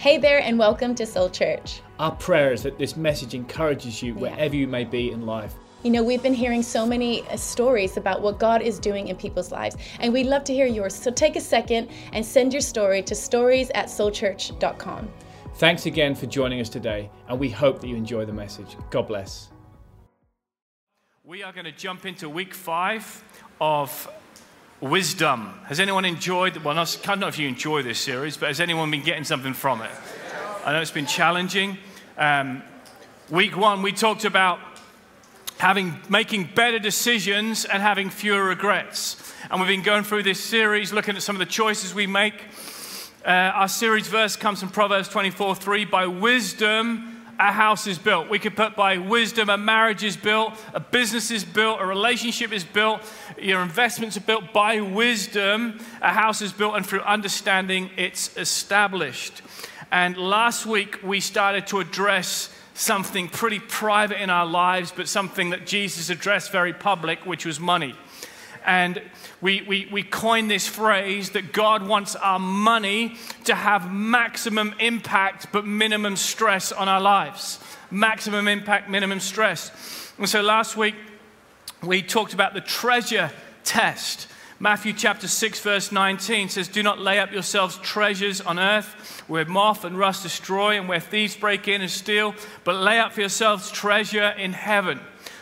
Hey 0.00 0.16
there, 0.16 0.40
and 0.40 0.58
welcome 0.58 0.94
to 0.94 1.04
Soul 1.04 1.28
Church. 1.28 1.82
Our 1.98 2.12
prayer 2.12 2.54
is 2.54 2.62
that 2.62 2.78
this 2.78 2.96
message 2.96 3.34
encourages 3.34 4.02
you 4.02 4.14
wherever 4.14 4.56
you 4.56 4.66
may 4.66 4.82
be 4.82 5.10
in 5.10 5.26
life. 5.26 5.54
You 5.82 5.90
know, 5.90 6.02
we've 6.02 6.22
been 6.22 6.32
hearing 6.32 6.62
so 6.62 6.86
many 6.86 7.20
uh, 7.28 7.36
stories 7.36 7.98
about 7.98 8.22
what 8.22 8.38
God 8.38 8.62
is 8.62 8.78
doing 8.78 9.08
in 9.08 9.16
people's 9.16 9.52
lives, 9.52 9.76
and 9.98 10.10
we'd 10.10 10.24
love 10.24 10.42
to 10.44 10.54
hear 10.54 10.64
yours. 10.64 10.94
So 10.94 11.10
take 11.10 11.36
a 11.36 11.40
second 11.40 11.90
and 12.14 12.24
send 12.24 12.54
your 12.54 12.62
story 12.62 13.02
to 13.02 13.14
stories 13.14 13.70
at 13.74 13.88
soulchurch.com. 13.88 15.10
Thanks 15.56 15.84
again 15.84 16.14
for 16.14 16.24
joining 16.24 16.62
us 16.62 16.70
today, 16.70 17.10
and 17.28 17.38
we 17.38 17.50
hope 17.50 17.82
that 17.82 17.88
you 17.88 17.96
enjoy 17.96 18.24
the 18.24 18.32
message. 18.32 18.78
God 18.88 19.06
bless. 19.06 19.50
We 21.24 21.42
are 21.42 21.52
going 21.52 21.66
to 21.66 21.72
jump 21.72 22.06
into 22.06 22.30
week 22.30 22.54
five 22.54 23.22
of 23.60 24.10
Wisdumb. 24.80 25.62
Has 25.64 25.78
anyone 25.78 26.06
enjoyed, 26.06 26.56
well, 26.58 26.74
not, 26.74 26.98
I 27.04 27.06
don't 27.06 27.20
know 27.20 27.28
if 27.28 27.38
you 27.38 27.46
enjoy 27.46 27.82
this 27.82 27.98
series, 27.98 28.38
but 28.38 28.46
has 28.46 28.60
anyone 28.60 28.90
been 28.90 29.02
getting 29.02 29.24
something 29.24 29.52
from 29.52 29.82
it? 29.82 29.90
I 30.64 30.72
know 30.72 30.80
it's 30.80 30.90
been 30.90 31.06
challenging. 31.06 31.76
Um, 32.16 32.62
week 33.28 33.58
one, 33.58 33.82
we 33.82 33.92
talked 33.92 34.24
about 34.24 34.58
having, 35.58 35.98
making 36.08 36.50
better 36.54 36.78
decisions 36.78 37.66
and 37.66 37.82
having 37.82 38.08
fewer 38.08 38.42
regrets. 38.42 39.34
And 39.50 39.60
we've 39.60 39.68
been 39.68 39.82
going 39.82 40.04
through 40.04 40.22
this 40.22 40.42
series, 40.42 40.94
looking 40.94 41.14
at 41.14 41.22
some 41.22 41.36
of 41.36 41.40
the 41.40 41.46
choices 41.46 41.94
we 41.94 42.06
make. 42.06 42.34
Uh, 43.22 43.28
our 43.28 43.68
series 43.68 44.08
verse 44.08 44.34
comes 44.34 44.60
from 44.60 44.70
Proverbs 44.70 45.10
24 45.10 45.56
3. 45.56 45.84
By 45.84 46.06
wisdom, 46.06 47.09
a 47.40 47.52
house 47.52 47.86
is 47.86 47.98
built. 47.98 48.28
We 48.28 48.38
could 48.38 48.54
put 48.54 48.76
by 48.76 48.98
wisdom, 48.98 49.48
a 49.48 49.56
marriage 49.56 50.04
is 50.04 50.14
built, 50.14 50.52
a 50.74 50.80
business 50.80 51.30
is 51.30 51.42
built, 51.42 51.80
a 51.80 51.86
relationship 51.86 52.52
is 52.52 52.64
built, 52.64 53.00
your 53.40 53.62
investments 53.62 54.18
are 54.18 54.20
built. 54.20 54.52
By 54.52 54.82
wisdom, 54.82 55.80
a 56.02 56.12
house 56.12 56.42
is 56.42 56.52
built, 56.52 56.76
and 56.76 56.84
through 56.84 57.00
understanding, 57.00 57.90
it's 57.96 58.36
established. 58.36 59.40
And 59.90 60.18
last 60.18 60.66
week, 60.66 61.00
we 61.02 61.18
started 61.20 61.66
to 61.68 61.80
address 61.80 62.54
something 62.74 63.28
pretty 63.28 63.58
private 63.58 64.22
in 64.22 64.28
our 64.28 64.46
lives, 64.46 64.92
but 64.94 65.08
something 65.08 65.50
that 65.50 65.66
Jesus 65.66 66.10
addressed 66.10 66.52
very 66.52 66.74
public, 66.74 67.24
which 67.24 67.46
was 67.46 67.58
money. 67.58 67.94
And 68.64 69.02
we, 69.40 69.62
we, 69.62 69.88
we 69.90 70.02
coined 70.02 70.50
this 70.50 70.66
phrase 70.66 71.30
that 71.30 71.52
God 71.52 71.86
wants 71.86 72.16
our 72.16 72.38
money 72.38 73.16
to 73.44 73.54
have 73.54 73.92
maximum 73.92 74.74
impact 74.78 75.48
but 75.52 75.66
minimum 75.66 76.16
stress 76.16 76.72
on 76.72 76.88
our 76.88 77.00
lives. 77.00 77.58
Maximum 77.90 78.48
impact, 78.48 78.88
minimum 78.88 79.20
stress. 79.20 80.12
And 80.18 80.28
so 80.28 80.42
last 80.42 80.76
week 80.76 80.94
we 81.82 82.02
talked 82.02 82.34
about 82.34 82.54
the 82.54 82.60
treasure 82.60 83.30
test. 83.64 84.28
Matthew 84.58 84.92
chapter 84.92 85.26
6, 85.26 85.60
verse 85.60 85.90
19 85.90 86.50
says, 86.50 86.68
Do 86.68 86.82
not 86.82 86.98
lay 86.98 87.18
up 87.18 87.32
yourselves 87.32 87.78
treasures 87.78 88.42
on 88.42 88.58
earth 88.58 89.22
where 89.26 89.46
moth 89.46 89.84
and 89.86 89.98
rust 89.98 90.22
destroy 90.22 90.76
and 90.76 90.86
where 90.86 91.00
thieves 91.00 91.34
break 91.34 91.66
in 91.66 91.80
and 91.80 91.90
steal, 91.90 92.34
but 92.64 92.76
lay 92.76 92.98
up 92.98 93.12
for 93.12 93.20
yourselves 93.20 93.70
treasure 93.70 94.34
in 94.36 94.52
heaven 94.52 95.00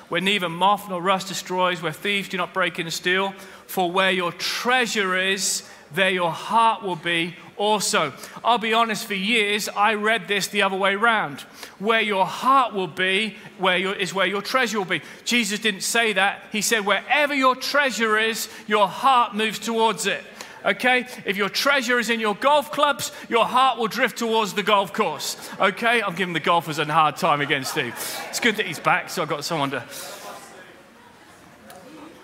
where 0.09 0.21
neither 0.21 0.49
moth 0.49 0.89
nor 0.89 1.01
rust 1.01 1.29
destroys, 1.29 1.83
where 1.83 1.93
thieves 1.93 2.29
do 2.29 2.37
not 2.37 2.55
break 2.55 2.79
in 2.79 2.87
and 2.87 2.93
steal. 2.93 3.33
For 3.67 3.91
where 3.91 4.11
your 4.11 4.33
treasure 4.33 5.17
is, 5.17 5.69
there 5.93 6.11
your 6.11 6.31
heart 6.31 6.83
will 6.83 6.97
be 6.97 7.37
also. 7.57 8.13
I'll 8.45 8.59
be 8.59 8.73
honest, 8.73 9.07
for 9.07 9.15
years 9.15 9.69
I 9.69 9.95
read 9.95 10.29
this 10.29 10.49
the 10.49 10.63
other 10.63 10.77
way 10.77 10.95
around. 10.95 11.41
Where 11.79 12.01
your 12.01 12.27
heart 12.27 12.73
will 12.73 12.87
be, 12.87 13.37
where 13.59 13.77
your, 13.77 13.95
is 13.95 14.15
where 14.15 14.27
your 14.27 14.43
treasure 14.43 14.79
will 14.79 14.85
be. 14.85 15.03
Jesus 15.25 15.61
didn't 15.61 15.83
say 15.83 16.13
that. 16.15 16.45
He 16.53 16.63
said, 16.63 16.87
wherever 16.87 17.35
your 17.35 17.57
treasure 17.57 18.19
is, 18.19 18.49
your 18.67 18.89
heart 18.89 19.35
moves 19.35 19.59
towards 19.59 20.07
it. 20.07 20.23
Okay? 20.65 21.07
If 21.25 21.37
your 21.37 21.49
treasure 21.49 21.99
is 21.99 22.11
in 22.11 22.21
your 22.21 22.35
golf 22.35 22.71
clubs, 22.73 23.13
your 23.29 23.45
heart 23.45 23.79
will 23.79 23.89
drift 23.89 24.19
towards 24.19 24.55
the 24.55 24.63
golf 24.63 24.93
course. 24.93 25.37
Okay? 25.61 26.03
I'm 26.03 26.15
giving 26.15 26.35
the 26.35 26.41
golfers 26.41 26.79
a 26.79 26.85
hard 26.85 27.17
time 27.17 27.41
again, 27.41 27.65
Steve. 27.65 27.95
It's 28.29 28.41
good 28.41 28.57
that 28.57 28.67
he's 28.67 28.81
back, 28.81 29.11
so 29.11 29.23
I've 29.23 29.29
got 29.29 29.45
someone 29.45 29.71
to. 29.71 29.85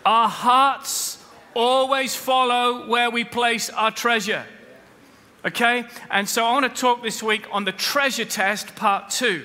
Our 0.05 0.29
hearts 0.29 1.25
always 1.55 2.15
follow 2.15 2.89
where 2.89 3.11
we 3.11 3.25
place 3.25 3.71
our 3.71 3.91
treasure. 3.91 4.45
Okay? 5.45 5.85
And 6.11 6.29
so 6.29 6.45
I 6.45 6.53
want 6.53 6.75
to 6.75 6.81
talk 6.81 7.03
this 7.03 7.23
week 7.23 7.47
on 7.53 7.65
the 7.65 7.73
treasure 7.73 8.25
test, 8.25 8.75
part 8.75 9.11
two. 9.11 9.45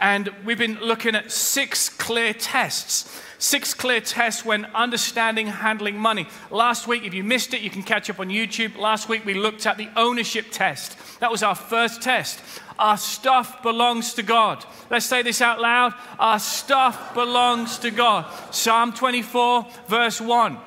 And 0.00 0.30
we've 0.44 0.58
been 0.58 0.78
looking 0.80 1.14
at 1.14 1.30
six 1.30 1.88
clear 1.88 2.32
tests. 2.32 3.20
Six 3.38 3.74
clear 3.74 4.00
tests 4.00 4.44
when 4.44 4.66
understanding 4.66 5.48
handling 5.48 5.98
money. 5.98 6.28
Last 6.50 6.86
week, 6.86 7.04
if 7.04 7.12
you 7.12 7.24
missed 7.24 7.54
it, 7.54 7.60
you 7.60 7.70
can 7.70 7.82
catch 7.82 8.08
up 8.08 8.20
on 8.20 8.28
YouTube. 8.28 8.76
Last 8.78 9.08
week, 9.08 9.24
we 9.24 9.34
looked 9.34 9.66
at 9.66 9.76
the 9.76 9.88
ownership 9.96 10.46
test. 10.50 10.96
That 11.20 11.30
was 11.30 11.42
our 11.42 11.56
first 11.56 12.02
test. 12.02 12.40
Our 12.78 12.96
stuff 12.96 13.62
belongs 13.62 14.14
to 14.14 14.22
God. 14.22 14.64
Let's 14.90 15.06
say 15.06 15.22
this 15.22 15.40
out 15.40 15.60
loud. 15.60 15.94
Our 16.18 16.38
stuff 16.38 17.14
belongs 17.14 17.78
to 17.78 17.90
God. 17.90 18.26
Psalm 18.52 18.92
24, 18.92 19.66
verse 19.88 20.20
1 20.20 20.58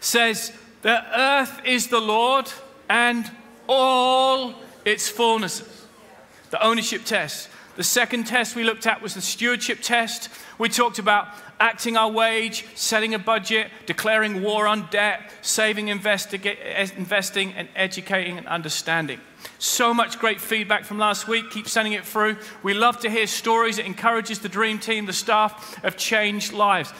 says, 0.00 0.52
The 0.82 1.02
earth 1.18 1.60
is 1.64 1.88
the 1.88 2.00
Lord 2.00 2.50
and 2.88 3.30
all 3.66 4.54
its 4.84 5.08
fullness. 5.08 5.62
The 6.50 6.62
ownership 6.62 7.04
test. 7.04 7.48
The 7.76 7.82
second 7.82 8.24
test 8.24 8.54
we 8.54 8.62
looked 8.62 8.86
at 8.86 9.02
was 9.02 9.14
the 9.14 9.20
stewardship 9.20 9.80
test. 9.82 10.28
We 10.58 10.68
talked 10.68 11.00
about 11.00 11.28
acting 11.58 11.96
our 11.96 12.10
wage, 12.10 12.64
setting 12.76 13.14
a 13.14 13.18
budget, 13.18 13.68
declaring 13.86 14.42
war 14.42 14.68
on 14.68 14.88
debt, 14.90 15.32
saving, 15.42 15.88
investing, 15.88 16.42
and 16.46 17.68
educating 17.74 18.38
and 18.38 18.46
understanding. 18.46 19.20
So 19.58 19.92
much 19.92 20.18
great 20.18 20.40
feedback 20.40 20.84
from 20.84 20.98
last 20.98 21.26
week. 21.26 21.50
Keep 21.50 21.68
sending 21.68 21.94
it 21.94 22.04
through. 22.04 22.36
We 22.62 22.74
love 22.74 23.00
to 23.00 23.10
hear 23.10 23.26
stories. 23.26 23.78
It 23.78 23.86
encourages 23.86 24.38
the 24.38 24.48
dream 24.48 24.78
team, 24.78 25.06
the 25.06 25.12
staff, 25.12 25.82
of 25.84 25.96
changed 25.96 26.52
lives. 26.52 26.92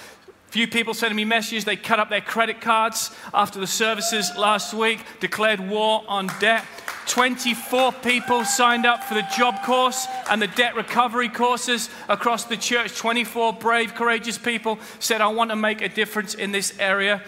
Few 0.55 0.69
people 0.69 0.95
sending 0.95 1.17
me 1.17 1.25
messages. 1.25 1.65
They 1.65 1.75
cut 1.75 1.99
up 1.99 2.11
their 2.11 2.21
credit 2.21 2.61
cards 2.61 3.11
after 3.35 3.59
the 3.59 3.67
services 3.67 4.31
last 4.39 4.73
week, 4.73 5.01
declared 5.19 5.59
war 5.59 6.05
on 6.07 6.29
debt. 6.39 6.65
24 7.09 7.91
people 7.91 8.45
signed 8.45 8.87
up 8.87 9.03
for 9.03 9.15
the 9.15 9.27
job 9.37 9.65
course 9.65 10.07
and 10.31 10.41
the 10.41 10.47
debt 10.47 10.77
recovery 10.77 11.29
courses 11.29 11.91
across 12.09 12.45
the 12.45 12.57
church. 12.57 12.97
24 12.97 13.55
brave, 13.55 13.97
courageous 13.97 14.39
people 14.39 14.79
said, 15.01 15.21
I 15.21 15.27
want 15.27 15.51
to 15.51 15.57
make 15.57 15.83
a 15.83 15.89
difference 15.89 16.35
in 16.35 16.53
this 16.53 16.79
area. 16.79 17.21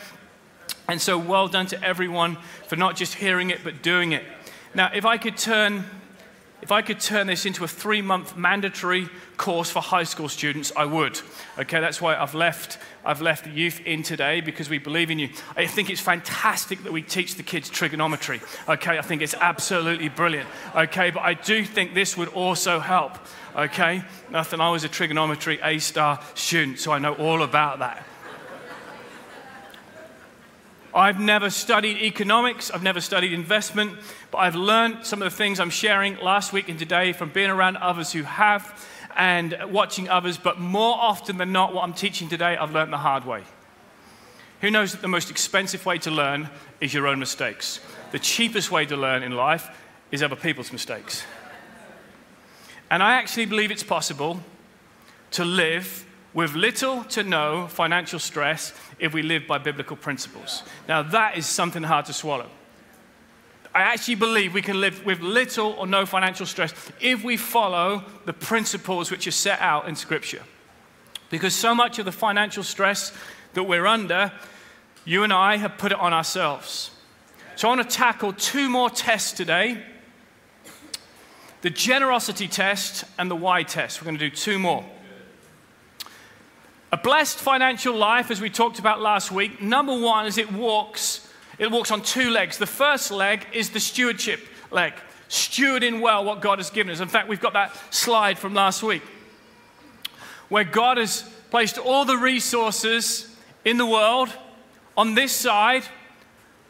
And 0.86 1.02
so, 1.02 1.18
well 1.18 1.48
done 1.48 1.66
to 1.66 1.82
everyone 1.82 2.36
for 2.68 2.76
not 2.76 2.94
just 2.94 3.14
hearing 3.14 3.50
it, 3.50 3.64
but 3.64 3.82
doing 3.82 4.12
it. 4.12 4.22
Now, 4.72 4.92
if 4.94 5.04
I 5.04 5.18
could 5.18 5.36
turn 5.36 5.84
if 6.62 6.72
I 6.72 6.82
could 6.82 7.00
turn 7.00 7.26
this 7.26 7.44
into 7.44 7.64
a 7.64 7.68
three 7.68 8.00
month 8.00 8.36
mandatory 8.36 9.08
course 9.36 9.70
for 9.70 9.80
high 9.80 10.04
school 10.04 10.28
students, 10.28 10.72
I 10.74 10.86
would. 10.86 11.20
Okay, 11.58 11.80
that's 11.80 12.00
why 12.00 12.16
I've 12.16 12.34
left, 12.34 12.78
I've 13.04 13.20
left 13.20 13.44
the 13.44 13.50
youth 13.50 13.80
in 13.84 14.02
today 14.02 14.40
because 14.40 14.70
we 14.70 14.78
believe 14.78 15.10
in 15.10 15.18
you. 15.18 15.28
I 15.56 15.66
think 15.66 15.90
it's 15.90 16.00
fantastic 16.00 16.82
that 16.84 16.92
we 16.92 17.02
teach 17.02 17.34
the 17.34 17.42
kids 17.42 17.68
trigonometry. 17.68 18.40
Okay, 18.68 18.98
I 18.98 19.02
think 19.02 19.20
it's 19.22 19.34
absolutely 19.34 20.08
brilliant. 20.08 20.48
Okay, 20.74 21.10
but 21.10 21.20
I 21.20 21.34
do 21.34 21.64
think 21.64 21.94
this 21.94 22.16
would 22.16 22.28
also 22.28 22.80
help. 22.80 23.18
Okay, 23.54 24.02
nothing, 24.30 24.60
I 24.60 24.70
was 24.70 24.84
a 24.84 24.88
trigonometry 24.88 25.60
A 25.62 25.78
star 25.78 26.20
student, 26.34 26.78
so 26.78 26.90
I 26.92 26.98
know 26.98 27.14
all 27.14 27.42
about 27.42 27.80
that. 27.80 28.06
I've 30.96 31.20
never 31.20 31.50
studied 31.50 31.98
economics, 31.98 32.70
I've 32.70 32.82
never 32.82 33.02
studied 33.02 33.34
investment, 33.34 33.98
but 34.30 34.38
I've 34.38 34.54
learned 34.54 35.04
some 35.04 35.20
of 35.20 35.30
the 35.30 35.36
things 35.36 35.60
I'm 35.60 35.68
sharing 35.68 36.16
last 36.16 36.54
week 36.54 36.70
and 36.70 36.78
today 36.78 37.12
from 37.12 37.28
being 37.28 37.50
around 37.50 37.76
others 37.76 38.12
who 38.12 38.22
have 38.22 38.82
and 39.14 39.54
watching 39.68 40.08
others. 40.08 40.38
But 40.38 40.58
more 40.58 40.96
often 40.98 41.36
than 41.36 41.52
not, 41.52 41.74
what 41.74 41.84
I'm 41.84 41.92
teaching 41.92 42.30
today, 42.30 42.56
I've 42.56 42.72
learned 42.72 42.94
the 42.94 42.98
hard 42.98 43.26
way. 43.26 43.42
Who 44.62 44.70
knows 44.70 44.92
that 44.92 45.02
the 45.02 45.08
most 45.08 45.30
expensive 45.30 45.84
way 45.84 45.98
to 45.98 46.10
learn 46.10 46.48
is 46.80 46.94
your 46.94 47.06
own 47.08 47.18
mistakes? 47.18 47.78
The 48.12 48.18
cheapest 48.18 48.70
way 48.70 48.86
to 48.86 48.96
learn 48.96 49.22
in 49.22 49.32
life 49.32 49.68
is 50.10 50.22
other 50.22 50.34
people's 50.34 50.72
mistakes. 50.72 51.26
And 52.90 53.02
I 53.02 53.16
actually 53.16 53.44
believe 53.44 53.70
it's 53.70 53.82
possible 53.82 54.40
to 55.32 55.44
live 55.44 56.05
with 56.36 56.54
little 56.54 57.02
to 57.04 57.22
no 57.22 57.66
financial 57.66 58.18
stress 58.18 58.74
if 58.98 59.14
we 59.14 59.22
live 59.22 59.46
by 59.46 59.56
biblical 59.56 59.96
principles. 59.96 60.62
Now, 60.86 61.02
that 61.02 61.38
is 61.38 61.46
something 61.46 61.82
hard 61.82 62.04
to 62.04 62.12
swallow. 62.12 62.50
I 63.74 63.80
actually 63.80 64.16
believe 64.16 64.52
we 64.52 64.60
can 64.60 64.78
live 64.78 65.02
with 65.06 65.20
little 65.20 65.72
or 65.72 65.86
no 65.86 66.04
financial 66.04 66.44
stress 66.44 66.74
if 67.00 67.24
we 67.24 67.38
follow 67.38 68.04
the 68.26 68.34
principles 68.34 69.10
which 69.10 69.26
are 69.26 69.32
set 69.32 69.60
out 69.60 69.88
in 69.88 69.96
Scripture. 69.96 70.42
Because 71.30 71.54
so 71.54 71.74
much 71.74 71.98
of 71.98 72.04
the 72.04 72.12
financial 72.12 72.62
stress 72.62 73.12
that 73.54 73.62
we're 73.62 73.86
under, 73.86 74.30
you 75.06 75.22
and 75.22 75.32
I 75.32 75.56
have 75.56 75.78
put 75.78 75.90
it 75.90 75.98
on 75.98 76.12
ourselves. 76.12 76.90
So 77.54 77.66
I 77.66 77.74
want 77.74 77.90
to 77.90 77.96
tackle 77.96 78.34
two 78.34 78.68
more 78.68 78.90
tests 78.90 79.32
today 79.32 79.82
the 81.62 81.70
generosity 81.70 82.46
test 82.46 83.04
and 83.18 83.30
the 83.30 83.34
why 83.34 83.62
test. 83.62 84.00
We're 84.00 84.04
going 84.04 84.18
to 84.18 84.30
do 84.30 84.36
two 84.36 84.58
more. 84.58 84.84
A 86.92 86.96
blessed 86.96 87.38
financial 87.38 87.96
life, 87.96 88.30
as 88.30 88.40
we 88.40 88.48
talked 88.48 88.78
about 88.78 89.00
last 89.00 89.32
week, 89.32 89.60
number 89.60 89.98
one 89.98 90.26
is 90.26 90.38
it 90.38 90.52
walks, 90.52 91.28
it 91.58 91.70
walks 91.70 91.90
on 91.90 92.00
two 92.00 92.30
legs. 92.30 92.58
The 92.58 92.66
first 92.66 93.10
leg 93.10 93.46
is 93.52 93.70
the 93.70 93.80
stewardship 93.80 94.40
leg. 94.70 94.92
stewarding 95.28 96.00
well 96.00 96.24
what 96.24 96.40
God 96.40 96.58
has 96.58 96.70
given 96.70 96.92
us. 96.92 97.00
In 97.00 97.08
fact, 97.08 97.28
we've 97.28 97.40
got 97.40 97.54
that 97.54 97.76
slide 97.92 98.38
from 98.38 98.54
last 98.54 98.82
week 98.82 99.02
where 100.48 100.64
God 100.64 100.98
has 100.98 101.22
placed 101.50 101.78
all 101.78 102.04
the 102.04 102.16
resources 102.16 103.34
in 103.64 103.78
the 103.78 103.86
world 103.86 104.28
on 104.96 105.14
this 105.14 105.32
side, 105.32 105.82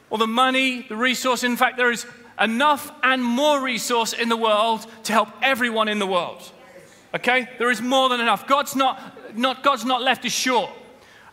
all 0.08 0.18
the 0.18 0.26
money, 0.26 0.86
the 0.88 0.96
resource. 0.96 1.44
In 1.44 1.56
fact, 1.56 1.76
there 1.76 1.90
is 1.90 2.06
enough 2.40 2.90
and 3.02 3.22
more 3.22 3.60
resource 3.60 4.12
in 4.12 4.28
the 4.28 4.36
world 4.36 4.86
to 5.04 5.12
help 5.12 5.28
everyone 5.42 5.88
in 5.88 5.98
the 5.98 6.06
world. 6.06 6.50
Okay? 7.14 7.48
There 7.58 7.70
is 7.70 7.80
more 7.80 8.08
than 8.08 8.20
enough. 8.20 8.46
God's 8.46 8.76
not, 8.76 9.36
not, 9.36 9.62
God's 9.62 9.84
not 9.84 10.02
left 10.02 10.24
us 10.24 10.32
short. 10.32 10.70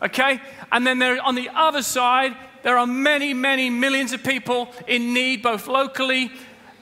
Okay? 0.02 0.40
And 0.72 0.86
then 0.86 0.98
there, 0.98 1.20
on 1.22 1.34
the 1.34 1.50
other 1.50 1.82
side, 1.82 2.36
there 2.62 2.78
are 2.78 2.86
many, 2.86 3.34
many 3.34 3.70
millions 3.70 4.12
of 4.12 4.24
people 4.24 4.68
in 4.86 5.12
need, 5.12 5.42
both 5.42 5.66
locally, 5.66 6.32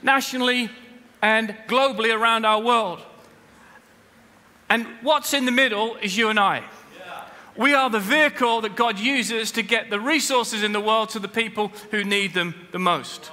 nationally, 0.02 0.70
and 1.20 1.56
globally 1.68 2.16
around 2.16 2.44
our 2.44 2.60
world. 2.60 3.00
And 4.68 4.86
what's 5.02 5.34
in 5.34 5.44
the 5.44 5.52
middle 5.52 5.96
is 5.96 6.16
you 6.16 6.28
and 6.28 6.38
I. 6.38 6.64
We 7.56 7.74
are 7.74 7.90
the 7.90 8.00
vehicle 8.00 8.62
that 8.62 8.76
God 8.76 8.98
uses 8.98 9.52
to 9.52 9.62
get 9.62 9.90
the 9.90 10.00
resources 10.00 10.62
in 10.62 10.72
the 10.72 10.80
world 10.80 11.10
to 11.10 11.18
the 11.18 11.28
people 11.28 11.70
who 11.90 12.02
need 12.02 12.32
them 12.32 12.54
the 12.70 12.78
most. 12.78 13.30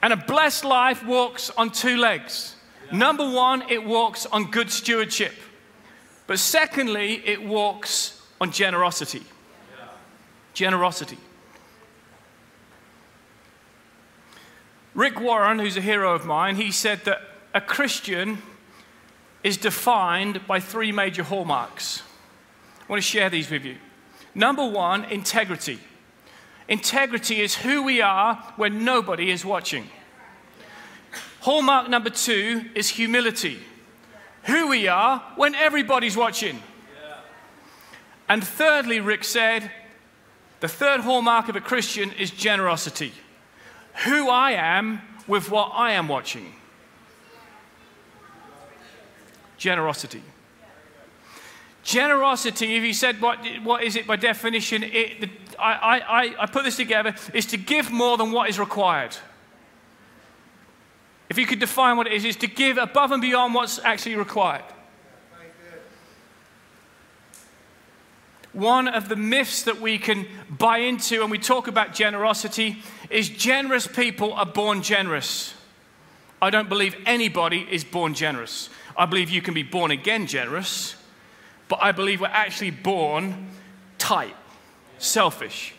And 0.00 0.12
a 0.12 0.16
blessed 0.16 0.64
life 0.64 1.04
walks 1.04 1.50
on 1.50 1.70
two 1.70 1.96
legs. 1.96 2.54
Number 2.92 3.28
one, 3.28 3.62
it 3.68 3.84
walks 3.84 4.26
on 4.26 4.50
good 4.50 4.70
stewardship. 4.70 5.34
But 6.26 6.38
secondly, 6.38 7.22
it 7.24 7.42
walks 7.42 8.22
on 8.40 8.52
generosity. 8.52 9.22
Generosity. 10.54 11.18
Rick 14.94 15.20
Warren, 15.20 15.58
who's 15.58 15.76
a 15.76 15.80
hero 15.80 16.14
of 16.14 16.26
mine, 16.26 16.56
he 16.56 16.72
said 16.72 17.04
that 17.04 17.20
a 17.54 17.60
Christian 17.60 18.38
is 19.44 19.56
defined 19.56 20.46
by 20.46 20.60
three 20.60 20.92
major 20.92 21.22
hallmarks. 21.22 22.02
I 22.80 22.92
want 22.92 23.02
to 23.02 23.08
share 23.08 23.30
these 23.30 23.50
with 23.50 23.64
you. 23.64 23.76
Number 24.34 24.66
one, 24.66 25.04
integrity. 25.04 25.78
Integrity 26.68 27.40
is 27.40 27.54
who 27.54 27.82
we 27.82 28.00
are 28.00 28.34
when 28.56 28.84
nobody 28.84 29.30
is 29.30 29.44
watching. 29.44 29.88
Hallmark 31.48 31.88
number 31.88 32.10
two 32.10 32.66
is 32.74 32.90
humility. 32.90 33.58
Who 34.42 34.68
we 34.68 34.86
are 34.86 35.20
when 35.36 35.54
everybody's 35.54 36.14
watching. 36.14 36.62
And 38.28 38.46
thirdly, 38.46 39.00
Rick 39.00 39.24
said, 39.24 39.70
the 40.60 40.68
third 40.68 41.00
hallmark 41.00 41.48
of 41.48 41.56
a 41.56 41.62
Christian 41.62 42.12
is 42.12 42.30
generosity. 42.30 43.12
Who 44.04 44.28
I 44.28 44.50
am 44.50 45.00
with 45.26 45.50
what 45.50 45.72
I 45.74 45.92
am 45.92 46.06
watching. 46.06 46.52
Generosity. 49.56 50.22
Generosity, 51.82 52.76
if 52.76 52.82
you 52.82 52.92
said 52.92 53.22
what, 53.22 53.38
what 53.62 53.82
is 53.82 53.96
it 53.96 54.06
by 54.06 54.16
definition, 54.16 54.82
it, 54.82 55.22
the, 55.22 55.30
I, 55.58 56.00
I, 56.00 56.42
I 56.42 56.46
put 56.46 56.64
this 56.64 56.76
together, 56.76 57.14
is 57.32 57.46
to 57.46 57.56
give 57.56 57.90
more 57.90 58.18
than 58.18 58.32
what 58.32 58.50
is 58.50 58.58
required. 58.58 59.16
If 61.28 61.38
you 61.38 61.46
could 61.46 61.58
define 61.58 61.96
what 61.96 62.06
it 62.06 62.12
is, 62.14 62.24
is 62.24 62.36
to 62.36 62.46
give 62.46 62.78
above 62.78 63.12
and 63.12 63.20
beyond 63.20 63.54
what's 63.54 63.78
actually 63.78 64.16
required. 64.16 64.64
One 68.52 68.88
of 68.88 69.08
the 69.08 69.16
myths 69.16 69.62
that 69.64 69.80
we 69.80 69.98
can 69.98 70.26
buy 70.48 70.78
into 70.78 71.20
when 71.20 71.30
we 71.30 71.38
talk 71.38 71.68
about 71.68 71.94
generosity 71.94 72.82
is 73.10 73.28
generous 73.28 73.86
people 73.86 74.32
are 74.32 74.46
born 74.46 74.82
generous. 74.82 75.54
I 76.40 76.50
don't 76.50 76.68
believe 76.68 76.96
anybody 77.04 77.66
is 77.70 77.84
born 77.84 78.14
generous. 78.14 78.70
I 78.96 79.06
believe 79.06 79.28
you 79.28 79.42
can 79.42 79.54
be 79.54 79.62
born 79.62 79.90
again 79.90 80.26
generous, 80.26 80.96
but 81.68 81.78
I 81.82 81.92
believe 81.92 82.20
we're 82.20 82.28
actually 82.28 82.70
born 82.70 83.48
tight, 83.98 84.34
selfish. 84.98 85.74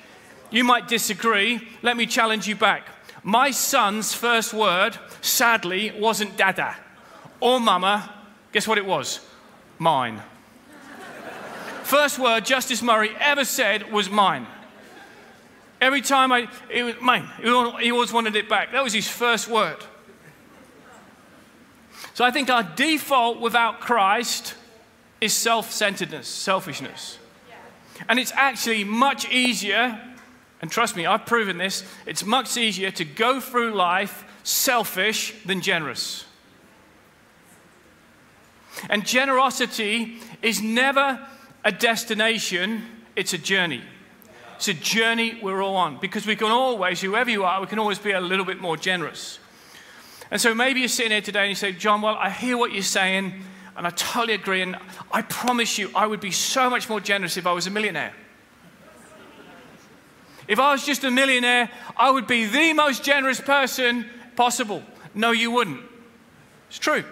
You 0.52 0.63
might 0.63 0.88
disagree. 0.88 1.68
Let 1.81 1.98
me 1.98 2.06
challenge 2.06 2.48
you 2.48 2.56
back. 2.56 2.84
My 3.24 3.51
son's 3.51 4.13
first 4.13 4.54
word, 4.54 4.98
sadly, 5.21 5.92
wasn't 5.98 6.38
dada 6.38 6.75
or 7.39 7.60
mama. 7.60 8.13
Guess 8.51 8.68
what 8.68 8.77
it 8.77 8.86
was? 8.86 9.19
Mine. 9.77 10.21
First 11.83 12.19
word 12.19 12.45
Justice 12.45 12.81
Murray 12.81 13.12
ever 13.19 13.45
said 13.45 13.92
was 13.92 14.10
mine. 14.10 14.45
Every 15.81 16.01
time 16.01 16.31
I, 16.31 16.48
it 16.69 16.83
was 16.83 16.95
mine. 17.01 17.27
He 17.42 17.92
always 17.92 18.12
wanted 18.12 18.36
it 18.36 18.50
back. 18.50 18.74
That 18.74 18.83
was 18.83 18.94
his 18.94 19.07
first 19.07 19.48
word. 19.48 19.77
So 22.13 22.25
I 22.25 22.31
think 22.31 22.50
our 22.50 22.63
default 22.63 23.39
without 23.39 23.80
Christ 23.80 24.56
is 25.21 25.33
self 25.33 25.71
centeredness, 25.71 26.27
selfishness. 26.27 27.18
And 28.07 28.19
it's 28.19 28.31
actually 28.33 28.83
much 28.83 29.30
easier, 29.30 30.00
and 30.62 30.70
trust 30.70 30.96
me, 30.96 31.06
I've 31.06 31.26
proven 31.26 31.58
this, 31.58 31.84
it's 32.06 32.26
much 32.26 32.58
easier 32.58 32.92
to 32.92 33.06
go 33.06 33.40
through 33.40 33.74
life 33.74 34.26
selfish 34.44 35.34
than 35.46 35.62
generous. 35.62 36.26
And 38.90 39.06
generosity 39.06 40.18
is 40.42 40.62
never 40.62 41.26
a 41.64 41.72
destination, 41.72 42.84
it's 43.16 43.34
a 43.34 43.38
journey. 43.38 43.82
It's 44.56 44.68
a 44.68 44.74
journey 44.74 45.40
we're 45.42 45.62
all 45.62 45.78
on 45.78 46.00
because 46.00 46.26
we 46.26 46.36
can 46.36 46.52
always, 46.52 47.00
whoever 47.00 47.30
you 47.30 47.46
are, 47.46 47.62
we 47.62 47.68
can 47.68 47.80
always 47.80 48.00
be 48.00 48.12
a 48.12 48.20
little 48.20 48.46
bit 48.46 48.60
more 48.60 48.76
generous. 48.76 49.40
And 50.32 50.40
so 50.40 50.54
maybe 50.54 50.82
you're 50.82 50.90
sitting 50.90 51.14
here 51.14 51.22
today 51.22 51.42
and 51.42 51.50
you 51.50 51.56
say, 51.56 51.72
Jon, 51.72 52.02
well, 52.02 52.16
I 52.16 52.30
hear 52.30 52.58
what 52.58 52.74
you're 52.74 52.84
saying 52.84 53.42
and 53.78 53.88
I 53.88 53.92
totally 53.92 54.34
agree. 54.34 54.62
And 54.62 54.76
I 55.12 55.22
promise 55.22 55.78
you, 55.78 55.90
I 55.96 56.06
would 56.06 56.20
be 56.20 56.32
so 56.32 56.70
much 56.70 56.90
more 56.90 57.00
generous 57.00 57.38
if 57.38 57.48
I 57.48 57.54
was 57.54 57.68
a 57.68 57.70
millionaire. 57.70 58.14
If 60.50 60.60
I 60.60 60.72
was 60.72 60.84
just 60.84 61.04
a 61.04 61.12
millionaire, 61.12 61.69
I 61.96 62.10
would 62.10 62.25
be 62.25 62.46
the 62.46 62.74
most 62.74 63.04
generous 63.04 63.40
person 63.40 64.07
possible. 64.36 64.81
No, 65.13 65.30
you 65.30 65.51
wouldn't. 65.51 65.81
It's 66.69 66.80
true. 66.80 67.04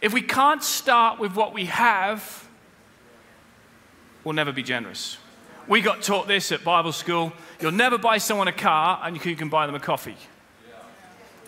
If 0.00 0.12
we 0.12 0.22
can't 0.22 0.62
start 0.62 1.18
with 1.18 1.34
what 1.34 1.52
we 1.52 1.66
have, 1.66 2.48
we'll 4.22 4.34
never 4.34 4.52
be 4.52 4.62
generous. 4.62 5.18
We 5.66 5.80
got 5.80 6.02
taught 6.02 6.28
this 6.28 6.52
at 6.52 6.62
Bible 6.62 6.92
school. 6.92 7.32
You'll 7.60 7.72
never 7.72 7.98
buy 7.98 8.18
someone 8.18 8.46
a 8.46 8.52
car 8.52 9.00
and 9.04 9.22
you 9.24 9.34
can 9.34 9.48
buy 9.48 9.66
them 9.66 9.74
a 9.74 9.80
coffee. 9.80 10.16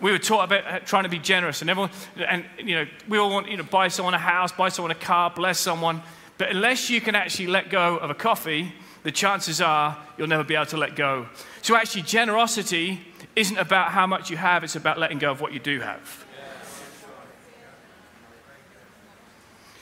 We 0.01 0.11
were 0.11 0.19
taught 0.19 0.43
about 0.43 0.67
uh, 0.67 0.79
trying 0.79 1.03
to 1.03 1.09
be 1.09 1.19
generous, 1.19 1.61
and 1.61 1.69
everyone, 1.69 1.91
and 2.17 2.43
you 2.57 2.75
know, 2.75 2.87
we 3.07 3.17
all 3.17 3.29
want 3.29 3.49
you 3.49 3.55
know, 3.55 3.63
buy 3.63 3.87
someone 3.87 4.13
a 4.13 4.17
house, 4.17 4.51
buy 4.51 4.67
someone 4.67 4.91
a 4.91 4.95
car, 4.95 5.31
bless 5.33 5.61
someone. 5.61 6.01
But 6.37 6.49
unless 6.49 6.89
you 6.89 6.99
can 6.99 7.15
actually 7.15 7.47
let 7.47 7.69
go 7.69 7.97
of 7.97 8.09
a 8.09 8.13
coffee, 8.13 8.73
the 9.03 9.11
chances 9.11 9.61
are 9.61 9.97
you'll 10.17 10.27
never 10.27 10.43
be 10.43 10.55
able 10.55 10.65
to 10.67 10.77
let 10.77 10.95
go. 10.95 11.27
So 11.61 11.75
actually, 11.75 12.03
generosity 12.03 12.99
isn't 13.35 13.57
about 13.57 13.91
how 13.91 14.07
much 14.07 14.29
you 14.29 14.37
have; 14.37 14.63
it's 14.63 14.75
about 14.75 14.97
letting 14.97 15.19
go 15.19 15.31
of 15.31 15.41
what 15.41 15.53
you 15.53 15.59
do 15.59 15.79
have. 15.79 16.25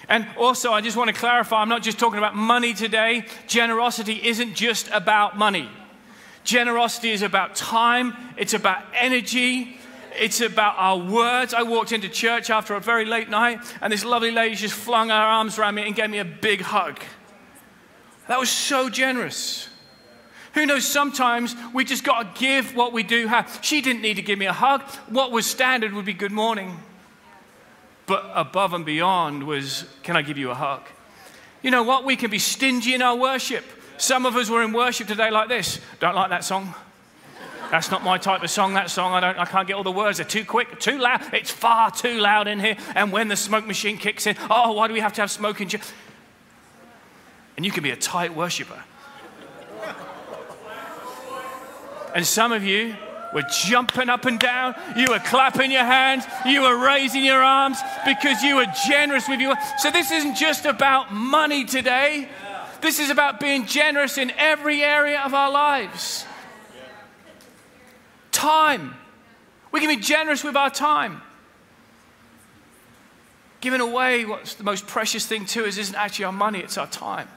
And 0.09 0.27
also, 0.37 0.73
I 0.73 0.81
just 0.81 0.97
want 0.97 1.07
to 1.07 1.13
clarify 1.13 1.61
I'm 1.61 1.69
not 1.69 1.83
just 1.83 1.97
talking 1.97 2.17
about 2.17 2.35
money 2.35 2.73
today. 2.73 3.25
Generosity 3.47 4.19
isn't 4.21 4.55
just 4.55 4.89
about 4.91 5.37
money. 5.37 5.69
Generosity 6.43 7.11
is 7.11 7.21
about 7.21 7.55
time, 7.55 8.13
it's 8.35 8.53
about 8.53 8.83
energy, 8.93 9.77
it's 10.13 10.41
about 10.41 10.75
our 10.77 10.97
words. 10.97 11.53
I 11.53 11.63
walked 11.63 11.91
into 11.91 12.09
church 12.09 12.49
after 12.49 12.73
a 12.73 12.79
very 12.79 13.05
late 13.05 13.29
night, 13.29 13.59
and 13.79 13.93
this 13.93 14.03
lovely 14.03 14.31
lady 14.31 14.55
just 14.55 14.73
flung 14.73 15.09
her 15.09 15.15
arms 15.15 15.57
around 15.57 15.75
me 15.75 15.83
and 15.83 15.95
gave 15.95 16.09
me 16.09 16.17
a 16.17 16.25
big 16.25 16.61
hug. 16.61 16.99
That 18.31 18.39
was 18.39 18.49
so 18.49 18.89
generous. 18.89 19.67
Who 20.53 20.65
knows, 20.65 20.87
sometimes 20.87 21.53
we 21.73 21.83
just 21.83 22.05
got 22.05 22.33
to 22.33 22.39
give 22.39 22.77
what 22.77 22.93
we 22.93 23.03
do 23.03 23.27
have. 23.27 23.59
She 23.61 23.81
didn't 23.81 24.01
need 24.01 24.13
to 24.13 24.21
give 24.21 24.39
me 24.39 24.45
a 24.45 24.53
hug. 24.53 24.83
What 25.09 25.33
was 25.33 25.45
standard 25.45 25.91
would 25.91 26.05
be 26.05 26.13
good 26.13 26.31
morning. 26.31 26.79
But 28.05 28.31
above 28.33 28.73
and 28.73 28.85
beyond 28.85 29.43
was, 29.43 29.83
can 30.03 30.15
I 30.15 30.21
give 30.21 30.37
you 30.37 30.49
a 30.49 30.53
hug? 30.55 30.79
You 31.61 31.71
know 31.71 31.83
what? 31.83 32.05
We 32.05 32.15
can 32.15 32.31
be 32.31 32.39
stingy 32.39 32.93
in 32.93 33.01
our 33.01 33.17
worship. 33.17 33.65
Some 33.97 34.25
of 34.25 34.37
us 34.37 34.49
were 34.49 34.63
in 34.63 34.71
worship 34.71 35.09
today 35.09 35.29
like 35.29 35.49
this. 35.49 35.81
Don't 35.99 36.15
like 36.15 36.29
that 36.29 36.45
song. 36.45 36.73
That's 37.69 37.91
not 37.91 38.01
my 38.01 38.17
type 38.17 38.43
of 38.43 38.49
song, 38.49 38.75
that 38.75 38.89
song. 38.89 39.11
I, 39.11 39.19
don't, 39.19 39.37
I 39.39 39.43
can't 39.43 39.67
get 39.67 39.73
all 39.73 39.83
the 39.83 39.91
words. 39.91 40.19
They're 40.19 40.25
too 40.25 40.45
quick, 40.45 40.79
too 40.79 40.99
loud. 40.99 41.33
It's 41.33 41.51
far 41.51 41.91
too 41.91 42.21
loud 42.21 42.47
in 42.47 42.61
here. 42.61 42.77
And 42.95 43.11
when 43.11 43.27
the 43.27 43.35
smoke 43.35 43.67
machine 43.67 43.97
kicks 43.97 44.25
in, 44.25 44.37
oh, 44.49 44.71
why 44.71 44.87
do 44.87 44.93
we 44.93 45.01
have 45.01 45.11
to 45.15 45.21
have 45.21 45.31
smoke 45.31 45.59
in 45.59 45.67
church? 45.67 45.81
And 47.57 47.65
you 47.65 47.71
can 47.71 47.83
be 47.83 47.91
a 47.91 47.95
tight 47.95 48.35
worshiper. 48.35 48.83
And 52.13 52.25
some 52.25 52.51
of 52.51 52.63
you 52.63 52.95
were 53.33 53.43
jumping 53.43 54.09
up 54.09 54.25
and 54.25 54.39
down, 54.39 54.75
you 54.97 55.09
were 55.09 55.19
clapping 55.19 55.71
your 55.71 55.85
hands, 55.85 56.25
you 56.45 56.61
were 56.61 56.77
raising 56.77 57.23
your 57.23 57.41
arms 57.41 57.77
because 58.05 58.43
you 58.43 58.57
were 58.57 58.65
generous 58.87 59.27
with 59.29 59.39
your. 59.39 59.55
So 59.77 59.89
this 59.89 60.11
isn't 60.11 60.35
just 60.35 60.65
about 60.65 61.13
money 61.13 61.63
today. 61.65 62.27
This 62.81 62.99
is 62.99 63.09
about 63.09 63.39
being 63.39 63.65
generous 63.65 64.17
in 64.17 64.31
every 64.31 64.83
area 64.83 65.21
of 65.21 65.33
our 65.33 65.51
lives. 65.51 66.25
Time. 68.31 68.95
We 69.71 69.79
can 69.79 69.89
be 69.89 70.01
generous 70.01 70.43
with 70.43 70.57
our 70.57 70.69
time. 70.69 71.21
Giving 73.61 73.79
away 73.79 74.25
what's 74.25 74.55
the 74.55 74.63
most 74.63 74.87
precious 74.87 75.25
thing 75.25 75.45
to 75.45 75.65
us 75.65 75.77
isn't 75.77 75.95
actually 75.95 76.25
our 76.25 76.31
money, 76.31 76.59
it's 76.59 76.77
our 76.77 76.87
time. 76.87 77.27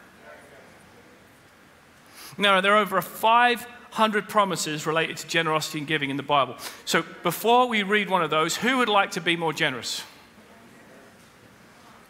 Now, 2.37 2.61
there 2.61 2.75
are 2.75 2.79
over 2.79 3.01
500 3.01 4.29
promises 4.29 4.87
related 4.87 5.17
to 5.19 5.27
generosity 5.27 5.79
and 5.79 5.87
giving 5.87 6.11
in 6.11 6.17
the 6.17 6.23
Bible. 6.23 6.57
So, 6.85 7.05
before 7.23 7.69
we 7.69 7.83
read 7.83 8.11
one 8.11 8.23
of 8.23 8.31
those, 8.31 8.57
who 8.57 8.79
would 8.79 8.89
like 8.89 9.13
to 9.13 9.21
be 9.21 9.37
more 9.37 9.53
generous? 9.53 10.03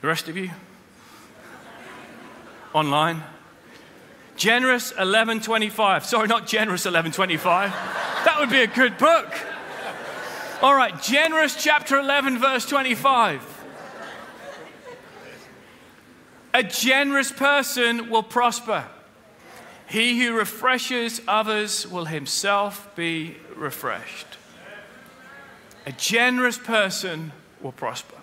The 0.01 0.09
rest 0.09 0.29
of 0.29 0.37
you? 0.37 0.51
Online? 2.73 3.23
Generous 4.37 4.91
1125. 4.91 6.05
Sorry, 6.05 6.27
not 6.27 6.47
Generous 6.47 6.85
1125. 6.85 7.71
That 8.25 8.37
would 8.41 8.51
be 8.51 8.63
a 8.63 8.67
good 8.67 8.99
book. 8.99 9.33
All 10.63 10.75
right, 10.75 11.01
Generous 11.03 11.63
chapter 11.63 11.99
11, 11.99 12.39
verse 12.39 12.67
25. 12.67 13.65
A 16.55 16.63
generous 16.63 17.33
person 17.33 18.09
will 18.09 18.23
prosper. 18.23 18.85
He 19.95 20.19
who 20.19 20.37
refreshes 20.37 21.21
others 21.29 21.87
will 21.87 22.07
himself 22.07 22.91
be 22.97 23.37
refreshed. 23.55 24.27
A 25.87 25.93
generous 25.93 26.59
person 26.59 27.31
will 27.63 27.71
prosper. 27.71 28.17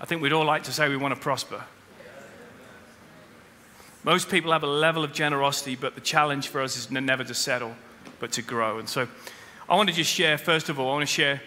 I 0.00 0.06
think 0.06 0.22
we'd 0.22 0.32
all 0.32 0.46
like 0.46 0.62
to 0.62 0.72
say 0.72 0.88
we 0.88 0.96
want 0.96 1.14
to 1.14 1.20
prosper. 1.20 1.62
Most 4.02 4.30
people 4.30 4.50
have 4.52 4.62
a 4.62 4.66
level 4.66 5.04
of 5.04 5.12
generosity, 5.12 5.76
but 5.76 5.94
the 5.94 6.00
challenge 6.00 6.48
for 6.48 6.62
us 6.62 6.78
is 6.78 6.90
never 6.90 7.22
to 7.22 7.34
settle, 7.34 7.76
but 8.18 8.32
to 8.32 8.40
grow. 8.40 8.78
And 8.78 8.88
so 8.88 9.06
I 9.68 9.76
want 9.76 9.90
to 9.90 9.94
just 9.94 10.10
share, 10.10 10.38
first 10.38 10.70
of 10.70 10.80
all, 10.80 10.88
I 10.88 10.94
want 10.94 11.06
to 11.06 11.14
share 11.14 11.42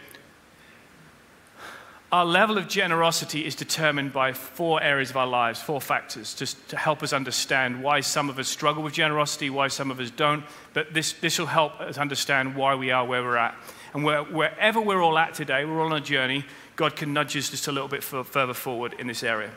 our 2.12 2.26
level 2.26 2.58
of 2.58 2.68
generosity 2.68 3.46
is 3.46 3.56
determined 3.56 4.14
by 4.14 4.32
four 4.32 4.82
areas 4.82 5.10
of 5.10 5.18
our 5.18 5.28
lives, 5.28 5.60
four 5.60 5.82
factors, 5.82 6.34
just 6.36 6.70
to 6.70 6.78
help 6.78 7.02
us 7.02 7.14
understand 7.14 7.82
why 7.82 8.00
some 8.02 8.30
of 8.30 8.38
us 8.38 8.48
struggle 8.48 8.84
with 8.84 8.94
generosity, 8.94 9.50
why 9.50 9.68
some 9.68 9.90
of 9.90 10.00
us 10.00 10.12
don't. 10.12 10.44
But 10.74 10.94
this, 10.94 11.14
this 11.14 11.40
will 11.40 11.48
help 11.48 11.80
us 11.82 11.98
understand 11.98 12.56
why 12.56 12.76
we 12.76 12.92
are 12.92 13.06
where 13.06 13.24
we're 13.24 13.38
at. 13.38 13.56
And 13.94 14.04
where, 14.04 14.24
wherever 14.24 14.80
we're 14.80 15.02
all 15.02 15.18
at 15.18 15.34
today, 15.34 15.66
we're 15.66 15.82
all 15.82 15.92
on 15.92 15.98
a 15.98 16.02
journey, 16.02 16.46
God 16.76 16.96
can 16.96 17.14
nudge 17.14 17.36
us 17.36 17.50
just 17.50 17.68
a 17.68 17.72
little 17.72 17.88
bit 17.88 18.04
further 18.04 18.54
forward 18.54 18.94
in 19.00 19.08
this 19.08 19.24
area. 19.24 19.52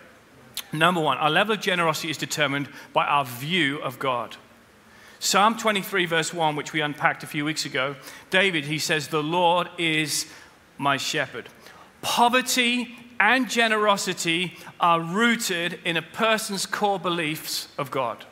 Number 0.73 1.00
one, 1.00 1.19
our 1.19 1.31
level 1.31 1.55
of 1.55 1.61
generosity 1.61 2.11
is 2.11 2.17
determined 2.17 2.69
by 2.93 3.07
our 3.07 3.25
view 3.25 3.78
of 3.78 3.99
God. 3.99 4.37
Psalm 5.21 5.57
23, 5.57 6.07
verse 6.07 6.33
1, 6.33 6.55
which 6.55 6.73
we 6.73 6.81
unpacked 6.81 7.25
a 7.25 7.26
few 7.26 7.45
weeks 7.45 7.64
ago, 7.64 7.97
David, 8.31 8.64
he 8.64 8.78
says, 8.78 9.09
The 9.09 9.23
Lord 9.23 9.69
is 9.76 10.26
my 10.78 10.97
shepherd. 10.97 11.49
Poverty 12.02 12.97
and 13.21 13.49
generosity 13.49 14.57
are 14.78 15.00
rooted 15.00 15.81
in 15.85 15.97
a 15.97 16.02
person's 16.02 16.67
core 16.67 17.00
beliefs 17.00 17.69
of 17.76 17.90
God. 17.90 18.25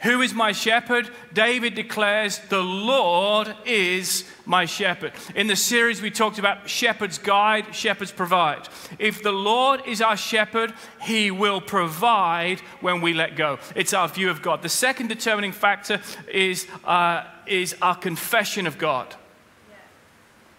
Who 0.00 0.20
is 0.20 0.34
my 0.34 0.52
shepherd? 0.52 1.10
David 1.32 1.74
declares, 1.74 2.38
The 2.50 2.62
Lord 2.62 3.54
is 3.64 4.24
my 4.44 4.66
shepherd. 4.66 5.12
In 5.34 5.46
the 5.46 5.56
series, 5.56 6.02
we 6.02 6.10
talked 6.10 6.38
about 6.38 6.68
shepherds 6.68 7.16
guide, 7.18 7.74
shepherds 7.74 8.12
provide. 8.12 8.68
If 8.98 9.22
the 9.22 9.32
Lord 9.32 9.82
is 9.86 10.02
our 10.02 10.16
shepherd, 10.16 10.74
he 11.02 11.30
will 11.30 11.62
provide 11.62 12.60
when 12.80 13.00
we 13.00 13.14
let 13.14 13.36
go. 13.36 13.58
It's 13.74 13.94
our 13.94 14.06
view 14.06 14.28
of 14.28 14.42
God. 14.42 14.62
The 14.62 14.68
second 14.68 15.08
determining 15.08 15.52
factor 15.52 16.00
is, 16.30 16.66
uh, 16.84 17.24
is 17.46 17.74
our 17.80 17.96
confession 17.96 18.66
of 18.66 18.76
God. 18.76 19.14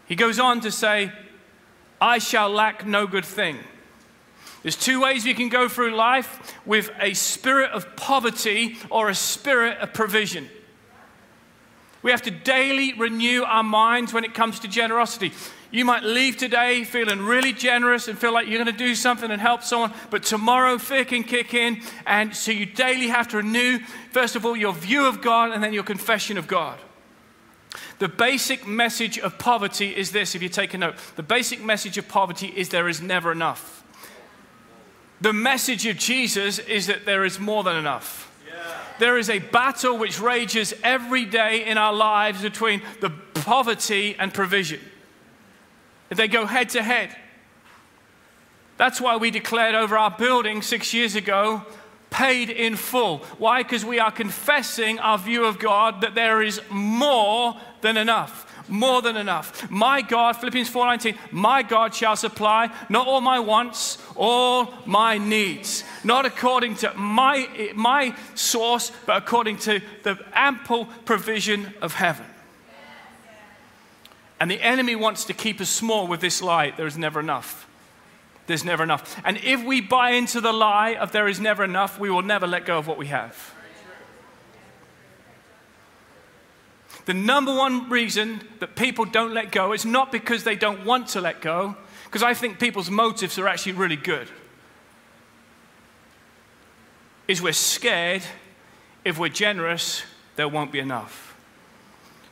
He 0.08 0.16
goes 0.16 0.40
on 0.40 0.62
to 0.62 0.72
say, 0.72 1.12
I 2.00 2.20
shall 2.20 2.50
lack 2.50 2.86
no 2.86 3.08
good 3.08 3.26
thing. 3.26 3.58
There's 4.64 4.76
two 4.76 5.02
ways 5.02 5.24
we 5.24 5.34
can 5.34 5.50
go 5.50 5.70
through 5.70 5.96
life 5.96 6.56
with 6.66 6.92
a 7.00 7.14
spirit 7.14 7.72
of 7.72 7.96
poverty 7.96 8.78
or 8.90 9.10
a 9.10 9.16
spirit 9.16 9.78
of 9.80 9.94
provision. 9.94 10.50
We 12.02 12.12
have 12.12 12.22
to 12.24 12.32
daily 12.32 12.94
renew 12.94 13.44
our 13.44 13.64
minds 13.64 14.14
when 14.14 14.24
it 14.24 14.34
comes 14.34 14.60
to 14.60 14.68
generosity. 14.68 15.32
You 15.72 15.84
might 15.84 16.04
leave 16.04 16.38
today 16.38 16.84
feeling 16.84 17.20
really 17.22 17.52
generous 17.52 18.08
and 18.08 18.18
feel 18.18 18.32
like 18.32 18.48
you're 18.48 18.64
going 18.64 18.78
to 18.78 18.84
do 18.86 18.96
something 18.96 19.30
and 19.30 19.42
help 19.42 19.64
someone, 19.64 19.94
but 20.10 20.24
tomorrow 20.24 20.78
fear 20.78 21.04
can 21.04 21.24
kick 21.24 21.54
in. 21.54 21.82
And 22.06 22.36
so 22.36 22.52
you 22.52 22.66
daily 22.66 23.08
have 23.08 23.28
to 23.30 23.38
renew, 23.38 23.80
first 24.12 24.36
of 24.36 24.46
all, 24.46 24.56
your 24.56 24.74
view 24.74 25.06
of 25.06 25.22
God 25.22 25.52
and 25.52 25.62
then 25.64 25.74
your 25.74 25.84
confession 25.84 26.38
of 26.38 26.48
God. 26.48 26.80
The 28.00 28.08
basic 28.08 28.68
message 28.68 29.18
of 29.18 29.40
poverty 29.40 29.96
is 29.96 30.12
this, 30.12 30.36
if 30.36 30.44
you 30.44 30.50
take 30.50 30.74
a 30.74 30.78
note. 30.78 30.96
The 31.16 31.24
basic 31.24 31.64
message 31.64 31.98
of 31.98 32.08
poverty 32.08 32.48
is 32.48 32.70
there 32.70 32.88
is 32.88 33.02
never 33.02 33.32
enough. 33.32 33.84
The 35.20 35.34
message 35.34 35.86
of 35.88 35.98
Jesus 35.98 36.60
is 36.60 36.88
that 36.88 37.06
there 37.06 37.26
is 37.26 37.40
more 37.40 37.64
than 37.64 37.76
enough. 37.76 38.26
There 39.00 39.18
is 39.18 39.30
a 39.30 39.40
battle 39.40 39.98
which 39.98 40.20
rages 40.20 40.74
every 40.84 41.26
day 41.26 41.66
in 41.66 41.78
our 41.78 41.94
lives 41.94 42.42
between 42.42 42.82
the 43.00 43.12
poverty 43.34 44.16
and 44.18 44.34
provision. 44.34 44.80
They 46.10 46.28
go 46.28 46.46
head 46.46 46.70
to 46.70 46.84
head. 46.84 47.16
That's 48.78 49.02
why 49.02 49.18
we 49.18 49.32
declared 49.32 49.76
over 49.76 49.98
our 49.98 50.12
building 50.12 50.62
six 50.62 50.94
years 50.94 51.16
ago 51.16 51.66
paid 52.10 52.50
in 52.50 52.76
full. 52.76 53.20
Why? 53.38 53.64
Because 53.64 53.86
we 53.86 54.00
are 54.00 54.12
confessing 54.12 55.00
our 55.00 55.18
view 55.18 55.46
of 55.46 55.60
God 55.60 56.02
that 56.02 56.16
there 56.16 56.42
is 56.42 56.62
more 56.70 57.56
than 57.82 57.98
enough. 57.98 58.46
More 58.70 59.02
than 59.02 59.16
enough. 59.16 59.70
My 59.70 60.02
God, 60.02 60.36
Philippians 60.36 60.70
4:19, 60.70 61.18
my 61.32 61.64
God 61.64 61.96
shall 61.96 62.18
supply 62.18 62.70
not 62.90 63.08
all 63.08 63.22
my 63.22 63.40
wants, 63.40 63.98
all 64.16 64.74
my 64.86 65.18
needs. 65.18 65.86
Not 66.04 66.26
according 66.26 66.76
to 66.78 66.94
my, 66.96 67.72
my 67.76 68.14
source, 68.36 68.92
but 69.06 69.18
according 69.18 69.58
to 69.60 69.82
the 70.04 70.20
ample 70.34 70.86
provision 71.06 71.74
of 71.82 71.94
heaven. 71.94 72.26
And 74.40 74.52
the 74.52 74.62
enemy 74.62 74.96
wants 74.96 75.24
to 75.26 75.34
keep 75.34 75.62
us 75.62 75.70
small 75.70 76.06
with 76.06 76.20
this 76.20 76.42
lie 76.42 76.72
there 76.72 76.88
is 76.88 76.98
never 76.98 77.20
enough 77.22 77.67
there's 78.48 78.66
never 78.66 78.84
enough. 78.84 79.22
And 79.24 79.38
if 79.44 79.64
we 79.64 79.82
buy 79.82 80.12
into 80.12 80.42
the 80.42 80.54
lie 80.54 80.96
of 80.96 81.12
there 81.12 81.28
is 81.28 81.40
never 81.40 81.64
enough, 81.64 82.00
we 82.00 82.10
will 82.10 82.22
never 82.24 82.48
let 82.48 82.66
go 82.66 82.78
of 82.78 82.88
what 82.88 82.98
we 82.98 83.08
have. 83.08 83.54
The 87.06 87.14
number 87.14 87.56
one 87.56 87.90
reason 87.90 88.42
that 88.60 88.76
people 88.76 89.06
don't 89.06 89.34
let 89.34 89.52
go 89.52 89.72
is 89.72 89.86
not 89.86 90.12
because 90.12 90.44
they 90.44 90.56
don't 90.56 90.86
want 90.86 91.08
to 91.10 91.22
let 91.22 91.42
go, 91.42 91.78
because 92.06 92.24
I 92.24 92.34
think 92.34 92.60
people's 92.60 92.90
motives 92.90 93.38
are 93.38 93.48
actually 93.48 93.74
really 93.74 93.96
good. 93.96 94.28
Is 97.28 97.42
we're 97.42 97.54
scared 97.54 98.24
if 99.06 99.18
we're 99.18 99.30
generous, 99.30 100.04
there 100.36 100.50
won't 100.50 100.72
be 100.72 100.80
enough. 100.80 101.36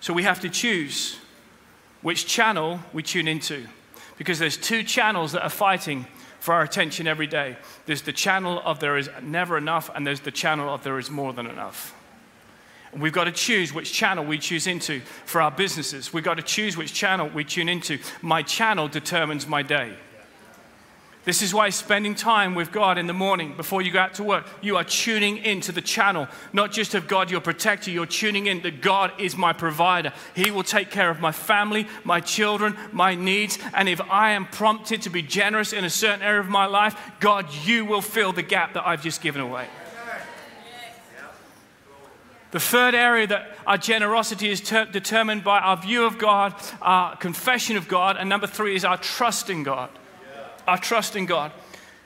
So 0.02 0.14
we 0.14 0.24
have 0.24 0.42
to 0.42 0.50
choose 0.50 1.18
which 2.02 2.28
channel 2.28 2.80
we 2.92 3.02
tune 3.02 3.28
into 3.28 3.68
because 4.18 4.40
there's 4.40 4.58
two 4.58 4.84
channels 4.84 5.32
that 5.34 5.44
are 5.44 5.50
fighting 5.50 6.06
for 6.40 6.54
our 6.54 6.62
attention 6.64 7.08
every 7.08 7.28
day. 7.28 7.58
There's 7.86 8.04
the 8.04 8.14
channel 8.14 8.62
of 8.64 8.80
there 8.80 8.98
is 8.98 9.10
never 9.22 9.58
enough, 9.58 9.90
and 9.94 10.06
there's 10.06 10.20
the 10.20 10.32
channel 10.32 10.74
of 10.74 10.84
there 10.84 11.00
is 11.00 11.10
more 11.10 11.34
than 11.34 11.48
enough. 11.48 11.96
And 12.92 13.02
we've 13.02 13.12
got 13.12 13.26
to 13.26 13.32
choose 13.32 13.74
which 13.74 13.92
channel 13.92 14.24
we 14.24 14.38
choose 14.38 14.68
into 14.68 15.02
for 15.26 15.42
our 15.42 15.52
businesses. 15.52 16.14
We've 16.14 16.24
got 16.24 16.36
to 16.36 16.44
choose 16.44 16.78
which 16.78 16.94
channel 16.94 17.30
we 17.30 17.44
tune 17.44 17.68
into. 17.68 18.00
My 18.22 18.42
channel 18.42 18.88
determines 18.88 19.48
my 19.48 19.64
day. 19.64 19.96
This 21.26 21.42
is 21.42 21.56
why 21.56 21.72
spending 21.72 22.14
time 22.14 22.54
with 22.54 22.72
God 22.72 23.00
in 23.00 23.08
the 23.08 23.14
morning 23.14 23.56
before 23.58 23.82
you 23.82 23.90
go 23.92 24.00
out 24.00 24.14
to 24.16 24.24
work, 24.24 24.46
you 24.62 24.78
are 24.78 24.84
tuning 24.84 25.38
into 25.38 25.72
the 25.72 25.82
channel, 25.82 26.28
not 26.54 26.72
just 26.72 26.94
of 26.94 27.08
God, 27.08 27.32
your 27.32 27.42
protector, 27.42 27.90
you're 27.90 28.06
tuning 28.06 28.46
in 28.46 28.62
that 28.62 28.80
God 28.80 29.12
is 29.20 29.36
my 29.36 29.52
provider. 29.52 30.14
He 30.36 30.52
will 30.52 30.64
take 30.64 30.92
care 30.92 31.10
of 31.10 31.20
my 31.20 31.32
family, 31.32 31.88
my 32.04 32.20
children, 32.20 32.78
my 32.92 33.16
needs. 33.16 33.58
And 33.74 33.90
if 33.90 34.00
I 34.02 34.32
am 34.32 34.46
prompted 34.46 35.02
to 35.02 35.10
be 35.10 35.24
generous 35.24 35.74
in 35.74 35.84
a 35.84 35.90
certain 35.90 36.22
area 36.22 36.42
of 36.42 36.48
my 36.48 36.68
life, 36.68 36.96
God, 37.20 37.52
you 37.66 37.86
will 37.86 38.02
fill 38.02 38.32
the 38.32 38.44
gap 38.44 38.76
that 38.76 38.88
I've 38.88 39.02
just 39.02 39.22
given 39.22 39.42
away. 39.42 39.68
The 42.52 42.60
third 42.60 42.94
area 42.94 43.26
that 43.28 43.58
our 43.66 43.80
generosity 43.80 44.50
is 44.50 44.62
ter- 44.62 44.86
determined 44.86 45.44
by 45.44 45.60
our 45.60 45.76
view 45.76 46.06
of 46.06 46.20
God, 46.20 46.54
our 46.84 47.18
confession 47.18 47.78
of 47.78 47.88
God, 47.88 48.16
and 48.16 48.30
number 48.30 48.48
three 48.48 48.76
is 48.76 48.86
our 48.86 48.98
trust 48.98 49.50
in 49.50 49.64
God 49.64 49.90
our 50.68 50.78
trust 50.78 51.16
in 51.16 51.26
God. 51.26 51.52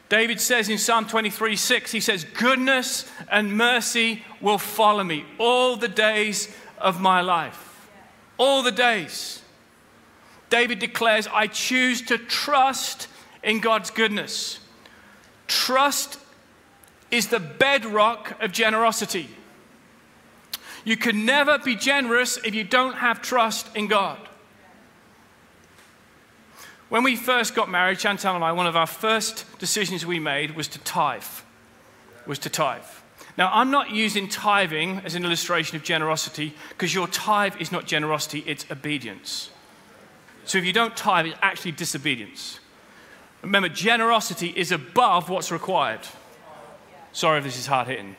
David 0.10 0.42
says 0.42 0.70
in 0.70 0.78
Psalm 0.78 1.06
23 1.06 1.56
6, 1.56 1.92
he 1.92 2.00
says, 2.00 2.24
Goodness 2.24 3.10
and 3.32 3.56
mercy 3.56 4.24
will 4.42 4.58
follow 4.58 5.04
me 5.04 5.26
all 5.38 5.76
the 5.76 5.88
days 5.88 6.54
of 6.80 7.00
my 7.00 7.22
life. 7.22 7.88
All 8.38 8.64
the 8.64 8.72
days. 8.72 9.42
David 10.50 10.80
declares, 10.80 11.28
I 11.28 11.48
choose 11.48 12.02
to 12.04 12.18
trust 12.18 13.08
in 13.44 13.60
God's 13.60 13.92
goodness. 13.92 14.60
Trust 15.48 16.20
is 17.12 17.28
the 17.28 17.40
bedrock 17.40 18.42
of 18.42 18.52
generosity. 18.52 19.30
You 20.84 20.98
can 20.98 21.26
never 21.26 21.60
be 21.60 21.76
generous 21.76 22.38
if 22.38 22.56
you 22.56 22.64
don't 22.64 22.96
have 22.96 23.22
trust 23.22 23.76
in 23.76 23.88
God. 23.88 24.29
When 26.90 27.04
we 27.04 27.16
first 27.16 27.56
got 27.56 27.70
married, 27.70 28.00
Chantal 28.00 28.36
and 28.36 28.44
I, 28.44 28.52
one 28.52 28.68
of 28.68 28.76
our 28.76 28.88
first 28.88 29.46
decisions 29.60 30.06
we 30.06 30.20
made 30.20 30.56
was 30.56 30.68
to 30.70 30.80
tithe. 30.80 31.24
Was 32.26 32.40
to 32.40 32.50
tithe. 32.50 32.84
Now, 33.38 33.52
I'm 33.54 33.72
not 33.72 33.92
using 33.92 34.28
tithing 34.28 35.02
as 35.06 35.16
an 35.16 35.24
illustration 35.24 35.78
of 35.78 35.84
generosity 35.84 36.54
because 36.70 36.94
your 36.94 37.08
tithe 37.08 37.56
is 37.60 37.72
not 37.72 37.86
generosity, 37.86 38.44
it's 38.46 38.66
obedience. 38.70 39.52
So 40.46 40.58
if 40.58 40.66
you 40.66 40.74
don't 40.74 40.98
tithe, 40.98 41.28
it's 41.28 41.40
actually 41.42 41.74
disobedience. 41.74 42.60
Remember, 43.44 43.70
generosity 43.70 44.50
is 44.50 44.72
above 44.72 45.30
what's 45.30 45.52
required. 45.52 46.02
Sorry 47.14 47.38
if 47.38 47.44
this 47.44 47.58
is 47.58 47.68
hard 47.68 47.88
hitting. 47.88 48.16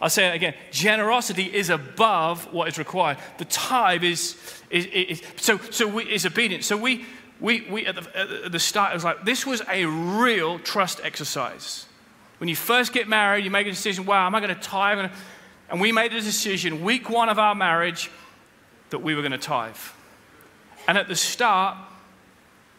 I'll 0.00 0.10
say 0.10 0.28
it 0.28 0.34
again. 0.34 0.54
Generosity 0.72 1.44
is 1.44 1.70
above 1.70 2.52
what 2.52 2.66
is 2.66 2.76
required. 2.76 3.18
The 3.38 3.44
tithe 3.44 4.02
is, 4.02 4.36
is, 4.72 4.86
is 4.86 5.22
so, 5.36 5.58
so 5.58 5.86
we, 5.86 6.04
is 6.04 6.26
obedience. 6.26 6.66
So 6.66 6.76
we, 6.76 7.04
we, 7.40 7.66
we 7.70 7.86
at, 7.86 7.94
the, 7.94 8.44
at 8.44 8.52
the 8.52 8.58
start, 8.58 8.92
it 8.92 8.94
was 8.94 9.04
like, 9.04 9.24
this 9.24 9.46
was 9.46 9.62
a 9.70 9.84
real 9.84 10.58
trust 10.58 11.00
exercise. 11.04 11.86
When 12.38 12.48
you 12.48 12.56
first 12.56 12.92
get 12.92 13.06
married, 13.06 13.44
you 13.44 13.50
make 13.50 13.66
a 13.66 13.70
decision, 13.70 14.04
wow, 14.04 14.26
am 14.26 14.34
I 14.34 14.40
going 14.40 14.54
to 14.54 14.60
tithe? 14.60 15.10
And 15.68 15.80
we 15.80 15.92
made 15.92 16.12
a 16.12 16.20
decision, 16.20 16.82
week 16.82 17.08
one 17.08 17.28
of 17.28 17.38
our 17.38 17.54
marriage, 17.54 18.10
that 18.90 18.98
we 18.98 19.14
were 19.14 19.22
going 19.22 19.32
to 19.32 19.38
tithe. 19.38 19.76
And 20.88 20.98
at 20.98 21.06
the 21.06 21.16
start, 21.16 21.76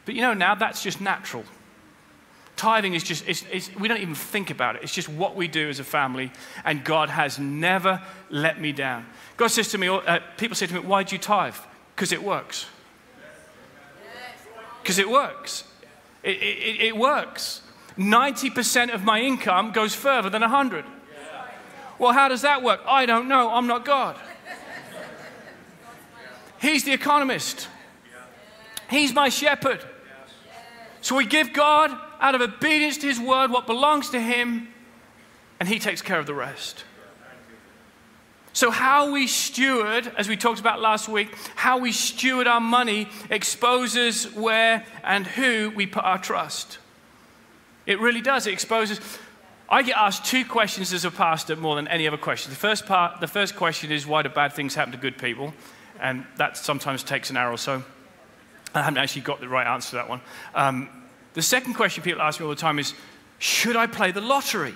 but 0.05 0.15
you 0.15 0.21
know, 0.21 0.33
now 0.33 0.55
that's 0.55 0.83
just 0.83 0.99
natural. 0.99 1.43
Tithing 2.55 2.93
is 2.93 3.03
just, 3.03 3.27
it's, 3.27 3.45
it's, 3.51 3.73
we 3.75 3.87
don't 3.87 4.01
even 4.01 4.15
think 4.15 4.49
about 4.49 4.75
it. 4.75 4.83
It's 4.83 4.93
just 4.93 5.09
what 5.09 5.35
we 5.35 5.47
do 5.47 5.69
as 5.69 5.79
a 5.79 5.83
family, 5.83 6.31
and 6.65 6.83
God 6.83 7.09
has 7.09 7.39
never 7.39 8.01
let 8.29 8.59
me 8.59 8.71
down. 8.71 9.05
God 9.37 9.47
says 9.47 9.69
to 9.69 9.77
me, 9.77 9.87
uh, 9.87 10.19
people 10.37 10.55
say 10.55 10.67
to 10.67 10.73
me, 10.73 10.79
why 10.81 11.03
do 11.03 11.15
you 11.15 11.19
tithe? 11.19 11.55
Because 11.95 12.11
it 12.11 12.23
works. 12.23 12.65
Because 14.81 14.99
it 14.99 15.09
works. 15.09 15.63
It, 16.23 16.37
it, 16.37 16.81
it, 16.81 16.97
works. 16.97 17.61
90% 17.97 18.93
of 18.93 19.03
my 19.03 19.21
income 19.21 19.71
goes 19.71 19.93
further 19.93 20.29
than 20.29 20.41
100. 20.41 20.85
Well, 21.99 22.13
how 22.13 22.27
does 22.27 22.41
that 22.41 22.63
work? 22.63 22.81
I 22.85 23.05
don't 23.05 23.27
know. 23.27 23.53
I'm 23.53 23.67
not 23.67 23.85
God. 23.85 24.17
He's 26.59 26.83
the 26.83 26.93
economist. 26.93 27.67
He's 28.89 29.13
my 29.13 29.29
shepherd. 29.29 29.83
So 31.01 31.15
we 31.15 31.25
give 31.25 31.51
God, 31.51 31.91
out 32.21 32.35
of 32.35 32.41
obedience 32.41 32.97
to 32.99 33.07
His 33.07 33.19
word, 33.19 33.51
what 33.51 33.67
belongs 33.67 34.09
to 34.11 34.19
Him, 34.19 34.69
and 35.59 35.67
He 35.67 35.77
takes 35.77 36.01
care 36.01 36.19
of 36.19 36.25
the 36.25 36.33
rest. 36.33 36.85
So, 38.53 38.69
how 38.69 39.11
we 39.11 39.25
steward, 39.25 40.11
as 40.15 40.29
we 40.29 40.37
talked 40.37 40.59
about 40.59 40.79
last 40.79 41.09
week, 41.09 41.35
how 41.55 41.79
we 41.79 41.91
steward 41.91 42.45
our 42.45 42.61
money 42.61 43.07
exposes 43.31 44.31
where 44.31 44.85
and 45.03 45.25
who 45.25 45.71
we 45.75 45.87
put 45.87 46.03
our 46.03 46.19
trust. 46.19 46.77
It 47.87 47.99
really 47.99 48.21
does. 48.21 48.45
It 48.45 48.53
exposes. 48.53 48.99
I 49.67 49.81
get 49.81 49.97
asked 49.97 50.25
two 50.25 50.45
questions 50.45 50.93
as 50.93 51.03
a 51.03 51.09
pastor 51.09 51.55
more 51.55 51.75
than 51.75 51.87
any 51.87 52.07
other 52.07 52.17
question. 52.17 52.51
The 52.51 52.55
first 52.55 52.85
part, 52.85 53.19
the 53.21 53.27
first 53.27 53.55
question 53.55 53.91
is 53.91 54.05
why 54.05 54.21
do 54.21 54.29
bad 54.29 54.53
things 54.53 54.75
happen 54.75 54.91
to 54.91 54.99
good 54.99 55.17
people, 55.17 55.51
and 55.99 56.23
that 56.37 56.55
sometimes 56.55 57.01
takes 57.01 57.31
an 57.31 57.37
hour 57.37 57.51
or 57.51 57.57
so. 57.57 57.83
I 58.75 58.83
haven't 58.83 58.99
actually 58.99 59.23
got 59.23 59.39
the 59.39 59.49
right 59.49 59.65
answer 59.65 59.91
to 59.91 59.95
that 59.95 60.09
one. 60.09 60.21
Um, 60.53 60.89
the 61.33 61.41
second 61.41 61.73
question 61.73 62.03
people 62.03 62.21
ask 62.21 62.39
me 62.39 62.45
all 62.45 62.51
the 62.51 62.55
time 62.55 62.77
is 62.77 62.93
Should 63.39 63.75
I 63.75 63.87
play 63.87 64.11
the 64.11 64.21
lottery? 64.21 64.75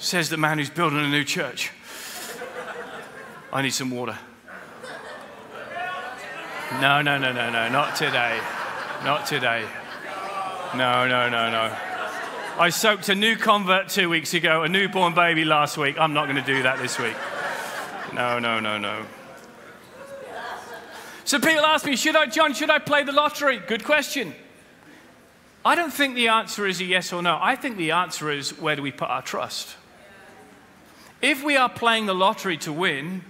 Says 0.00 0.30
the 0.30 0.38
man 0.38 0.56
who's 0.56 0.70
building 0.70 0.98
a 0.98 1.08
new 1.08 1.24
church. 1.24 1.70
I 3.52 3.60
need 3.60 3.70
some 3.70 3.90
water. 3.90 4.18
No, 6.80 7.02
no, 7.02 7.18
no, 7.18 7.32
no, 7.32 7.50
no, 7.50 7.68
not 7.68 7.96
today. 7.96 8.40
Not 9.04 9.26
today. 9.26 9.66
No, 10.74 11.06
no, 11.06 11.28
no, 11.28 11.50
no. 11.50 11.76
I 12.58 12.70
soaked 12.70 13.10
a 13.10 13.14
new 13.14 13.36
convert 13.36 13.90
two 13.90 14.08
weeks 14.08 14.32
ago, 14.32 14.62
a 14.62 14.68
newborn 14.70 15.14
baby 15.14 15.44
last 15.44 15.76
week. 15.76 15.96
I'm 15.98 16.14
not 16.14 16.24
going 16.24 16.42
to 16.42 16.42
do 16.42 16.62
that 16.62 16.78
this 16.78 16.98
week. 16.98 17.16
No, 18.14 18.38
no, 18.38 18.58
no, 18.58 18.78
no. 18.78 19.04
So 21.24 21.38
people 21.38 21.66
ask 21.66 21.84
me, 21.84 21.94
should 21.96 22.16
I, 22.16 22.24
Jon, 22.24 22.54
should 22.54 22.70
I 22.70 22.78
play 22.78 23.02
the 23.02 23.12
lottery? 23.12 23.58
Good 23.58 23.84
question. 23.84 24.34
I 25.62 25.74
don't 25.74 25.92
think 25.92 26.14
the 26.14 26.28
answer 26.28 26.66
is 26.66 26.80
a 26.80 26.84
yes 26.84 27.12
or 27.12 27.22
no. 27.22 27.38
I 27.38 27.54
think 27.54 27.76
the 27.76 27.90
answer 27.90 28.30
is 28.30 28.58
where 28.58 28.76
do 28.76 28.82
we 28.82 28.92
put 28.92 29.10
our 29.10 29.20
trust? 29.20 29.76
If 31.22 31.44
we 31.44 31.56
are 31.56 31.68
playing 31.68 32.06
the 32.06 32.14
lottery 32.14 32.56
to 32.58 32.72
win, 32.72 33.22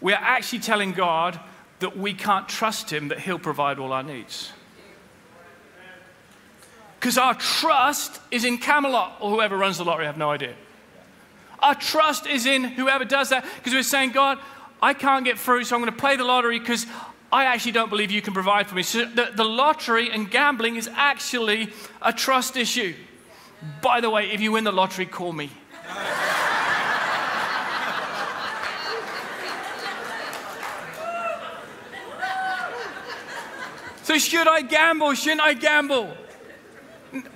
we 0.00 0.12
are 0.12 0.22
actually 0.22 0.60
telling 0.60 0.92
God 0.92 1.38
that 1.80 1.96
we 1.96 2.14
can't 2.14 2.48
trust 2.48 2.92
Him, 2.92 3.08
that 3.08 3.20
He'll 3.20 3.38
provide 3.38 3.78
all 3.78 3.92
our 3.92 4.02
needs. 4.02 4.52
Because 6.98 7.18
our 7.18 7.34
trust 7.34 8.20
is 8.30 8.44
in 8.44 8.58
Camelot 8.58 9.16
or 9.20 9.30
whoever 9.30 9.56
runs 9.56 9.78
the 9.78 9.84
lottery, 9.84 10.04
I 10.04 10.06
have 10.06 10.16
no 10.16 10.30
idea. 10.30 10.54
Our 11.58 11.74
trust 11.74 12.26
is 12.26 12.46
in 12.46 12.64
whoever 12.64 13.04
does 13.04 13.30
that 13.30 13.44
because 13.56 13.72
we're 13.72 13.82
saying, 13.82 14.12
God, 14.12 14.38
I 14.80 14.94
can't 14.94 15.24
get 15.24 15.38
through, 15.38 15.64
so 15.64 15.76
I'm 15.76 15.82
going 15.82 15.92
to 15.92 15.98
play 15.98 16.16
the 16.16 16.24
lottery 16.24 16.58
because 16.58 16.86
I 17.32 17.44
actually 17.44 17.72
don't 17.72 17.88
believe 17.88 18.10
you 18.10 18.22
can 18.22 18.34
provide 18.34 18.66
for 18.66 18.74
me. 18.74 18.82
So 18.82 19.04
the, 19.04 19.30
the 19.34 19.44
lottery 19.44 20.10
and 20.10 20.30
gambling 20.30 20.76
is 20.76 20.88
actually 20.92 21.72
a 22.00 22.12
trust 22.12 22.56
issue. 22.56 22.94
By 23.80 24.00
the 24.00 24.10
way, 24.10 24.30
if 24.30 24.40
you 24.40 24.52
win 24.52 24.64
the 24.64 24.72
lottery, 24.72 25.06
call 25.06 25.32
me. 25.32 25.50
So, 34.12 34.18
should 34.18 34.48
I 34.48 34.60
gamble? 34.60 35.14
Shouldn't 35.14 35.40
I 35.40 35.54
gamble? 35.54 36.14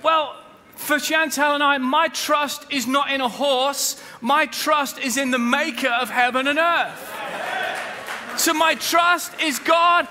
Well, 0.03 0.35
for 0.75 0.99
Chantal 0.99 1.55
and 1.55 1.63
I, 1.63 1.79
my 1.79 2.07
trust 2.09 2.71
is 2.71 2.85
not 2.85 3.11
in 3.11 3.19
a 3.19 3.27
horse, 3.27 4.01
my 4.21 4.45
trust 4.45 4.99
is 4.99 5.17
in 5.17 5.31
the 5.31 5.39
maker 5.39 5.89
of 5.89 6.11
heaven 6.11 6.45
and 6.45 6.59
earth. 6.59 7.13
So 8.37 8.53
my 8.53 8.75
trust 8.75 9.41
is 9.41 9.57
God, 9.57 10.07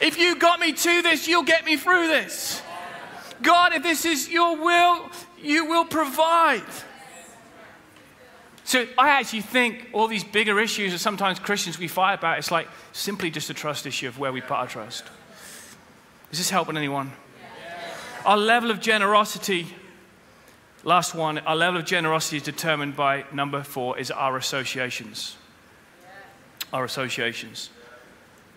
if 0.00 0.18
you 0.18 0.34
got 0.36 0.58
me 0.58 0.72
to 0.72 1.02
this, 1.02 1.28
you'll 1.28 1.44
get 1.44 1.64
me 1.64 1.76
through 1.76 2.08
this. 2.08 2.60
God, 3.40 3.72
if 3.72 3.84
this 3.84 4.04
is 4.04 4.28
your 4.28 4.56
will, 4.56 5.08
you 5.40 5.66
will 5.66 5.84
provide. 5.84 6.64
So 8.64 8.86
I 8.98 9.10
actually 9.10 9.42
think 9.42 9.88
all 9.92 10.08
these 10.08 10.24
bigger 10.24 10.58
issues 10.58 10.90
that 10.92 10.98
sometimes 10.98 11.38
Christians 11.38 11.78
we 11.78 11.86
fight 11.86 12.14
about, 12.14 12.38
it's 12.38 12.50
like 12.50 12.66
simply 12.92 13.30
just 13.30 13.50
a 13.50 13.54
trust 13.54 13.86
issue 13.86 14.08
of 14.08 14.18
where 14.18 14.32
we 14.32 14.40
put 14.40 14.52
our 14.52 14.66
trust. 14.66 15.04
Is 16.32 16.38
this 16.38 16.50
helping 16.50 16.76
anyone? 16.76 17.12
Our 18.24 18.36
level 18.36 18.70
of 18.70 18.80
generosity, 18.80 19.66
last 20.82 21.14
one, 21.14 21.38
our 21.38 21.56
level 21.56 21.78
of 21.78 21.86
generosity 21.86 22.38
is 22.38 22.42
determined 22.42 22.96
by 22.96 23.24
number 23.32 23.62
four, 23.62 23.98
is 23.98 24.10
our 24.10 24.36
associations 24.36 25.36
our 26.72 26.84
associations. 26.84 27.70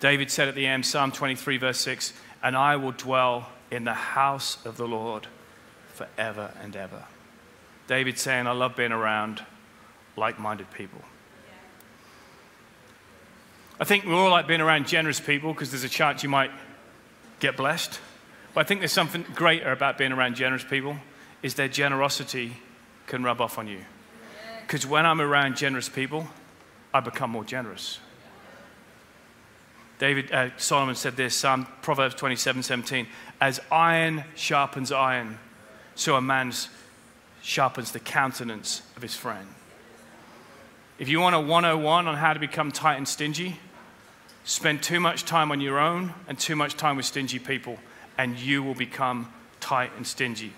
David 0.00 0.30
said 0.30 0.48
at 0.48 0.54
the 0.54 0.66
end, 0.66 0.84
Psalm 0.86 1.12
23, 1.12 1.58
verse 1.58 1.80
6, 1.80 2.12
and 2.42 2.56
I 2.56 2.76
will 2.76 2.92
dwell 2.92 3.50
in 3.70 3.84
the 3.84 3.94
house 3.94 4.64
of 4.64 4.76
the 4.76 4.86
Lord 4.86 5.26
forever 5.88 6.52
and 6.62 6.74
ever. 6.76 7.04
David 7.86 8.18
saying, 8.18 8.46
I 8.46 8.52
love 8.52 8.76
being 8.76 8.92
around 8.92 9.42
like 10.16 10.38
minded 10.38 10.70
people. 10.70 11.00
I 13.78 13.84
think 13.84 14.04
we 14.04 14.12
all 14.12 14.30
like 14.30 14.46
being 14.46 14.62
around 14.62 14.86
generous 14.86 15.20
people 15.20 15.52
because 15.52 15.70
there's 15.70 15.84
a 15.84 15.88
chance 15.88 16.22
you 16.22 16.30
might 16.30 16.50
get 17.40 17.56
blessed. 17.56 18.00
But 18.54 18.60
I 18.60 18.64
think 18.64 18.80
there's 18.80 18.92
something 18.92 19.24
greater 19.34 19.72
about 19.72 19.98
being 19.98 20.12
around 20.12 20.36
generous 20.36 20.64
people 20.64 20.96
is 21.42 21.54
their 21.54 21.68
generosity 21.68 22.56
can 23.06 23.22
rub 23.22 23.40
off 23.40 23.58
on 23.58 23.68
you. 23.68 23.80
Because 24.62 24.86
when 24.86 25.06
I'm 25.06 25.20
around 25.20 25.56
generous 25.56 25.88
people, 25.88 26.26
I 26.92 27.00
become 27.00 27.30
more 27.30 27.44
generous. 27.44 28.00
David 29.98 30.32
uh, 30.32 30.50
Solomon 30.56 30.94
said 30.94 31.16
this, 31.16 31.34
Psalm 31.34 31.66
Proverbs 31.82 32.14
27, 32.16 32.62
17, 32.62 33.06
as 33.40 33.60
iron 33.70 34.24
sharpens 34.34 34.92
iron, 34.92 35.38
so 35.94 36.16
a 36.16 36.20
man 36.20 36.52
sharpens 37.42 37.92
the 37.92 38.00
countenance 38.00 38.82
of 38.96 39.02
his 39.02 39.14
friend. 39.14 39.46
If 40.98 41.08
you 41.08 41.20
want 41.20 41.34
a 41.34 41.40
101 41.40 42.08
on 42.08 42.16
how 42.16 42.32
to 42.32 42.40
become 42.40 42.72
tight 42.72 42.96
and 42.96 43.06
stingy, 43.06 43.60
spend 44.46 44.82
too 44.82 45.00
much 45.00 45.24
time 45.24 45.50
on 45.50 45.60
your 45.60 45.78
own 45.78 46.14
and 46.28 46.38
too 46.38 46.56
much 46.56 46.76
time 46.76 46.96
with 46.96 47.04
stingy 47.04 47.38
people, 47.38 47.78
and 48.16 48.38
you 48.38 48.62
will 48.62 48.74
become 48.74 49.30
tight 49.60 49.90
and 49.96 50.06
stingy. 50.06 50.52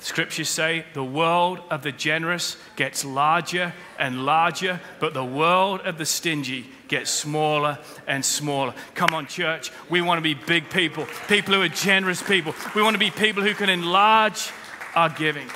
Scriptures 0.00 0.48
say 0.48 0.84
the 0.92 1.04
world 1.04 1.60
of 1.70 1.82
the 1.82 1.92
generous 1.92 2.56
gets 2.76 3.04
larger 3.04 3.72
and 3.98 4.26
larger, 4.26 4.80
but 4.98 5.14
the 5.14 5.24
world 5.24 5.80
of 5.82 5.96
the 5.96 6.04
stingy 6.04 6.66
gets 6.88 7.10
smaller 7.10 7.78
and 8.06 8.24
smaller. 8.24 8.74
Come 8.94 9.14
on, 9.14 9.26
church. 9.26 9.70
We 9.88 10.02
want 10.02 10.18
to 10.18 10.22
be 10.22 10.34
big 10.34 10.68
people, 10.68 11.06
people 11.28 11.54
who 11.54 11.62
are 11.62 11.68
generous 11.68 12.22
people. 12.22 12.54
We 12.74 12.82
want 12.82 12.94
to 12.94 12.98
be 12.98 13.10
people 13.10 13.42
who 13.42 13.54
can 13.54 13.70
enlarge 13.70 14.50
our 14.94 15.08
giving. 15.08 15.48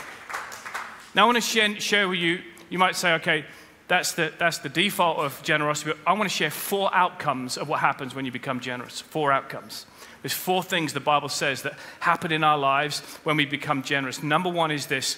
Now, 1.14 1.22
I 1.22 1.26
want 1.26 1.36
to 1.36 1.42
share, 1.42 1.78
share 1.80 2.08
with 2.08 2.18
you, 2.18 2.40
you 2.70 2.78
might 2.78 2.96
say, 2.96 3.14
okay, 3.14 3.44
That's 3.88 4.12
the, 4.12 4.32
that's 4.38 4.58
the 4.58 4.68
default 4.68 5.18
of 5.18 5.42
generosity. 5.42 5.92
I 6.06 6.12
want 6.12 6.24
to 6.24 6.36
share 6.36 6.50
four 6.50 6.94
outcomes 6.94 7.56
of 7.56 7.68
what 7.68 7.80
happens 7.80 8.14
when 8.14 8.26
you 8.26 8.30
become 8.32 8.60
generous. 8.60 9.00
Four 9.00 9.32
outcomes. 9.32 9.86
There's 10.22 10.34
four 10.34 10.62
things 10.62 10.92
the 10.92 11.00
Bible 11.00 11.30
says 11.30 11.62
that 11.62 11.74
happen 12.00 12.30
in 12.30 12.44
our 12.44 12.58
lives 12.58 13.00
when 13.24 13.36
we 13.36 13.46
become 13.46 13.82
generous. 13.82 14.22
Number 14.22 14.50
one 14.50 14.70
is 14.70 14.86
this 14.86 15.16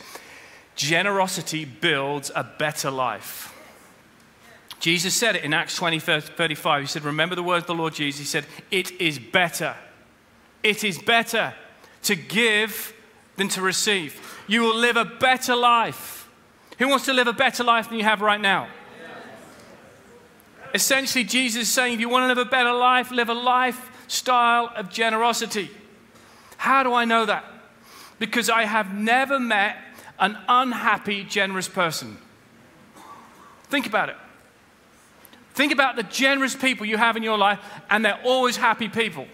generosity 0.77 1.65
builds 1.65 2.31
a 2.35 2.45
better 2.45 2.91
life. 2.91 3.57
Jesus 4.79 5.15
said 5.15 5.37
it 5.37 5.45
in 5.45 5.53
Acts 5.53 5.77
20, 5.77 5.99
35. 5.99 6.83
He 6.83 6.87
said, 6.87 7.05
Remember 7.05 7.35
the 7.35 7.43
words 7.43 7.65
of 7.65 7.67
the 7.69 7.75
Lord 7.75 7.95
Jesus. 7.95 8.21
He 8.21 8.25
said, 8.25 8.47
It 8.71 8.93
is 9.01 9.19
better. 9.19 9.75
It 10.63 10.85
is 10.85 10.99
better 10.99 11.55
to 12.05 12.15
give 12.15 12.95
than 13.37 13.49
to 13.49 13.63
receive. 13.63 14.43
You 14.47 14.63
will 14.63 14.77
live 14.77 14.97
a 14.97 15.05
better 15.05 15.57
life. 15.57 16.20
Who 16.81 16.89
wants 16.89 17.05
to 17.05 17.13
live 17.13 17.27
a 17.27 17.35
better 17.35 17.63
life 17.63 17.91
than 17.91 17.99
you 17.99 18.05
have 18.05 18.23
right 18.23 18.41
now? 18.41 18.67
Essentially, 20.73 21.25
Jesus 21.25 21.63
is 21.63 21.69
saying, 21.69 21.93
if 21.93 22.01
you 22.01 22.09
want 22.09 22.25
to 22.25 22.29
live 22.29 22.39
a 22.39 22.51
better 22.51 22.73
life, 22.73 23.11
live 23.11 23.29
a 23.29 23.35
lifestyle 23.35 24.73
of 24.75 24.89
generosity. 24.89 25.71
How 26.57 26.83
do 26.83 26.95
I 26.95 27.05
know 27.05 27.27
that? 27.27 27.45
Because 28.19 28.49
I 28.49 28.65
have 28.65 28.95
never 28.95 29.39
met 29.39 29.77
an 30.19 30.39
unhappy, 30.49 31.23
generous 31.23 31.69
person. 31.69 32.17
Think 33.65 33.87
about 33.87 34.09
it. 34.09 34.17
Think 35.53 35.73
about 35.73 35.97
the 35.97 36.03
generous 36.05 36.57
people 36.57 36.87
you 36.87 36.97
have 36.97 37.15
in 37.15 37.23
your 37.23 37.37
life, 37.37 37.59
and 37.91 38.03
they're 38.03 38.21
always 38.25 38.57
happy 38.57 38.89
people. 38.89 39.27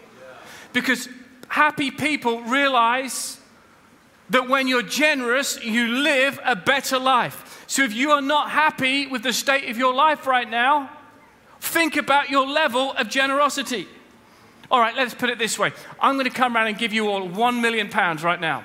Because 0.73 1.09
happy 1.47 1.93
people 1.93 2.41
realize 2.41 3.39
that 4.31 4.49
when 4.49 4.69
you're 4.69 4.83
generous, 4.83 5.62
you 5.62 5.89
live 5.89 6.41
a 6.45 6.57
better 6.57 6.99
life. 6.99 7.65
So 7.67 7.83
if 7.83 7.93
you 7.93 8.11
are 8.11 8.23
not 8.23 8.51
happy 8.51 9.07
with 9.07 9.23
the 9.23 9.33
state 9.33 9.69
of 9.69 9.77
your 9.77 9.95
life 9.95 10.27
right 10.27 10.49
now, 10.49 10.91
think 11.61 11.97
about 11.97 12.31
your 12.31 12.47
level 12.47 12.93
of 12.93 13.09
generosity. 13.09 13.87
All 14.71 14.81
right, 14.81 14.97
let's 14.97 15.15
put 15.15 15.31
it 15.31 15.39
this 15.39 15.59
way 15.59 15.73
I'm 16.01 16.15
going 16.15 16.25
to 16.25 16.31
come 16.31 16.57
around 16.57 16.69
and 16.69 16.79
give 16.79 16.93
you 16.93 17.09
all 17.09 17.27
one 17.27 17.61
million 17.61 17.89
pounds 17.89 18.23
right 18.23 18.41
now. 18.41 18.65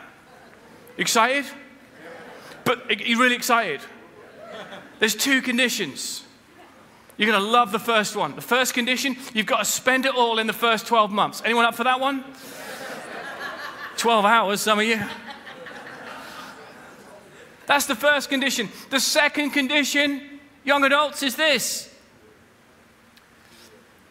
Excited? 0.97 1.45
But 2.63 2.89
are 2.89 2.93
you 2.93 3.19
really 3.19 3.36
excited? 3.36 3.82
There's 5.00 5.15
two 5.15 5.41
conditions. 5.41 6.24
You're 7.17 7.30
going 7.32 7.43
to 7.43 7.50
love 7.50 7.71
the 7.71 7.80
first 7.80 8.15
one. 8.15 8.36
The 8.36 8.41
first 8.41 8.74
condition, 8.74 9.15
you've 9.34 9.45
got 9.45 9.60
to 9.60 9.65
spend 9.65 10.06
it 10.06 10.15
all 10.15 10.39
in 10.39 10.47
the 10.47 10.54
first 10.54 10.88
12 10.88 11.12
months. 11.12 11.41
Anyone 11.43 11.65
up 11.65 11.76
for 11.76 11.84
that 11.84 12.00
one? 12.00 12.24
12 13.97 14.26
hours, 14.26 14.62
some 14.62 14.80
of 14.80 14.86
you. 14.86 15.00
That's 17.71 17.86
the 17.86 17.95
first 17.95 18.27
condition. 18.27 18.67
The 18.89 18.99
second 18.99 19.51
condition, 19.51 20.41
young 20.65 20.84
adults, 20.84 21.23
is 21.23 21.38
this 21.38 21.89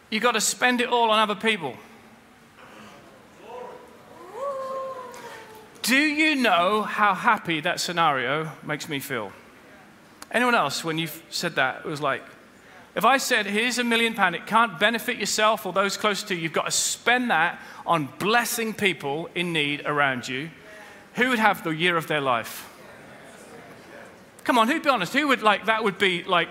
you've 0.09 0.23
got 0.23 0.31
to 0.31 0.41
spend 0.41 0.81
it 0.81 0.89
all 0.89 1.11
on 1.11 1.19
other 1.19 1.35
people. 1.35 1.75
Do 5.83 5.95
you 5.95 6.33
know 6.33 6.81
how 6.81 7.13
happy 7.13 7.59
that 7.59 7.79
scenario 7.79 8.51
makes 8.63 8.89
me 8.89 8.99
feel? 8.99 9.31
Anyone 10.31 10.55
else, 10.55 10.83
when 10.83 10.97
you 10.97 11.07
said 11.29 11.53
that, 11.57 11.81
it 11.85 11.85
was 11.85 12.01
like, 12.01 12.23
if 12.95 13.05
I 13.05 13.17
said, 13.17 13.45
here's 13.45 13.77
a 13.77 13.83
million 13.83 14.15
pound, 14.15 14.33
it 14.33 14.47
can't 14.47 14.79
benefit 14.79 15.17
yourself 15.17 15.67
or 15.67 15.71
those 15.71 15.97
close 15.97 16.23
to 16.23 16.33
you, 16.33 16.41
you've 16.41 16.53
got 16.53 16.65
to 16.65 16.71
spend 16.71 17.29
that 17.29 17.61
on 17.85 18.09
blessing 18.17 18.73
people 18.73 19.29
in 19.35 19.53
need 19.53 19.85
around 19.85 20.27
you, 20.27 20.49
who 21.13 21.29
would 21.29 21.37
have 21.37 21.63
the 21.63 21.69
year 21.69 21.95
of 21.95 22.07
their 22.07 22.21
life? 22.21 22.69
Come 24.43 24.57
on, 24.57 24.67
who'd 24.67 24.83
be 24.83 24.89
honest? 24.89 25.13
Who 25.13 25.27
would 25.27 25.41
like, 25.41 25.65
that 25.65 25.83
would 25.83 25.97
be 25.97 26.23
like, 26.23 26.49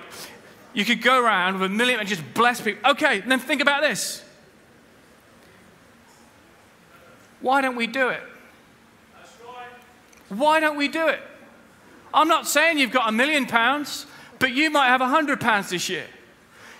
you 0.72 0.84
could 0.84 1.02
go 1.02 1.22
around 1.22 1.54
with 1.54 1.70
a 1.70 1.74
million 1.74 1.98
and 1.98 2.08
just 2.08 2.22
bless 2.34 2.60
people. 2.60 2.90
Okay, 2.92 3.20
then 3.20 3.38
think 3.38 3.60
about 3.60 3.82
this. 3.82 4.22
Why 7.40 7.60
don't 7.60 7.76
we 7.76 7.86
do 7.86 8.08
it? 8.08 8.22
Why 10.28 10.60
don't 10.60 10.76
we 10.76 10.88
do 10.88 11.08
it? 11.08 11.20
I'm 12.14 12.28
not 12.28 12.46
saying 12.46 12.78
you've 12.78 12.92
got 12.92 13.08
a 13.08 13.12
million 13.12 13.46
pounds, 13.46 14.06
but 14.38 14.52
you 14.52 14.70
might 14.70 14.86
have 14.86 15.00
a 15.00 15.08
hundred 15.08 15.40
pounds 15.40 15.70
this 15.70 15.88
year. 15.88 16.06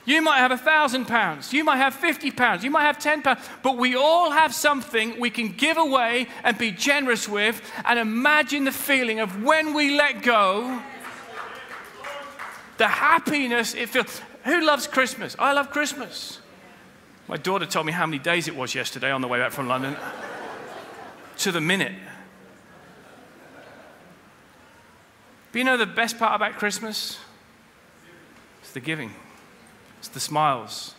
You 0.05 0.23
might 0.23 0.38
have 0.38 0.51
a 0.51 0.57
thousand 0.57 1.07
pounds. 1.07 1.53
You 1.53 1.62
might 1.62 1.77
have 1.77 1.94
50 1.94 2.31
pounds. 2.31 2.64
You 2.64 2.70
might 2.70 2.85
have 2.85 2.99
10 2.99 3.23
pounds. 3.23 3.40
But 3.62 3.77
we 3.77 3.94
all 3.94 4.31
have 4.31 4.55
something 4.55 5.20
we 5.20 5.31
can 5.31 5.53
give 5.53 5.77
away 5.77 6.27
and 6.42 6.57
be 6.57 6.73
generous 6.73 7.29
with. 7.29 7.61
And 7.85 7.99
imagine 7.99 8.64
the 8.64 8.73
feeling 8.73 9.20
of 9.20 9.42
when 9.42 9.75
we 9.75 9.96
let 9.96 10.23
go, 10.23 10.81
the 12.80 12.88
happiness 12.88 13.74
it 13.74 13.90
feels. 13.90 14.22
Who 14.44 14.64
loves 14.64 14.86
Christmas? 14.86 15.36
I 15.38 15.52
love 15.52 15.70
Christmas. 15.70 16.40
My 17.28 17.36
daughter 17.36 17.66
told 17.66 17.84
me 17.84 17.92
how 17.92 18.06
many 18.06 18.18
days 18.18 18.48
it 18.48 18.56
was 18.56 18.74
yesterday 18.74 19.10
on 19.10 19.20
the 19.20 19.28
way 19.28 19.38
back 19.38 19.52
from 19.52 19.68
London 19.68 19.94
to 21.36 21.52
the 21.52 21.60
minute. 21.60 21.92
But 25.52 25.58
you 25.58 25.64
know 25.64 25.76
the 25.76 25.84
best 25.84 26.18
part 26.18 26.34
about 26.34 26.54
Christmas? 26.54 27.18
It's 28.62 28.72
the 28.72 28.80
giving, 28.80 29.12
it's 29.98 30.08
the 30.08 30.18
smiles, 30.18 30.94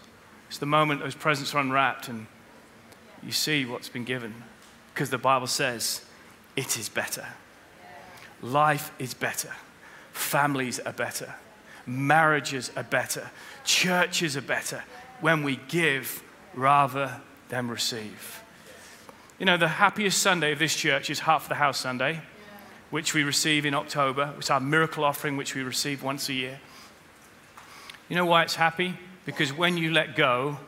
it's 0.49 0.59
the 0.59 0.67
moment 0.67 1.01
those 1.01 1.15
presents 1.15 1.55
are 1.55 1.61
unwrapped 1.61 2.09
and 2.09 2.27
you 3.23 3.31
see 3.31 3.65
what's 3.65 3.89
been 3.89 4.03
given. 4.03 4.35
Because 4.93 5.09
the 5.09 5.17
Bible 5.17 5.47
says 5.47 6.05
it 6.55 6.77
is 6.77 6.89
better. 6.89 7.25
Life 8.39 8.91
is 8.99 9.15
better. 9.15 9.49
Families 10.11 10.79
are 10.79 10.93
better. 10.93 11.33
Marriages 11.85 12.71
are 12.75 12.83
better. 12.83 13.31
Churches 13.63 14.37
are 14.37 14.41
better 14.41 14.83
when 15.19 15.43
we 15.43 15.59
give 15.67 16.23
rather 16.53 17.21
than 17.49 17.67
receive. 17.67 18.43
You 19.39 19.45
know, 19.45 19.57
the 19.57 19.67
happiest 19.67 20.19
Sunday 20.19 20.51
of 20.51 20.59
this 20.59 20.75
church 20.75 21.09
is 21.09 21.19
Heart 21.19 21.43
for 21.43 21.49
the 21.49 21.55
House 21.55 21.79
Sunday 21.79 22.21
which 22.91 23.13
we 23.13 23.23
receive 23.23 23.65
in 23.65 23.73
October. 23.73 24.33
It's 24.37 24.51
our 24.51 24.59
miracle 24.59 25.03
offering, 25.03 25.37
which 25.37 25.55
we 25.55 25.63
receive 25.63 26.03
once 26.03 26.29
a 26.29 26.33
year. 26.33 26.59
You 28.09 28.17
know 28.17 28.25
why 28.25 28.43
it's 28.43 28.55
happy? 28.55 28.95
Because 29.25 29.51
when 29.51 29.77
you 29.77 29.91
let 29.91 30.15
go, 30.15 30.59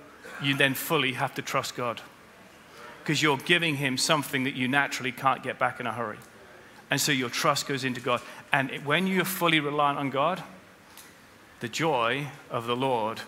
you 0.42 0.56
then 0.56 0.74
fully 0.74 1.14
have 1.14 1.36
to 1.36 1.42
trust 1.42 1.76
God. 1.76 2.02
Because 3.02 3.22
you're 3.22 3.38
giving 3.38 3.76
Him 3.76 3.98
something 3.98 4.46
that 4.46 4.56
you 4.56 4.70
naturally 4.70 5.12
can't 5.12 5.44
get 5.44 5.60
back 5.60 5.82
in 5.82 5.86
a 5.86 5.92
hurry. 5.92 6.18
And 6.90 7.00
so 7.00 7.12
your 7.12 7.30
trust 7.30 7.68
goes 7.68 7.84
into 7.84 8.00
God. 8.00 8.22
And 8.54 8.72
when 8.86 9.06
you're 9.06 9.26
fully 9.26 9.60
reliant 9.60 10.00
on 10.00 10.10
God, 10.10 10.42
the 11.64 11.70
joy 11.70 12.28
of 12.52 12.68
the 12.68 12.76
Lord 12.76 13.22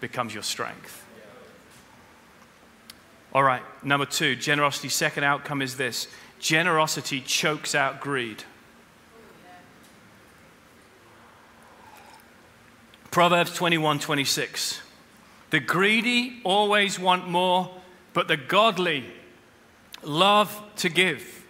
becomes 0.00 0.32
your 0.32 0.44
strength. 0.44 1.04
All 3.34 3.42
right, 3.42 3.62
number 3.82 4.06
two, 4.06 4.36
generosity. 4.36 4.88
Second 4.88 5.24
outcome 5.24 5.60
is 5.60 5.76
this 5.76 6.06
Generosity 6.38 7.20
chokes 7.20 7.74
out 7.74 8.00
greed. 8.00 8.44
Proverbs 13.10 13.52
21 13.52 13.98
26. 13.98 14.80
The 15.50 15.58
greedy 15.58 16.40
always 16.44 17.00
want 17.00 17.28
more, 17.28 17.68
but 18.12 18.28
the 18.28 18.36
godly 18.36 19.06
love 20.04 20.62
to 20.76 20.88
give. 20.88 21.44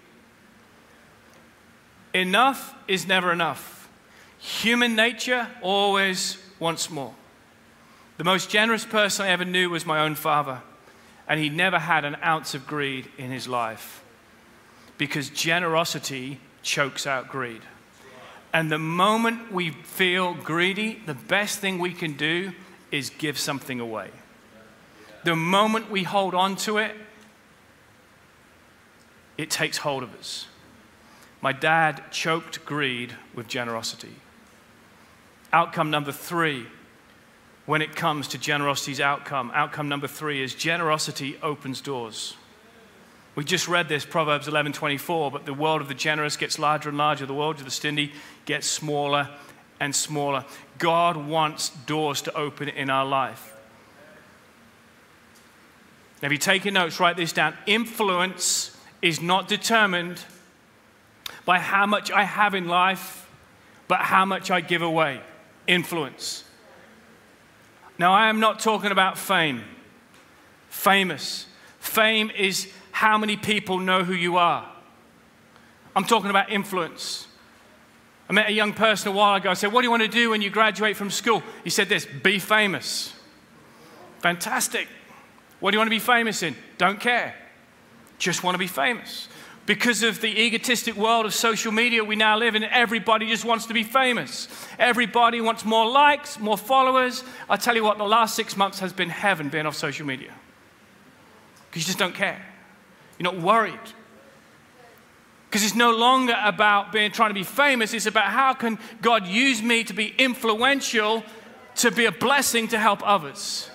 Enough 2.15 2.75
is 2.89 3.07
never 3.07 3.31
enough. 3.31 3.72
Human 4.43 4.97
nature 4.97 5.47
always 5.61 6.37
wants 6.59 6.91
more. 6.91 7.15
The 8.19 8.25
most 8.25 8.51
generous 8.51 8.85
person 8.85 9.25
I 9.25 9.29
ever 9.29 9.45
knew 9.45 9.71
was 9.71 9.87
my 9.87 10.01
own 10.01 10.17
father, 10.17 10.63
and 11.29 11.39
he 11.39 11.49
never 11.49 11.79
had 11.79 12.05
an 12.05 12.17
ounce 12.25 12.53
of 12.53 12.67
greed 12.67 13.09
in 13.17 13.31
his 13.31 13.47
life 13.47 14.03
because 14.99 15.31
generosity 15.31 16.41
chokes 16.65 17.07
out 17.07 17.29
greed. 17.29 17.63
And 18.53 18.71
the 18.71 18.81
moment 18.81 19.53
we 19.53 19.71
feel 19.71 20.35
greedy, 20.35 21.01
the 21.07 21.15
best 21.15 21.61
thing 21.61 21.79
we 21.79 21.93
can 21.93 22.15
do 22.15 22.53
is 22.91 23.11
give 23.11 23.39
something 23.39 23.79
away. 23.79 24.11
The 25.23 25.37
moment 25.37 25.89
we 25.89 26.03
hold 26.03 26.35
on 26.35 26.57
to 26.57 26.79
it, 26.79 26.97
it 29.39 29.51
takes 29.51 29.79
hold 29.79 30.03
of 30.03 30.13
us. 30.17 30.49
My 31.41 31.53
dad 31.53 32.03
choked 32.11 32.65
greed 32.65 33.15
with 33.37 33.47
generosity. 33.47 34.17
Outcome 35.53 35.91
number 35.91 36.13
three, 36.13 36.67
when 37.67 37.83
it 37.83 37.95
comes 37.95 38.29
to 38.29 38.39
generosity's 38.39 39.01
outcome, 39.01 39.51
outcome 39.55 39.89
number 39.89 40.09
three 40.09 40.43
is 40.43 40.55
generosity 40.55 41.37
opens 41.43 41.81
doors. 41.81 42.37
We 43.35 43.45
just 43.45 43.69
read 43.69 43.89
this, 43.89 44.05
Proverbs 44.05 44.47
11:24, 44.47 45.31
but 45.31 45.47
the 45.47 45.55
world 45.55 45.81
of 45.81 45.89
the 45.89 45.95
generous 45.95 46.37
gets 46.37 46.59
larger 46.59 46.89
and 46.89 46.99
larger, 46.99 47.25
the 47.25 47.35
world 47.35 47.59
of 47.59 47.65
the 47.65 47.71
stingy 47.71 48.13
gets 48.45 48.67
smaller 48.67 49.29
and 49.81 49.95
smaller. 49.95 50.45
God 50.79 51.17
wants 51.17 51.71
doors 51.71 52.23
to 52.23 52.35
open 52.35 52.69
in 52.69 52.91
our 52.91 53.05
life. 53.05 53.55
Now, 56.21 56.27
if 56.27 56.33
you're 56.33 56.39
taking 56.39 56.75
notes, 56.75 57.01
write 57.01 57.17
this 57.17 57.33
down. 57.33 57.57
Influence 57.67 58.77
is 59.01 59.21
not 59.21 59.49
determined 59.49 60.25
by 61.45 61.59
how 61.59 61.87
much 61.87 62.11
I 62.11 62.25
have 62.25 62.55
in 62.55 62.69
life, 62.69 63.29
but 63.89 64.01
how 64.01 64.25
much 64.25 64.51
I 64.51 64.61
give 64.61 64.83
away. 64.83 65.21
Influence. 65.67 66.45
Now, 67.99 68.13
I 68.13 68.29
am 68.29 68.41
not 68.41 68.59
talking 68.59 68.91
about 68.91 69.19
fame. 69.19 69.63
Famous. 70.69 71.47
Fame 71.79 72.31
is 72.31 72.69
how 72.91 73.19
many 73.19 73.37
people 73.37 73.79
know 73.79 74.05
who 74.05 74.15
you 74.15 74.37
are. 74.37 74.69
I'm 75.95 76.05
talking 76.05 76.31
about 76.31 76.51
influence. 76.51 77.27
I 78.29 78.33
met 78.33 78.49
a 78.49 78.53
young 78.53 78.73
person 78.73 79.09
a 79.09 79.15
while 79.15 79.37
ago. 79.37 79.51
I 79.51 79.55
said, 79.55 79.73
What 79.73 79.83
do 79.83 79.87
you 79.87 79.91
want 79.91 80.03
to 80.03 80.09
do 80.09 80.31
when 80.31 80.41
you 80.41 80.51
graduate 80.51 80.97
from 80.97 81.11
school? 81.11 81.43
He 81.65 81.71
said 81.71 81.89
this 81.89 82.07
be 82.07 82.39
famous. 82.39 83.13
Fantastic. 84.21 84.89
What 85.61 85.71
do 85.71 85.77
you 85.77 85.79
want 85.81 85.89
to 85.89 85.95
be 85.95 85.99
famous 85.99 86.43
in? 86.43 86.57
Don't 86.79 86.99
care. 86.99 87.35
Just 88.19 88.43
want 88.43 88.55
to 88.55 88.59
be 88.59 88.67
famous. 88.67 89.29
Because 89.65 90.03
of 90.03 90.21
the 90.21 90.43
egotistic 90.43 90.97
world 90.97 91.25
of 91.25 91.33
social 91.33 91.71
media 91.71 92.03
we 92.03 92.17
now 92.17 92.37
live 92.37 92.57
in, 92.57 92.65
everybody 92.65 93.29
just 93.29 93.45
wants 93.45 93.67
to 93.67 93.75
be 93.75 93.85
famous. 93.85 94.49
Everybody 94.79 95.41
wants 95.41 95.65
more 95.65 95.89
likes, 95.89 96.41
more 96.41 96.59
followers. 96.59 97.23
I 97.49 97.57
tell 97.57 97.77
you 97.77 97.85
what, 97.85 97.99
the 97.99 98.05
last 98.05 98.35
six 98.35 98.57
months 98.57 98.81
has 98.81 98.93
been 98.93 99.09
heaven 99.09 99.49
being 99.49 99.67
off 99.67 99.77
social 99.77 100.05
media. 100.05 100.35
Because 101.71 101.83
you 101.83 101.87
just 101.87 101.99
don't 101.99 102.15
care. 102.15 102.45
You're 103.19 103.33
not 103.33 103.41
worried. 103.41 103.79
Because 105.49 105.65
it's 105.65 105.77
no 105.77 105.93
longer 105.93 106.35
about 106.43 106.93
being 106.93 107.13
trying 107.13 107.31
to 107.31 107.35
be 107.35 107.45
famous, 107.45 107.95
it's 107.95 108.07
about 108.07 108.31
how 108.31 108.55
can 108.55 108.79
God 109.01 109.27
use 109.27 109.63
me 109.63 109.85
to 109.85 109.93
be 109.93 110.13
influential, 110.19 111.23
to 111.77 111.91
be 111.93 112.07
a 112.07 112.13
blessing 112.13 112.67
to 112.69 112.79
help 112.79 113.07
others. 113.07 113.71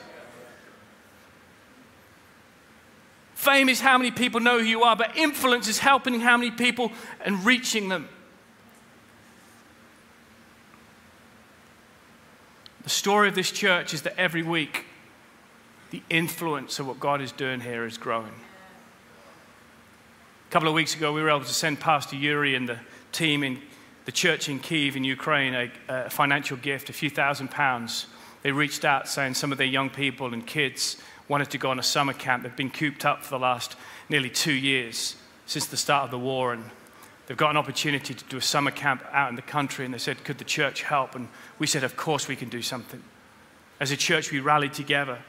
Fame 3.38 3.70
is 3.70 3.80
how 3.80 4.00
many 4.00 4.10
people 4.10 4.40
know 4.40 4.58
who 4.58 4.66
you 4.66 4.82
are, 4.82 4.96
but 4.96 5.16
influence 5.16 5.68
is 5.68 5.78
helping 5.78 6.20
how 6.22 6.38
many 6.38 6.50
people 6.50 6.92
and 7.24 7.46
reaching 7.46 7.88
them. 7.88 8.10
The 12.82 12.90
story 12.90 13.30
of 13.30 13.36
this 13.36 13.52
church 13.52 13.94
is 13.94 14.02
that 14.02 14.20
every 14.20 14.42
week, 14.42 14.86
the 15.92 16.02
influence 16.10 16.80
of 16.80 16.88
what 16.88 17.00
God 17.00 17.22
is 17.22 17.32
doing 17.32 17.60
here 17.60 17.86
is 17.86 18.00
growing. 18.00 18.34
A 20.50 20.52
couple 20.52 20.68
of 20.68 20.74
weeks 20.74 20.96
ago, 20.96 21.14
we 21.14 21.22
were 21.22 21.30
able 21.30 21.42
to 21.42 21.54
send 21.54 21.80
Pastor 21.80 22.16
Yuri 22.16 22.56
and 22.56 22.68
the 22.68 22.80
team 23.12 23.44
in 23.44 23.62
the 24.06 24.12
church 24.12 24.50
in 24.50 24.58
Kiev 24.58 24.96
in 24.96 25.04
Ukraine 25.04 25.54
a, 25.54 25.72
a 25.88 26.10
financial 26.10 26.58
gift, 26.58 26.90
a 26.90 26.94
few 26.94 27.12
thousand 27.12 27.52
pounds. 27.52 28.08
They 28.42 28.52
reached 28.52 28.84
out 28.84 29.08
saying 29.08 29.36
some 29.36 29.52
of 29.52 29.60
their 29.60 29.68
young 29.68 29.92
people 29.92 30.34
and 30.34 30.46
kids 30.46 30.98
wanted 31.28 31.50
to 31.52 31.58
go 31.58 31.72
on 31.72 31.80
a 31.80 31.84
summer 31.84 32.14
camp. 32.14 32.44
They've 32.44 32.56
been 32.56 32.70
cooped 32.70 33.06
up 33.06 33.24
for 33.24 33.32
the 33.32 33.40
last 33.40 33.76
nearly 34.10 34.30
two 34.30 34.54
years 34.54 35.16
since 35.46 35.66
the 35.66 35.78
start 35.78 36.06
of 36.06 36.12
the 36.12 36.20
war, 36.20 36.54
and 36.54 36.64
they've 37.26 37.38
got 37.38 37.52
an 37.52 37.58
opportunity 37.58 38.14
to 38.14 38.24
do 38.26 38.38
a 38.38 38.42
summer 38.42 38.72
camp 38.72 39.04
out 39.12 39.30
in 39.30 39.36
the 39.36 39.42
country. 39.42 39.86
And 39.86 39.94
they 39.94 39.98
said, 39.98 40.24
Could 40.24 40.38
the 40.38 40.46
church 40.46 40.84
help? 40.84 41.16
And 41.16 41.28
we 41.60 41.68
said, 41.68 41.84
Of 41.84 41.98
course 41.98 42.28
we 42.28 42.36
can 42.36 42.50
do 42.50 42.62
something. 42.62 43.04
As 43.80 43.92
a 43.92 43.98
church, 43.98 44.32
we 44.32 44.40
rallied 44.40 44.74
together. 44.74 45.20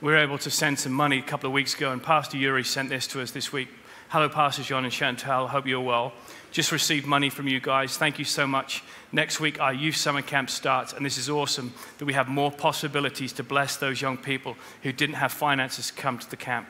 We 0.00 0.12
were 0.12 0.18
able 0.18 0.38
to 0.38 0.50
send 0.50 0.78
some 0.78 0.92
money 0.92 1.18
a 1.18 1.22
couple 1.22 1.46
of 1.46 1.52
weeks 1.52 1.74
ago, 1.74 1.92
and 1.92 2.02
Pastor 2.02 2.36
Yuri 2.36 2.64
sent 2.64 2.88
this 2.88 3.06
to 3.08 3.20
us 3.20 3.30
this 3.30 3.52
week. 3.52 3.68
Hello, 4.10 4.28
Pastor 4.28 4.64
Jon 4.64 4.82
and 4.82 4.92
Chantal. 4.92 5.46
Hope 5.46 5.68
you're 5.68 5.80
well. 5.80 6.12
Just 6.50 6.72
received 6.72 7.06
money 7.06 7.30
from 7.30 7.46
you 7.46 7.60
guys. 7.60 7.96
Thank 7.96 8.18
you 8.18 8.24
so 8.24 8.44
much. 8.44 8.82
Next 9.12 9.38
week, 9.38 9.60
our 9.60 9.72
youth 9.72 9.94
summer 9.94 10.20
camp 10.20 10.50
starts, 10.50 10.92
and 10.92 11.06
this 11.06 11.16
is 11.16 11.30
awesome 11.30 11.72
that 11.98 12.06
we 12.06 12.14
have 12.14 12.26
more 12.26 12.50
possibilities 12.50 13.32
to 13.34 13.44
bless 13.44 13.76
those 13.76 14.02
young 14.02 14.16
people 14.16 14.56
who 14.82 14.90
didn't 14.90 15.14
have 15.14 15.30
finances 15.30 15.86
to 15.86 15.92
come 15.92 16.18
to 16.18 16.28
the 16.28 16.36
camp. 16.36 16.66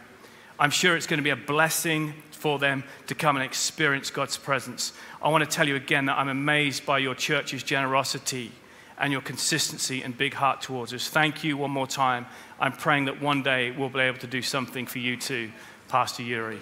I'm 0.59 0.69
sure 0.69 0.95
it's 0.99 1.07
going 1.07 1.17
to 1.17 1.25
be 1.25 1.31
a 1.31 1.37
blessing 1.37 2.13
for 2.31 2.59
them 2.59 2.85
to 3.07 3.15
come 3.15 3.37
and 3.37 3.43
experience 3.43 4.11
God's 4.11 4.37
presence. 4.37 4.93
I 5.23 5.31
want 5.31 5.43
to 5.43 5.49
tell 5.49 5.67
you 5.67 5.77
again 5.77 6.05
that 6.05 6.19
I'm 6.19 6.29
amazed 6.29 6.85
by 6.85 6.99
your 6.99 7.15
church's 7.15 7.63
generosity 7.63 8.53
and 8.99 9.11
your 9.15 9.23
consistency 9.23 10.03
and 10.03 10.15
big 10.15 10.35
heart 10.35 10.61
towards 10.61 10.93
us. 10.93 11.09
Thank 11.09 11.43
you 11.43 11.57
one 11.57 11.71
more 11.71 11.87
time. 11.87 12.27
I'm 12.61 12.73
praying 12.73 13.07
that 13.07 13.23
one 13.23 13.43
day 13.43 13.71
we'll 13.71 13.89
be 13.89 14.01
able 14.01 14.19
to 14.19 14.27
do 14.27 14.43
something 14.43 14.85
for 14.85 14.99
you 14.99 15.17
too, 15.17 15.53
Pastor 15.89 16.23
Yuri. 16.23 16.61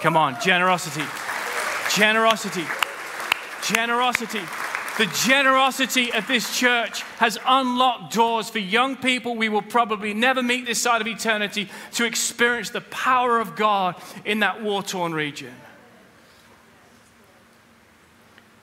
Come 0.00 0.16
on, 0.16 0.40
generosity. 0.40 1.04
Generosity. 1.94 2.64
Generosity. 3.62 4.42
The 4.98 5.06
generosity 5.26 6.12
of 6.12 6.26
this 6.26 6.58
church 6.58 7.02
has 7.18 7.38
unlocked 7.46 8.14
doors 8.14 8.48
for 8.48 8.58
young 8.58 8.96
people 8.96 9.36
we 9.36 9.50
will 9.50 9.62
probably 9.62 10.14
never 10.14 10.42
meet 10.42 10.64
this 10.64 10.80
side 10.80 11.02
of 11.02 11.06
eternity 11.06 11.68
to 11.92 12.04
experience 12.04 12.70
the 12.70 12.80
power 12.80 13.38
of 13.38 13.56
God 13.56 13.96
in 14.24 14.40
that 14.40 14.62
war 14.62 14.82
torn 14.82 15.12
region. 15.12 15.54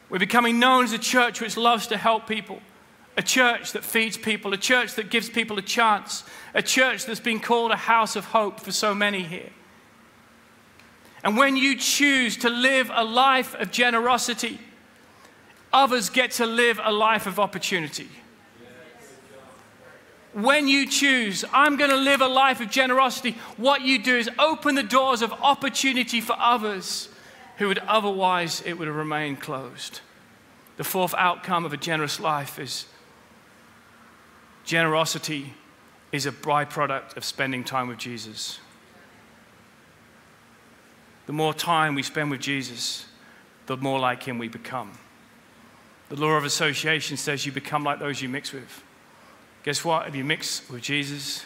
We're 0.10 0.20
becoming 0.20 0.60
known 0.60 0.86
as 0.86 0.94
a 0.94 1.00
church 1.00 1.40
which 1.40 1.58
loves 1.58 1.88
to 1.88 1.98
help 1.98 2.28
people, 2.28 2.62
a 3.18 3.22
church 3.22 3.74
that 3.74 3.84
feeds 3.84 4.18
people, 4.18 4.54
a 4.54 4.58
church 4.58 4.96
that 4.96 5.12
gives 5.12 5.30
people 5.30 5.60
a 5.60 5.64
chance, 5.64 6.24
a 6.54 6.62
church 6.64 7.06
that's 7.06 7.20
been 7.20 7.40
called 7.40 7.72
a 7.72 7.76
house 7.76 8.16
of 8.16 8.26
hope 8.26 8.60
for 8.60 8.72
so 8.72 8.96
many 8.96 9.24
here. 9.24 9.50
And 11.24 11.38
when 11.38 11.56
you 11.56 11.78
choose 11.78 12.38
to 12.38 12.50
live 12.50 12.92
a 12.94 13.04
life 13.04 13.56
of 13.56 13.72
generosity, 13.72 14.60
others 15.72 16.10
get 16.10 16.32
to 16.32 16.46
live 16.46 16.80
a 16.84 16.92
life 16.92 17.26
of 17.28 17.40
opportunity. 17.40 18.10
When 20.34 20.68
you 20.68 20.88
choose, 20.88 21.46
I'm 21.54 21.78
going 21.78 21.92
to 21.92 21.96
live 21.96 22.22
a 22.22 22.28
life 22.28 22.60
of 22.60 22.70
generosity, 22.70 23.38
what 23.56 23.82
you 23.82 24.02
do 24.02 24.18
is 24.18 24.30
open 24.40 24.76
the 24.76 24.84
doors 24.84 25.22
of 25.22 25.32
opportunity 25.32 26.22
for 26.22 26.36
others 26.40 27.08
who 27.58 27.68
would 27.68 27.80
otherwise 27.80 28.62
it 28.66 28.74
would 28.74 28.88
have 28.88 28.98
remained 28.98 29.40
closed. 29.40 30.02
The 30.78 30.84
fourth 30.84 31.14
outcome 31.16 31.66
of 31.66 31.74
a 31.74 31.78
generous 31.78 32.20
life 32.20 32.58
is 32.58 32.88
generosity 34.66 35.54
is 36.12 36.26
a 36.26 36.32
byproduct 36.32 37.16
of 37.16 37.24
spending 37.24 37.64
time 37.64 37.88
with 37.88 38.00
Jesus 38.00 38.60
the 41.26 41.34
more 41.34 41.54
time 41.54 41.96
we 41.96 42.04
spend 42.04 42.32
with 42.32 42.42
Jesus, 42.42 43.06
the 43.66 43.78
more 43.78 44.00
like 44.00 44.24
him 44.24 44.38
we 44.38 44.48
become. 44.48 44.92
The 46.10 46.16
law 46.16 46.34
of 46.34 46.44
association 46.44 47.18
says 47.18 47.46
you 47.46 47.52
become 47.52 47.84
like 47.84 48.00
those 48.00 48.22
you 48.22 48.30
mix 48.30 48.52
with. 48.52 48.84
Guess 49.64 49.86
what? 49.86 50.08
If 50.08 50.16
you 50.16 50.24
mix 50.24 50.70
with 50.70 50.82
Jesus, 50.82 51.46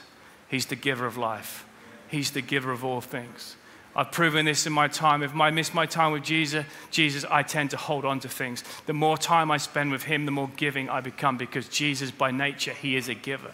he's 0.50 0.66
the 0.66 0.76
giver 0.76 1.06
of 1.06 1.18
life, 1.18 1.66
he's 2.08 2.32
the 2.32 2.42
giver 2.42 2.72
of 2.72 2.84
all 2.84 3.02
things. 3.02 3.56
I've 3.96 4.12
proven 4.12 4.46
this 4.46 4.68
in 4.68 4.74
my 4.74 4.88
time. 4.88 5.24
If 5.24 5.36
I 5.36 5.50
miss 5.50 5.74
my 5.74 5.88
time 5.88 6.12
with 6.12 6.24
Jesus, 6.24 6.66
Jesus, 6.92 7.26
I 7.32 7.42
tend 7.42 7.72
to 7.72 7.78
hold 7.78 8.06
on 8.06 8.20
to 8.20 8.30
things. 8.30 8.64
The 8.86 8.94
more 8.94 9.18
time 9.18 9.50
I 9.50 9.58
spend 9.58 9.92
with 9.92 10.04
him, 10.04 10.26
the 10.26 10.32
more 10.32 10.52
giving 10.56 10.88
I 10.88 11.02
become 11.02 11.38
because 11.38 11.68
Jesus, 11.68 12.12
by 12.12 12.30
nature, 12.30 12.74
he 12.74 12.96
is 12.96 13.10
a 13.10 13.16
giver. 13.16 13.52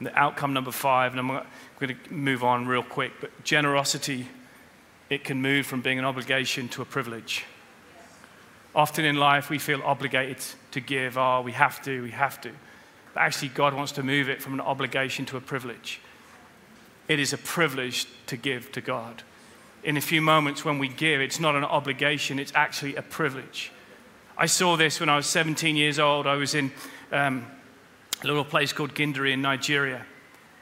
The 0.00 0.16
outcome 0.18 0.52
number 0.52 0.72
five, 0.72 1.12
and 1.12 1.20
I'm 1.20 1.28
going 1.78 1.96
to 1.96 2.12
move 2.12 2.42
on 2.42 2.66
real 2.66 2.82
quick, 2.82 3.12
but 3.20 3.30
generosity, 3.44 4.26
it 5.10 5.24
can 5.24 5.40
move 5.40 5.66
from 5.66 5.80
being 5.80 5.98
an 5.98 6.04
obligation 6.04 6.68
to 6.70 6.82
a 6.82 6.84
privilege. 6.84 7.44
Often 8.74 9.04
in 9.04 9.16
life, 9.16 9.50
we 9.50 9.58
feel 9.58 9.82
obligated 9.82 10.42
to 10.72 10.80
give. 10.80 11.16
Oh, 11.16 11.42
we 11.42 11.52
have 11.52 11.82
to, 11.84 12.02
we 12.02 12.10
have 12.10 12.40
to. 12.40 12.50
But 13.12 13.20
actually, 13.20 13.48
God 13.48 13.74
wants 13.74 13.92
to 13.92 14.02
move 14.02 14.28
it 14.28 14.42
from 14.42 14.54
an 14.54 14.60
obligation 14.60 15.24
to 15.26 15.36
a 15.36 15.40
privilege. 15.40 16.00
It 17.06 17.20
is 17.20 17.32
a 17.32 17.38
privilege 17.38 18.06
to 18.26 18.36
give 18.36 18.72
to 18.72 18.80
God. 18.80 19.22
In 19.84 19.96
a 19.96 20.00
few 20.00 20.20
moments, 20.20 20.64
when 20.64 20.78
we 20.78 20.88
give, 20.88 21.20
it's 21.20 21.38
not 21.38 21.54
an 21.54 21.64
obligation, 21.64 22.38
it's 22.38 22.52
actually 22.54 22.96
a 22.96 23.02
privilege. 23.02 23.70
I 24.36 24.46
saw 24.46 24.76
this 24.76 24.98
when 24.98 25.08
I 25.08 25.16
was 25.16 25.26
17 25.26 25.76
years 25.76 25.98
old. 25.98 26.26
I 26.26 26.34
was 26.34 26.54
in 26.54 26.72
um, 27.12 27.46
a 28.22 28.26
little 28.26 28.44
place 28.44 28.72
called 28.72 28.94
Gindiri 28.94 29.32
in 29.32 29.42
Nigeria, 29.42 30.04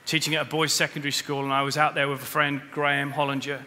teaching 0.07 0.35
at 0.35 0.43
a 0.43 0.49
boys' 0.49 0.73
secondary 0.73 1.13
school. 1.13 1.45
And 1.45 1.53
I 1.53 1.63
was 1.63 1.77
out 1.77 1.95
there 1.95 2.09
with 2.09 2.23
a 2.23 2.27
friend, 2.27 2.61
Graham 2.73 3.13
Hollinger, 3.13 3.63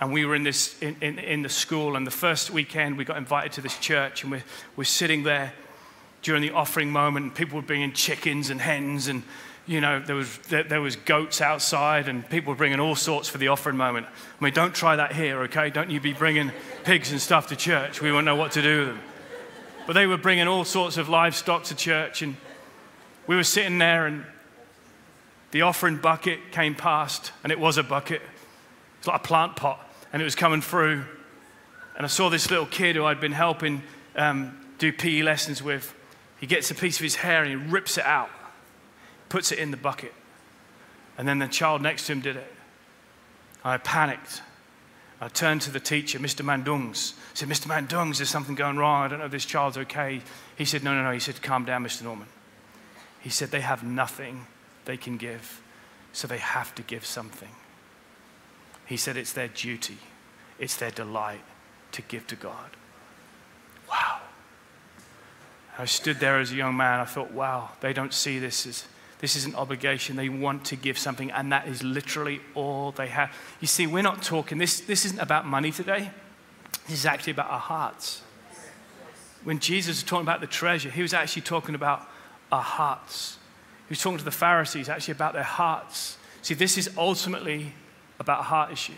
and 0.00 0.12
we 0.12 0.24
were 0.24 0.34
in, 0.34 0.42
this, 0.42 0.80
in, 0.82 0.96
in, 1.00 1.18
in 1.18 1.42
the 1.42 1.48
school. 1.48 1.96
And 1.96 2.06
the 2.06 2.10
first 2.10 2.50
weekend, 2.50 2.98
we 2.98 3.04
got 3.04 3.16
invited 3.16 3.52
to 3.52 3.60
this 3.60 3.78
church, 3.78 4.22
and 4.22 4.32
we're, 4.32 4.44
we're 4.76 4.84
sitting 4.84 5.22
there 5.22 5.52
during 6.22 6.42
the 6.42 6.50
offering 6.50 6.90
moment. 6.90 7.24
And 7.26 7.34
people 7.34 7.56
were 7.56 7.62
bringing 7.62 7.92
chickens 7.92 8.50
and 8.50 8.60
hens, 8.60 9.08
and 9.08 9.22
you 9.66 9.80
know, 9.80 9.98
there 9.98 10.16
was, 10.16 10.36
there, 10.48 10.80
was 10.80 10.96
goats 10.96 11.40
outside, 11.40 12.08
and 12.08 12.28
people 12.28 12.52
were 12.52 12.56
bringing 12.56 12.80
all 12.80 12.94
sorts 12.94 13.28
for 13.28 13.38
the 13.38 13.48
offering 13.48 13.78
moment. 13.78 14.06
I 14.06 14.44
mean, 14.44 14.52
don't 14.52 14.74
try 14.74 14.96
that 14.96 15.12
here, 15.12 15.40
okay? 15.44 15.70
Don't 15.70 15.90
you 15.90 16.00
be 16.00 16.12
bringing 16.12 16.52
pigs 16.84 17.12
and 17.12 17.20
stuff 17.20 17.48
to 17.48 17.56
church. 17.56 18.02
We 18.02 18.12
won't 18.12 18.26
know 18.26 18.36
what 18.36 18.52
to 18.52 18.62
do 18.62 18.80
with 18.80 18.88
them. 18.88 19.00
But 19.86 19.92
they 19.94 20.06
were 20.06 20.18
bringing 20.18 20.48
all 20.48 20.64
sorts 20.64 20.98
of 20.98 21.08
livestock 21.08 21.64
to 21.64 21.74
church, 21.74 22.20
and 22.20 22.36
we 23.26 23.36
were 23.36 23.44
sitting 23.44 23.78
there 23.78 24.06
and 24.06 24.24
the 25.54 25.62
offering 25.62 25.98
bucket 25.98 26.50
came 26.50 26.74
past, 26.74 27.30
and 27.44 27.52
it 27.52 27.60
was 27.60 27.78
a 27.78 27.84
bucket. 27.84 28.20
It's 28.98 29.06
like 29.06 29.20
a 29.20 29.24
plant 29.24 29.54
pot, 29.54 29.88
and 30.12 30.20
it 30.20 30.24
was 30.24 30.34
coming 30.34 30.60
through. 30.60 31.04
And 31.96 32.04
I 32.04 32.08
saw 32.08 32.28
this 32.28 32.50
little 32.50 32.66
kid 32.66 32.96
who 32.96 33.04
I'd 33.04 33.20
been 33.20 33.30
helping 33.30 33.82
um, 34.16 34.58
do 34.78 34.92
PE 34.92 35.22
lessons 35.22 35.62
with. 35.62 35.94
He 36.40 36.48
gets 36.48 36.72
a 36.72 36.74
piece 36.74 36.96
of 36.96 37.04
his 37.04 37.14
hair 37.14 37.44
and 37.44 37.50
he 37.50 37.70
rips 37.70 37.98
it 37.98 38.04
out, 38.04 38.30
puts 39.28 39.52
it 39.52 39.60
in 39.60 39.70
the 39.70 39.76
bucket. 39.76 40.12
And 41.16 41.28
then 41.28 41.38
the 41.38 41.46
child 41.46 41.82
next 41.82 42.06
to 42.06 42.12
him 42.12 42.20
did 42.20 42.34
it. 42.34 42.52
I 43.64 43.76
panicked. 43.76 44.42
I 45.20 45.28
turned 45.28 45.62
to 45.62 45.70
the 45.70 45.78
teacher, 45.78 46.18
Mr. 46.18 46.44
Mandungs. 46.44 47.12
I 47.12 47.34
said, 47.34 47.48
Mr. 47.48 47.66
Mandungs, 47.66 48.18
there's 48.18 48.28
something 48.28 48.56
going 48.56 48.76
wrong. 48.76 49.04
I 49.04 49.08
don't 49.08 49.20
know 49.20 49.26
if 49.26 49.30
this 49.30 49.46
child's 49.46 49.78
okay. 49.78 50.20
He 50.56 50.64
said, 50.64 50.82
No, 50.82 50.94
no, 50.94 51.04
no. 51.04 51.12
He 51.12 51.20
said, 51.20 51.40
Calm 51.40 51.64
down, 51.64 51.84
Mr. 51.84 52.02
Norman. 52.02 52.26
He 53.24 53.30
said, 53.30 53.50
They 53.50 53.62
have 53.62 53.82
nothing 53.82 54.46
they 54.84 54.98
can 54.98 55.16
give, 55.16 55.62
so 56.12 56.28
they 56.28 56.38
have 56.38 56.74
to 56.74 56.82
give 56.82 57.06
something. 57.06 57.48
He 58.84 58.98
said, 58.98 59.16
It's 59.16 59.32
their 59.32 59.48
duty, 59.48 59.96
it's 60.58 60.76
their 60.76 60.90
delight 60.90 61.40
to 61.92 62.02
give 62.02 62.26
to 62.26 62.36
God. 62.36 62.76
Wow. 63.88 64.20
I 65.78 65.86
stood 65.86 66.20
there 66.20 66.38
as 66.38 66.52
a 66.52 66.54
young 66.54 66.76
man. 66.76 67.00
I 67.00 67.04
thought, 67.06 67.32
wow, 67.32 67.70
they 67.80 67.92
don't 67.94 68.12
see 68.12 68.38
this 68.38 68.66
as 68.66 68.84
this 69.20 69.36
is 69.36 69.46
an 69.46 69.54
obligation. 69.54 70.16
They 70.16 70.28
want 70.28 70.66
to 70.66 70.76
give 70.76 70.98
something, 70.98 71.30
and 71.30 71.50
that 71.50 71.66
is 71.66 71.82
literally 71.82 72.42
all 72.54 72.92
they 72.92 73.06
have. 73.06 73.34
You 73.58 73.66
see, 73.66 73.86
we're 73.86 74.02
not 74.02 74.22
talking, 74.22 74.58
this, 74.58 74.80
this 74.80 75.06
isn't 75.06 75.18
about 75.18 75.46
money 75.46 75.70
today. 75.70 76.10
This 76.86 76.98
is 76.98 77.06
actually 77.06 77.30
about 77.30 77.50
our 77.50 77.58
hearts. 77.58 78.20
When 79.42 79.60
Jesus 79.60 80.02
was 80.02 80.02
talking 80.02 80.26
about 80.26 80.42
the 80.42 80.46
treasure, 80.46 80.90
he 80.90 81.00
was 81.00 81.14
actually 81.14 81.42
talking 81.42 81.74
about 81.74 82.06
our 82.52 82.62
hearts. 82.62 83.38
He 83.88 83.92
was 83.92 84.00
talking 84.00 84.18
to 84.18 84.24
the 84.24 84.30
Pharisees 84.30 84.88
actually 84.88 85.12
about 85.12 85.34
their 85.34 85.42
hearts. 85.42 86.16
See, 86.42 86.54
this 86.54 86.78
is 86.78 86.90
ultimately 86.96 87.74
about 88.18 88.40
a 88.40 88.44
heart 88.44 88.72
issue. 88.72 88.94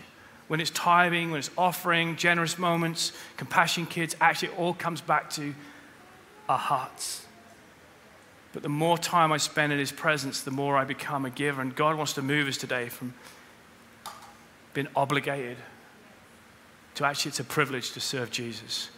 When 0.47 0.61
it's 0.61 0.71
tithing, 0.71 1.31
when 1.31 1.39
it's 1.39 1.51
offering, 1.57 2.15
generous 2.15 2.57
moments, 2.57 3.11
compassion 3.35 3.85
kids, 3.85 4.15
actually 4.21 4.49
it 4.49 4.59
all 4.59 4.73
comes 4.73 5.01
back 5.01 5.29
to 5.31 5.53
our 6.47 6.57
hearts. 6.57 7.25
But 8.53 8.63
the 8.63 8.69
more 8.69 8.97
time 8.97 9.31
I 9.31 9.37
spend 9.37 9.73
in 9.73 9.79
His 9.79 9.91
presence, 9.91 10.41
the 10.41 10.51
more 10.51 10.77
I 10.77 10.85
become 10.85 11.25
a 11.25 11.29
giver. 11.29 11.61
And 11.61 11.75
God 11.75 11.97
wants 11.97 12.13
to 12.13 12.21
move 12.21 12.47
us 12.47 12.57
today 12.57 12.89
from 12.89 13.13
being 14.73 14.87
obligated 14.95 15.57
to 16.95 17.05
actually, 17.05 17.29
it's 17.29 17.39
a 17.39 17.43
privilege 17.43 17.91
to 17.91 17.99
serve 17.99 18.31
Jesus. 18.31 18.89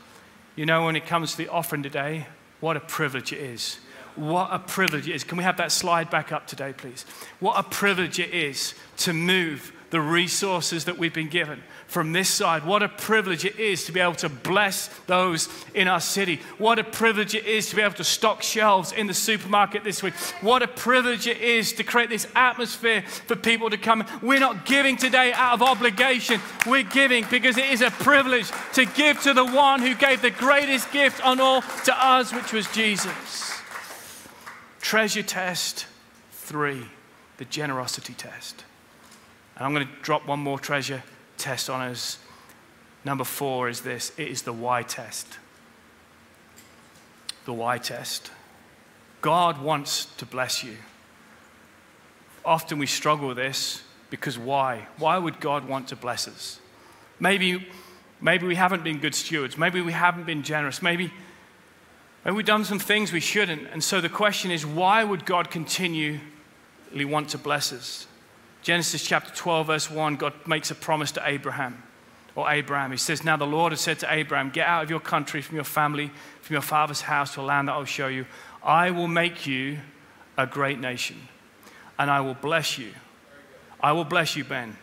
You 0.56 0.66
know, 0.66 0.86
when 0.86 0.96
it 0.96 1.06
comes 1.06 1.32
to 1.32 1.38
the 1.38 1.50
offering 1.50 1.84
today, 1.84 2.28
what 2.60 2.78
a 2.78 2.80
privilege 2.80 3.34
it 3.34 3.40
is. 3.40 3.80
What 4.20 4.50
a 4.52 4.60
privilege 4.60 5.08
it 5.08 5.16
is. 5.16 5.24
Can 5.24 5.38
we 5.38 5.46
have 5.46 5.56
that 5.58 5.72
slide 5.72 6.10
back 6.10 6.34
up 6.34 6.46
today, 6.46 6.74
please? 6.74 7.06
What 7.40 7.58
a 7.58 7.64
privilege 7.64 8.20
it 8.20 8.34
is 8.34 8.74
to 8.98 9.14
move 9.14 9.72
the 9.92 10.02
resources 10.02 10.84
that 10.86 10.98
we've 10.98 11.14
been 11.14 11.30
given 11.30 11.64
from 11.88 12.12
this 12.12 12.28
side. 12.28 12.66
What 12.66 12.84
a 12.84 12.90
privilege 12.90 13.46
it 13.46 13.58
is 13.58 13.86
to 13.86 13.94
be 13.94 14.02
able 14.02 14.16
to 14.16 14.28
bless 14.28 14.90
those 15.08 15.48
in 15.74 15.88
our 15.88 16.02
city. 16.02 16.42
What 16.58 16.80
a 16.80 16.84
privilege 16.84 17.34
it 17.34 17.46
is 17.46 17.70
to 17.70 17.78
be 17.78 17.82
able 17.82 17.96
to 17.96 18.04
stock 18.04 18.44
shelves 18.44 18.92
in 18.92 19.08
the 19.08 19.14
supermarket 19.14 19.86
this 19.86 20.04
week. 20.04 20.16
What 20.42 20.64
a 20.64 20.68
privilege 20.68 21.26
it 21.26 21.38
is 21.38 21.72
to 21.74 21.86
create 21.86 22.10
this 22.10 22.28
atmosphere 22.36 23.04
for 23.04 23.38
people 23.38 23.70
to 23.70 23.78
come. 23.78 24.04
We're 24.22 24.42
not 24.42 24.66
giving 24.66 24.98
today 24.98 25.32
out 25.32 25.54
of 25.54 25.62
obligation, 25.62 26.42
we're 26.68 26.84
giving 26.84 27.26
because 27.32 27.58
it 27.58 27.70
is 27.70 27.82
a 27.82 27.90
privilege 27.90 28.52
to 28.74 28.84
give 28.86 29.22
to 29.22 29.34
the 29.34 29.46
one 29.46 29.82
who 29.82 29.96
gave 29.96 30.22
the 30.22 30.30
greatest 30.30 30.92
gift 30.92 31.26
on 31.26 31.40
all 31.40 31.62
to 31.86 32.06
us, 32.06 32.34
which 32.34 32.52
was 32.52 32.70
Jesus. 32.74 33.49
Treasure 34.82 35.24
test 35.24 35.86
three, 36.32 36.86
the 37.38 37.46
generosity 37.46 38.14
test. 38.14 38.64
And 39.56 39.66
I'm 39.66 39.74
going 39.74 39.88
to 39.88 39.94
drop 40.02 40.26
one 40.26 40.40
more 40.40 40.60
treasure 40.60 41.04
test 41.38 41.70
on 41.70 41.82
us. 41.82 42.18
Number 43.06 43.24
four 43.24 43.70
is 43.70 43.82
this 43.82 44.12
it 44.18 44.28
is 44.28 44.44
the 44.44 44.54
why 44.54 44.84
test. 44.84 45.38
The 47.46 47.54
why 47.54 47.78
test. 47.78 48.32
God 49.22 49.62
wants 49.62 50.06
to 50.18 50.26
bless 50.26 50.64
you. 50.64 50.78
Often 52.46 52.80
we 52.80 52.86
struggle 52.86 53.28
with 53.28 53.38
this 53.38 53.84
because 54.10 54.38
why? 54.38 54.88
Why 54.98 55.18
would 55.18 55.40
God 55.40 55.68
want 55.68 55.90
to 55.90 55.96
bless 55.96 56.28
us? 56.28 56.60
Maybe, 57.20 57.68
maybe 58.22 58.48
we 58.48 58.56
haven't 58.56 58.84
been 58.84 59.00
good 59.00 59.14
stewards. 59.14 59.58
Maybe 59.58 59.82
we 59.82 59.92
haven't 59.92 60.26
been 60.26 60.42
generous. 60.42 60.82
Maybe, 60.82 61.12
maybe 62.24 62.36
we've 62.36 62.46
done 62.46 62.66
some 62.66 62.80
things 62.80 63.12
we 63.12 63.20
shouldn't. 63.20 63.68
And 63.72 63.84
so 63.84 64.02
the 64.02 64.10
question 64.10 64.52
is 64.52 64.66
why 64.66 65.04
would 65.04 65.26
God 65.26 65.50
continually 65.52 66.20
want 66.94 67.30
to 67.30 67.38
bless 67.38 67.74
us? 67.74 68.08
Genesis 68.62 69.04
chapter 69.04 69.34
12, 69.34 69.68
verse 69.68 69.90
1, 69.90 70.18
God 70.18 70.34
makes 70.46 70.70
a 70.70 70.76
promise 70.76 71.12
to 71.14 71.22
Abraham 71.26 71.82
or 72.36 72.50
Abraham. 72.50 72.92
He 72.92 72.98
says, 72.98 73.24
Now 73.24 73.38
the 73.38 73.46
Lord 73.46 73.72
has 73.72 73.82
said 73.82 74.00
to 74.00 74.14
Abraham, 74.14 74.50
Get 74.50 74.68
out 74.68 74.84
of 74.84 74.90
your 74.90 75.00
country, 75.00 75.42
from 75.42 75.56
your 75.56 75.64
family, 75.64 76.12
from 76.42 76.54
your 76.54 76.62
father's 76.62 77.02
house 77.02 77.34
to 77.36 77.42
a 77.42 77.44
land 77.44 77.68
that 77.68 77.74
I'll 77.74 77.86
show 77.86 78.08
you. 78.08 78.26
I 78.64 78.92
will 78.92 79.08
make 79.08 79.48
you 79.48 79.80
a 80.38 80.46
great 80.46 80.80
nation, 80.80 81.18
and 81.98 82.12
I 82.12 82.22
will 82.22 82.34
bless 82.34 82.78
you. 82.78 82.92
I 83.82 83.94
will 83.94 84.06
bless 84.06 84.36
you, 84.36 84.44
Ben. 84.44 84.78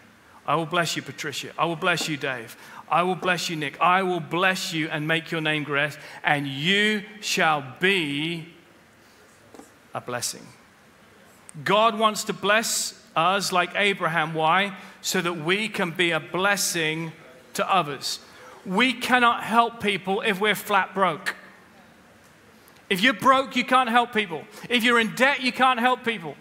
I 0.46 0.54
will 0.54 0.66
bless 0.66 0.96
you, 0.96 1.02
Patricia. 1.02 1.50
I 1.58 1.64
will 1.66 1.76
bless 1.76 2.08
you, 2.08 2.16
Dave. 2.16 2.56
I 2.88 3.02
will 3.02 3.16
bless 3.16 3.50
you, 3.50 3.56
Nick. 3.56 3.80
I 3.80 4.02
will 4.02 4.20
bless 4.20 4.72
you 4.72 4.88
and 4.88 5.08
make 5.08 5.30
your 5.30 5.40
name 5.40 5.64
great, 5.64 5.98
and 6.22 6.46
you 6.46 7.02
shall 7.20 7.64
be 7.80 8.48
a 9.92 10.00
blessing. 10.00 10.46
God 11.64 11.98
wants 11.98 12.24
to 12.24 12.32
bless 12.32 13.02
us 13.16 13.50
like 13.50 13.70
Abraham. 13.74 14.34
Why? 14.34 14.76
So 15.00 15.20
that 15.20 15.44
we 15.44 15.68
can 15.68 15.90
be 15.90 16.10
a 16.10 16.20
blessing 16.20 17.12
to 17.54 17.68
others. 17.72 18.20
We 18.64 18.92
cannot 18.92 19.42
help 19.42 19.80
people 19.80 20.20
if 20.20 20.40
we're 20.40 20.54
flat 20.54 20.94
broke. 20.94 21.34
If 22.88 23.00
you're 23.00 23.14
broke, 23.14 23.56
you 23.56 23.64
can't 23.64 23.88
help 23.88 24.12
people. 24.12 24.44
If 24.68 24.84
you're 24.84 25.00
in 25.00 25.14
debt, 25.14 25.42
you 25.42 25.50
can't 25.50 25.80
help 25.80 26.04
people. 26.04 26.36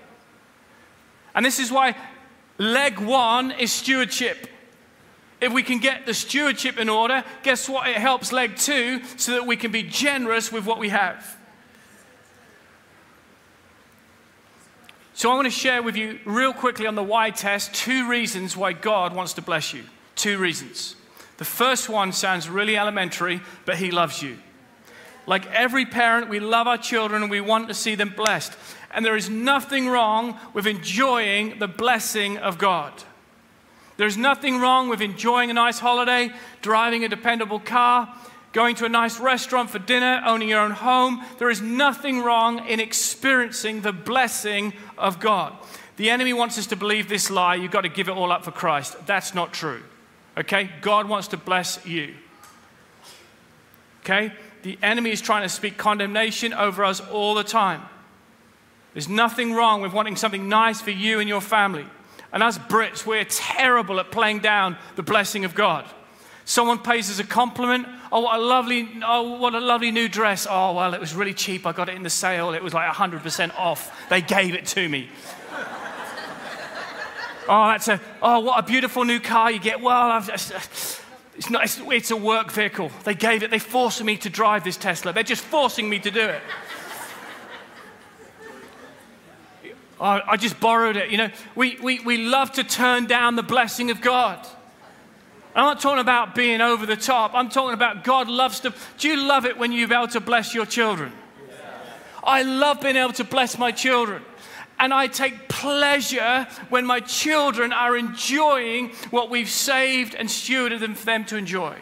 And 1.34 1.46
this 1.46 1.60
is 1.60 1.72
why 1.72 1.96
leg 2.58 3.00
one 3.00 3.52
is 3.52 3.72
stewardship. 3.72 4.48
If 5.46 5.54
we 5.54 5.62
can 5.62 5.78
get 5.78 6.08
the 6.08 6.14
stewardship 6.16 6.80
in 6.80 6.90
order, 6.90 7.24
guess 7.44 7.70
what? 7.70 7.88
It 7.88 7.98
helps 7.98 8.32
leg 8.32 8.56
two 8.56 9.04
so 9.16 9.34
that 9.34 9.46
we 9.46 9.56
can 9.56 9.72
be 9.72 9.84
generous 9.84 10.52
with 10.52 10.66
what 10.66 10.80
we 10.80 10.90
have. 10.90 11.38
So, 15.14 15.30
I 15.30 15.36
want 15.36 15.46
to 15.46 15.52
share 15.52 15.84
with 15.84 15.96
you, 15.96 16.20
real 16.26 16.52
quickly, 16.52 16.88
on 16.88 16.96
the 16.96 17.04
why 17.04 17.30
test, 17.30 17.76
two 17.76 18.10
reasons 18.10 18.58
why 18.58 18.74
God 18.74 19.14
wants 19.14 19.34
to 19.34 19.44
bless 19.44 19.72
you. 19.72 19.84
Two 20.16 20.40
reasons. 20.40 20.96
The 21.38 21.46
first 21.46 21.90
one 21.90 22.12
sounds 22.12 22.50
really 22.50 22.76
elementary, 22.76 23.40
but 23.66 23.78
He 23.78 23.92
loves 23.92 24.24
you. 24.24 24.40
Like 25.28 25.46
every 25.52 25.86
parent, 25.86 26.28
we 26.28 26.40
love 26.40 26.66
our 26.66 26.80
children 26.80 27.22
and 27.22 27.30
we 27.30 27.40
want 27.40 27.68
to 27.68 27.76
see 27.76 27.94
them 27.94 28.16
blessed. 28.18 28.58
And 28.90 29.06
there 29.06 29.16
is 29.16 29.30
nothing 29.30 29.90
wrong 29.90 30.40
with 30.56 30.66
enjoying 30.66 31.60
the 31.60 31.68
blessing 31.68 32.40
of 32.40 32.58
God. 32.58 33.04
There's 33.98 34.18
nothing 34.18 34.60
wrong 34.60 34.90
with 34.90 35.02
enjoying 35.02 35.50
a 35.50 35.54
nice 35.54 35.80
holiday, 35.80 36.32
driving 36.62 37.04
a 37.04 37.10
dependable 37.10 37.60
car, 37.60 38.14
going 38.52 38.76
to 38.76 38.86
a 38.86 38.90
nice 38.90 39.20
restaurant 39.20 39.70
for 39.70 39.80
dinner, 39.80 40.22
owning 40.26 40.50
your 40.50 40.62
own 40.62 40.72
home. 40.72 41.24
There 41.38 41.50
is 41.50 41.62
nothing 41.62 42.22
wrong 42.22 42.68
in 42.68 42.80
experiencing 42.80 43.82
the 43.82 43.94
blessing 43.94 44.74
of 44.98 45.20
God. 45.20 45.54
The 45.98 46.10
enemy 46.10 46.34
wants 46.34 46.58
us 46.58 46.68
to 46.68 46.76
believe 46.76 47.08
this 47.08 47.30
lie 47.30 47.56
you've 47.56 47.72
got 47.72 47.82
to 47.82 47.90
give 47.90 48.10
it 48.10 48.12
all 48.12 48.32
up 48.32 48.44
for 48.44 48.52
Christ. 48.52 48.96
That's 49.06 49.34
not 49.34 49.54
true. 49.54 49.82
Okay? 50.38 50.70
God 50.82 51.08
wants 51.08 51.30
to 51.30 51.38
bless 51.38 51.86
you. 51.86 52.14
Okay? 54.02 54.34
The 54.64 54.78
enemy 54.82 55.12
is 55.12 55.22
trying 55.22 55.44
to 55.44 55.50
speak 55.50 55.78
condemnation 55.78 56.54
over 56.54 56.84
us 56.84 57.00
all 57.00 57.34
the 57.34 57.44
time. 57.44 57.82
There's 58.94 59.10
nothing 59.10 59.54
wrong 59.54 59.82
with 59.82 59.94
wanting 59.94 60.16
something 60.16 60.48
nice 60.48 60.82
for 60.82 60.92
you 60.92 61.20
and 61.20 61.28
your 61.28 61.42
family. 61.42 61.86
And 62.36 62.44
as 62.44 62.60
Brits, 62.60 63.06
we're 63.06 63.24
terrible 63.24 63.98
at 64.02 64.12
playing 64.12 64.40
down 64.40 64.76
the 64.98 65.04
blessing 65.04 65.46
of 65.46 65.56
God. 65.56 65.86
Someone 66.44 66.80
pays 66.80 67.10
us 67.10 67.18
a 67.18 67.24
compliment. 67.24 67.88
Oh, 68.12 68.20
what 68.20 68.38
a 68.38 68.44
lovely, 68.44 68.90
oh, 69.06 69.40
what 69.40 69.56
a 69.56 69.62
lovely 69.62 69.90
new 69.90 70.10
dress. 70.10 70.46
Oh, 70.48 70.74
well, 70.74 70.94
it 70.94 71.00
was 71.00 71.16
really 71.16 71.34
cheap. 71.34 71.66
I 71.66 71.72
got 71.72 71.88
it 71.88 71.96
in 71.96 72.04
the 72.04 72.10
sale. 72.10 72.54
It 72.54 72.62
was 72.62 72.74
like 72.74 72.92
100% 72.92 73.58
off. 73.58 73.90
They 74.10 74.22
gave 74.22 74.54
it 74.54 74.66
to 74.68 74.90
me. 74.90 75.08
oh, 77.48 77.68
that's 77.70 77.88
a, 77.88 78.02
oh, 78.22 78.42
what 78.42 78.60
a 78.60 78.64
beautiful 78.68 79.06
new 79.06 79.22
car 79.22 79.50
you 79.50 79.60
get. 79.60 79.80
Well, 79.80 80.12
I've 80.12 80.30
it's 81.38 81.50
not, 81.50 81.64
it's, 81.64 81.80
it's 81.80 82.12
a 82.12 82.18
work 82.18 82.52
vehicle. 82.52 82.92
They 83.06 83.14
gave 83.14 83.44
it, 83.44 83.52
they 83.52 83.60
forced 83.60 84.04
me 84.04 84.18
to 84.18 84.30
drive 84.30 84.66
this 84.66 84.76
Tesla. 84.78 85.14
They're 85.14 85.24
just 85.24 85.44
forcing 85.44 85.90
me 85.90 86.00
to 86.00 86.12
do 86.12 86.22
it. 86.22 86.42
I, 90.00 90.22
I 90.28 90.38
just 90.38 90.60
borrowed 90.60 90.98
it. 90.98 91.10
You 91.10 91.18
know, 91.18 91.30
we, 91.56 91.78
we, 91.82 92.00
we 92.00 92.18
love 92.18 92.52
to 92.54 92.64
turn 92.64 93.06
down 93.06 93.36
the 93.36 93.44
blessing 93.44 93.92
of 93.92 94.02
God. 94.02 94.46
I'm 95.56 95.64
not 95.64 95.80
talking 95.80 96.02
about 96.02 96.36
being 96.36 96.60
over 96.60 96.86
the 96.86 96.98
top. 96.98 97.32
I'm 97.34 97.48
talking 97.48 97.74
about 97.74 98.04
God 98.04 98.28
loves 98.28 98.60
to. 98.62 98.74
Do 98.98 99.08
you 99.08 99.16
love 99.16 99.46
it 99.46 99.58
when 99.58 99.72
you're 99.72 99.92
able 99.92 100.10
to 100.10 100.20
bless 100.20 100.54
your 100.54 100.66
children? 100.66 101.14
I 102.22 102.42
love 102.42 102.82
being 102.82 102.98
able 102.98 103.14
to 103.14 103.24
bless 103.24 103.58
my 103.58 103.72
children. 103.72 104.24
And 104.78 104.94
I 104.94 105.08
take 105.08 105.48
pleasure 105.48 106.48
when 106.68 106.86
my 106.86 107.00
children 107.00 107.72
are 107.72 107.96
enjoying 107.96 108.90
what 109.12 109.30
we've 109.30 109.50
saved 109.50 110.16
and 110.16 110.28
stewarded 110.28 110.82
them 110.82 110.96
for 110.96 111.06
them 111.06 111.24
to 111.26 111.38
enjoy. 111.38 111.78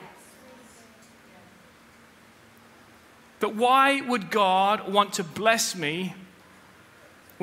But 3.39 3.55
why 3.55 4.01
would 4.01 4.29
God 4.29 4.91
want 4.91 5.13
to 5.13 5.23
bless 5.23 5.75
me 5.75 6.13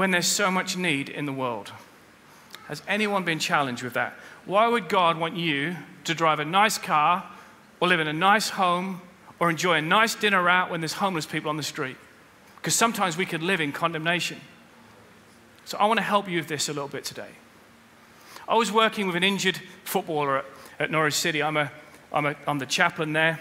when 0.00 0.12
there's 0.12 0.26
so 0.26 0.50
much 0.50 0.78
need 0.78 1.10
in 1.10 1.26
the 1.26 1.32
world? 1.32 1.70
Has 2.68 2.80
anyone 2.88 3.22
been 3.22 3.38
challenged 3.38 3.82
with 3.82 3.92
that? 3.92 4.14
Why 4.46 4.66
would 4.66 4.88
God 4.88 5.18
want 5.18 5.36
you 5.36 5.76
to 6.04 6.14
drive 6.14 6.40
a 6.40 6.44
nice 6.46 6.78
car 6.78 7.30
or 7.80 7.88
live 7.88 8.00
in 8.00 8.08
a 8.08 8.12
nice 8.14 8.48
home 8.48 9.02
or 9.38 9.50
enjoy 9.50 9.74
a 9.74 9.82
nice 9.82 10.14
dinner 10.14 10.48
out 10.48 10.70
when 10.70 10.80
there's 10.80 10.94
homeless 10.94 11.26
people 11.26 11.50
on 11.50 11.58
the 11.58 11.62
street? 11.62 11.98
Because 12.56 12.74
sometimes 12.74 13.18
we 13.18 13.26
could 13.26 13.42
live 13.42 13.60
in 13.60 13.72
condemnation. 13.72 14.40
So 15.66 15.76
I 15.76 15.84
want 15.84 15.98
to 15.98 16.02
help 16.02 16.30
you 16.30 16.38
with 16.38 16.48
this 16.48 16.70
a 16.70 16.72
little 16.72 16.88
bit 16.88 17.04
today. 17.04 17.32
I 18.48 18.54
was 18.54 18.72
working 18.72 19.06
with 19.06 19.16
an 19.16 19.22
injured 19.22 19.60
footballer 19.84 20.38
at, 20.38 20.44
at 20.78 20.90
Norwich 20.90 21.12
City. 21.12 21.42
I'm, 21.42 21.58
a, 21.58 21.70
I'm, 22.10 22.24
a, 22.24 22.36
I'm 22.46 22.58
the 22.58 22.64
chaplain 22.64 23.12
there. 23.12 23.38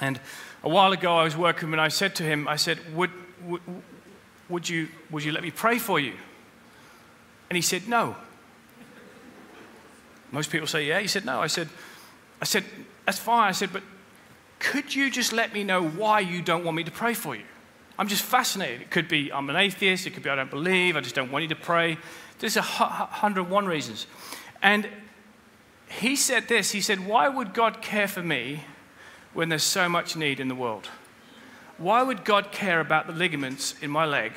And 0.00 0.20
a 0.62 0.68
while 0.68 0.92
ago, 0.92 1.16
I 1.16 1.24
was 1.24 1.36
working 1.36 1.72
and 1.72 1.80
I 1.80 1.88
said 1.88 2.14
to 2.14 2.22
him, 2.22 2.46
I 2.46 2.54
said, 2.54 2.78
would, 2.94 3.10
would, 3.44 3.60
would, 4.48 4.68
you, 4.68 4.88
would 5.10 5.24
you 5.24 5.32
let 5.32 5.42
me 5.42 5.50
pray 5.50 5.78
for 5.78 6.00
you? 6.00 6.14
And 7.48 7.56
he 7.56 7.62
said, 7.62 7.88
No. 7.88 8.16
Most 10.30 10.50
people 10.50 10.66
say, 10.66 10.86
Yeah. 10.86 11.00
He 11.00 11.08
said, 11.08 11.24
No. 11.24 11.40
I 11.40 11.46
said, 11.46 11.68
I 12.40 12.44
said, 12.44 12.64
That's 13.06 13.18
fine. 13.18 13.48
I 13.48 13.52
said, 13.52 13.72
But 13.72 13.82
could 14.58 14.94
you 14.94 15.10
just 15.10 15.32
let 15.32 15.52
me 15.52 15.64
know 15.64 15.86
why 15.86 16.20
you 16.20 16.42
don't 16.42 16.64
want 16.64 16.76
me 16.76 16.84
to 16.84 16.90
pray 16.90 17.14
for 17.14 17.34
you? 17.34 17.44
I'm 17.98 18.08
just 18.08 18.22
fascinated. 18.22 18.82
It 18.82 18.90
could 18.90 19.08
be 19.08 19.32
I'm 19.32 19.50
an 19.50 19.56
atheist. 19.56 20.06
It 20.06 20.10
could 20.10 20.22
be 20.22 20.30
I 20.30 20.36
don't 20.36 20.50
believe. 20.50 20.96
I 20.96 21.00
just 21.00 21.14
don't 21.14 21.32
want 21.32 21.42
you 21.42 21.48
to 21.48 21.56
pray. 21.56 21.98
There's 22.38 22.56
a 22.56 22.62
hundred 22.62 23.50
one 23.50 23.66
reasons. 23.66 24.06
And 24.62 24.88
he 25.88 26.16
said 26.16 26.48
this 26.48 26.70
He 26.70 26.80
said, 26.80 27.06
Why 27.06 27.28
would 27.28 27.54
God 27.54 27.82
care 27.82 28.08
for 28.08 28.22
me 28.22 28.64
when 29.34 29.48
there's 29.48 29.64
so 29.64 29.88
much 29.88 30.16
need 30.16 30.38
in 30.40 30.48
the 30.48 30.54
world? 30.54 30.88
Why 31.78 32.02
would 32.02 32.24
God 32.24 32.50
care 32.50 32.80
about 32.80 33.06
the 33.06 33.12
ligaments 33.12 33.74
in 33.80 33.90
my 33.90 34.04
leg 34.04 34.32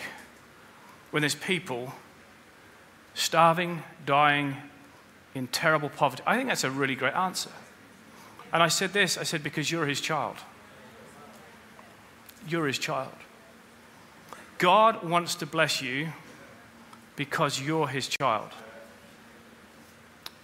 when 1.09 1.21
there's 1.21 1.35
people 1.35 1.93
starving, 3.15 3.83
dying, 4.05 4.55
in 5.33 5.47
terrible 5.47 5.89
poverty? 5.89 6.21
I 6.25 6.37
think 6.37 6.49
that's 6.49 6.63
a 6.63 6.71
really 6.71 6.95
great 6.95 7.15
answer. 7.15 7.49
And 8.53 8.61
I 8.61 8.67
said 8.67 8.93
this 8.93 9.17
I 9.17 9.23
said, 9.23 9.43
because 9.43 9.71
you're 9.71 9.87
his 9.87 10.01
child. 10.01 10.37
You're 12.47 12.67
his 12.67 12.77
child. 12.77 13.13
God 14.59 15.03
wants 15.03 15.35
to 15.35 15.45
bless 15.47 15.81
you 15.81 16.09
because 17.15 17.59
you're 17.59 17.87
his 17.87 18.07
child. 18.07 18.49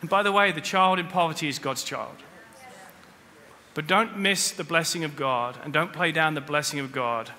And 0.01 0.09
by 0.09 0.23
the 0.23 0.31
way, 0.31 0.51
the 0.51 0.61
child 0.61 0.99
in 0.99 1.07
poverty 1.07 1.47
is 1.47 1.59
God's 1.59 1.83
child. 1.83 2.15
But 3.77 3.85
don't 3.85 4.17
miss 4.17 4.49
the 4.51 4.65
blessing 4.65 5.05
of 5.05 5.15
God 5.15 5.57
and 5.63 5.71
don't 5.71 5.93
play 5.93 6.11
down 6.11 6.33
the 6.33 6.41
blessing 6.41 6.79
of 6.79 6.91
God 6.91 7.31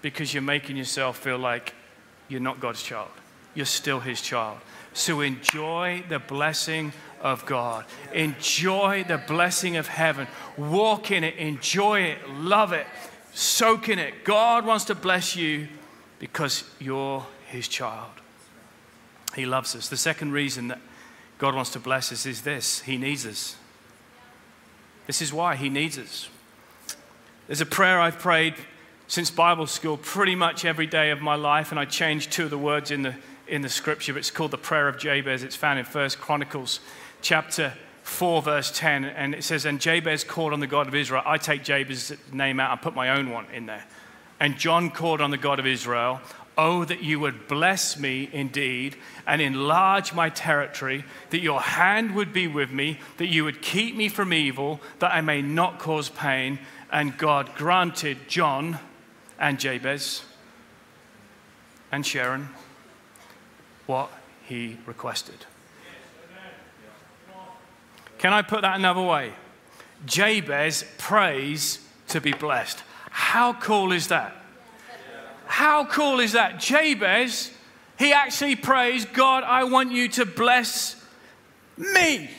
because 0.00 0.32
you're 0.32 0.42
making 0.42 0.76
yourself 0.76 1.18
feel 1.18 1.38
like 1.38 1.74
you're 2.28 2.40
not 2.40 2.58
God's 2.58 2.82
child 2.82 3.10
you're 3.56 3.66
still 3.66 3.98
his 3.98 4.20
child. 4.20 4.58
So 4.92 5.22
enjoy 5.22 6.04
the 6.08 6.18
blessing 6.18 6.92
of 7.20 7.44
God. 7.46 7.86
Enjoy 8.12 9.04
the 9.08 9.18
blessing 9.18 9.76
of 9.78 9.88
heaven. 9.88 10.28
Walk 10.56 11.10
in 11.10 11.24
it, 11.24 11.36
enjoy 11.36 12.00
it, 12.02 12.28
love 12.30 12.72
it, 12.72 12.86
soak 13.32 13.88
in 13.88 13.98
it. 13.98 14.24
God 14.24 14.64
wants 14.64 14.84
to 14.84 14.94
bless 14.94 15.34
you 15.34 15.68
because 16.18 16.64
you're 16.78 17.26
his 17.46 17.66
child. 17.66 18.10
He 19.34 19.46
loves 19.46 19.74
us. 19.74 19.88
The 19.88 19.96
second 19.96 20.32
reason 20.32 20.68
that 20.68 20.80
God 21.38 21.54
wants 21.54 21.70
to 21.70 21.80
bless 21.80 22.12
us 22.12 22.24
is 22.24 22.42
this 22.42 22.80
He 22.80 22.96
needs 22.96 23.26
us. 23.26 23.56
This 25.06 25.22
is 25.22 25.32
why 25.32 25.56
He 25.56 25.68
needs 25.68 25.98
us. 25.98 26.28
There's 27.46 27.60
a 27.60 27.66
prayer 27.66 28.00
I've 28.00 28.18
prayed 28.18 28.54
since 29.08 29.30
Bible 29.30 29.66
school 29.66 29.96
pretty 29.96 30.34
much 30.34 30.64
every 30.64 30.86
day 30.86 31.10
of 31.10 31.20
my 31.20 31.36
life, 31.36 31.70
and 31.70 31.78
I 31.78 31.84
changed 31.84 32.32
two 32.32 32.44
of 32.44 32.50
the 32.50 32.58
words 32.58 32.90
in 32.90 33.02
the 33.02 33.14
in 33.48 33.62
the 33.62 33.68
scripture. 33.68 34.16
It's 34.18 34.30
called 34.30 34.50
the 34.50 34.58
prayer 34.58 34.88
of 34.88 34.98
Jabez. 34.98 35.42
It's 35.42 35.56
found 35.56 35.78
in 35.78 35.84
First 35.84 36.18
Chronicles 36.18 36.80
chapter 37.22 37.74
4, 38.02 38.42
verse 38.42 38.70
10. 38.74 39.04
And 39.04 39.34
it 39.34 39.44
says, 39.44 39.64
And 39.64 39.80
Jabez 39.80 40.24
called 40.24 40.52
on 40.52 40.60
the 40.60 40.66
God 40.66 40.88
of 40.88 40.94
Israel. 40.94 41.22
I 41.24 41.38
take 41.38 41.64
Jabez's 41.64 42.16
name 42.32 42.60
out 42.60 42.72
and 42.72 42.80
put 42.82 42.94
my 42.94 43.10
own 43.10 43.30
one 43.30 43.46
in 43.52 43.66
there. 43.66 43.84
And 44.40 44.56
Jon 44.56 44.90
called 44.90 45.20
on 45.20 45.30
the 45.30 45.38
God 45.38 45.58
of 45.58 45.66
Israel. 45.66 46.20
Oh, 46.58 46.84
that 46.84 47.02
you 47.02 47.20
would 47.20 47.48
bless 47.48 47.98
me 47.98 48.30
indeed 48.32 48.96
and 49.26 49.42
enlarge 49.42 50.14
my 50.14 50.30
territory, 50.30 51.04
that 51.28 51.40
your 51.40 51.60
hand 51.60 52.14
would 52.14 52.32
be 52.32 52.46
with 52.46 52.70
me, 52.70 52.98
that 53.18 53.26
you 53.26 53.44
would 53.44 53.60
keep 53.60 53.94
me 53.94 54.08
from 54.08 54.32
evil, 54.32 54.80
that 55.00 55.12
I 55.12 55.20
may 55.20 55.42
not 55.42 55.78
cause 55.78 56.08
pain. 56.08 56.58
And 56.90 57.18
God 57.18 57.54
granted 57.56 58.28
Jon 58.28 58.78
and 59.38 59.60
Jabez 59.60 60.24
and 61.92 62.06
Sharon 62.06 62.48
what 63.86 64.10
he 64.44 64.78
requested. 64.86 65.46
Can 68.18 68.32
I 68.32 68.42
put 68.42 68.62
that 68.62 68.76
another 68.76 69.02
way? 69.02 69.32
Jabez 70.06 70.84
prays 70.98 71.80
to 72.08 72.20
be 72.20 72.32
blessed. 72.32 72.82
How 73.10 73.52
cool 73.52 73.92
is 73.92 74.08
that? 74.08 74.34
How 75.46 75.84
cool 75.86 76.20
is 76.20 76.32
that? 76.32 76.60
Jabez, 76.60 77.50
he 77.98 78.12
actually 78.12 78.56
prays, 78.56 79.04
God, 79.06 79.42
I 79.44 79.64
want 79.64 79.92
you 79.92 80.08
to 80.08 80.26
bless 80.26 81.02
me. 81.76 82.30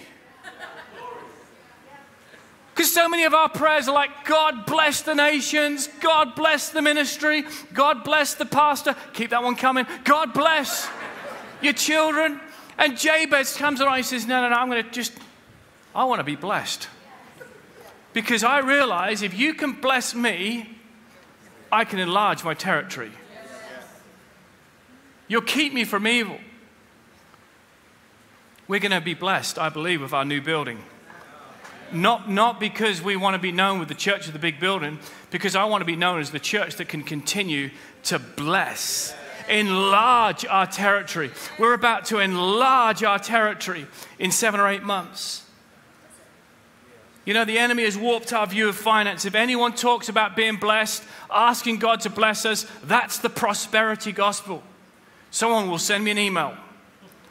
Because 2.74 2.93
so 2.93 3.10
many 3.10 3.24
of 3.24 3.34
our 3.34 3.49
prayers 3.49 3.88
are 3.88 3.93
like, 3.93 4.24
God 4.26 4.68
bless 4.68 5.01
the 5.01 5.16
nations, 5.16 5.89
God 5.99 6.36
bless 6.36 6.70
the 6.70 6.82
ministry, 6.82 7.43
God 7.74 8.03
bless 8.03 8.36
the 8.36 8.45
pastor. 8.45 8.95
Keep 9.14 9.32
that 9.32 9.41
one 9.41 9.55
coming. 9.55 9.88
God 10.03 10.32
bless 10.32 10.88
your 11.60 11.74
children. 11.74 12.39
And 12.78 12.95
Jabez 12.95 13.58
comes 13.58 13.82
around 13.82 13.95
and 13.95 14.05
says, 14.05 14.28
No, 14.28 14.43
no, 14.43 14.49
no, 14.49 14.55
I'm 14.55 14.70
going 14.70 14.84
to 14.84 14.91
just, 14.91 15.14
I 15.95 16.03
want 16.03 16.20
to 16.20 16.24
be 16.24 16.36
blessed. 16.36 16.88
Because 18.14 18.43
I 18.43 18.60
realize 18.60 19.24
if 19.24 19.38
you 19.38 19.55
can 19.55 19.74
bless 19.74 20.14
me, 20.14 20.76
I 21.72 21.86
can 21.86 21.99
enlarge 21.99 22.43
my 22.43 22.53
territory. 22.53 23.11
You'll 25.28 25.41
keep 25.41 25.74
me 25.74 25.84
from 25.84 26.07
evil. 26.07 26.39
We're 28.68 28.80
going 28.80 28.91
to 28.91 29.01
be 29.01 29.13
blessed, 29.13 29.59
I 29.59 29.70
believe, 29.70 30.01
with 30.01 30.13
our 30.13 30.26
new 30.26 30.41
building. 30.41 30.80
Not, 31.91 32.30
not 32.30 32.59
because 32.59 33.01
we 33.01 33.15
want 33.15 33.36
to 33.36 33.39
be 33.39 33.51
known 33.51 33.80
with 33.80 33.88
the 33.88 33.95
church 33.95 34.28
of 34.28 34.34
the 34.34 34.39
big 34.39 34.59
building, 34.59 34.99
because 35.32 35.55
I 35.55 35.65
want 35.65 35.82
to 35.82 35.86
be 35.86 35.95
known 35.95 36.20
as 36.20 36.32
the 36.32 36.39
church 36.39 36.76
that 36.76 36.89
can 36.89 37.03
continue 37.03 37.70
to 38.03 38.20
bless 38.20 39.13
enlarge 39.49 40.45
our 40.45 40.68
territory. 40.68 41.32
We're 41.57 41.74
about 41.74 42.05
to 42.05 42.20
enlarge 42.20 43.03
our 43.03 43.20
territory 43.20 43.88
in 44.20 44.32
seven 44.32 44.59
or 44.59 44.68
eight 44.68 44.84
months. 44.84 45.43
You 47.28 47.34
know, 47.34 47.43
the 47.43 47.59
enemy 47.59 47.84
has 47.84 47.97
warped 47.97 48.32
our 48.32 48.47
view 48.47 48.69
of 48.69 48.78
finance. 48.78 49.25
If 49.25 49.36
anyone 49.36 49.73
talks 49.73 50.07
about 50.07 50.38
being 50.38 50.55
blessed, 50.55 51.03
asking 51.30 51.80
God 51.80 51.99
to 52.01 52.09
bless 52.09 52.45
us, 52.45 52.65
that's 52.84 53.17
the 53.17 53.30
prosperity 53.30 54.13
gospel. 54.13 54.63
Someone 55.30 55.69
will 55.69 55.78
send 55.78 56.05
me 56.05 56.11
an 56.11 56.19
email 56.19 56.55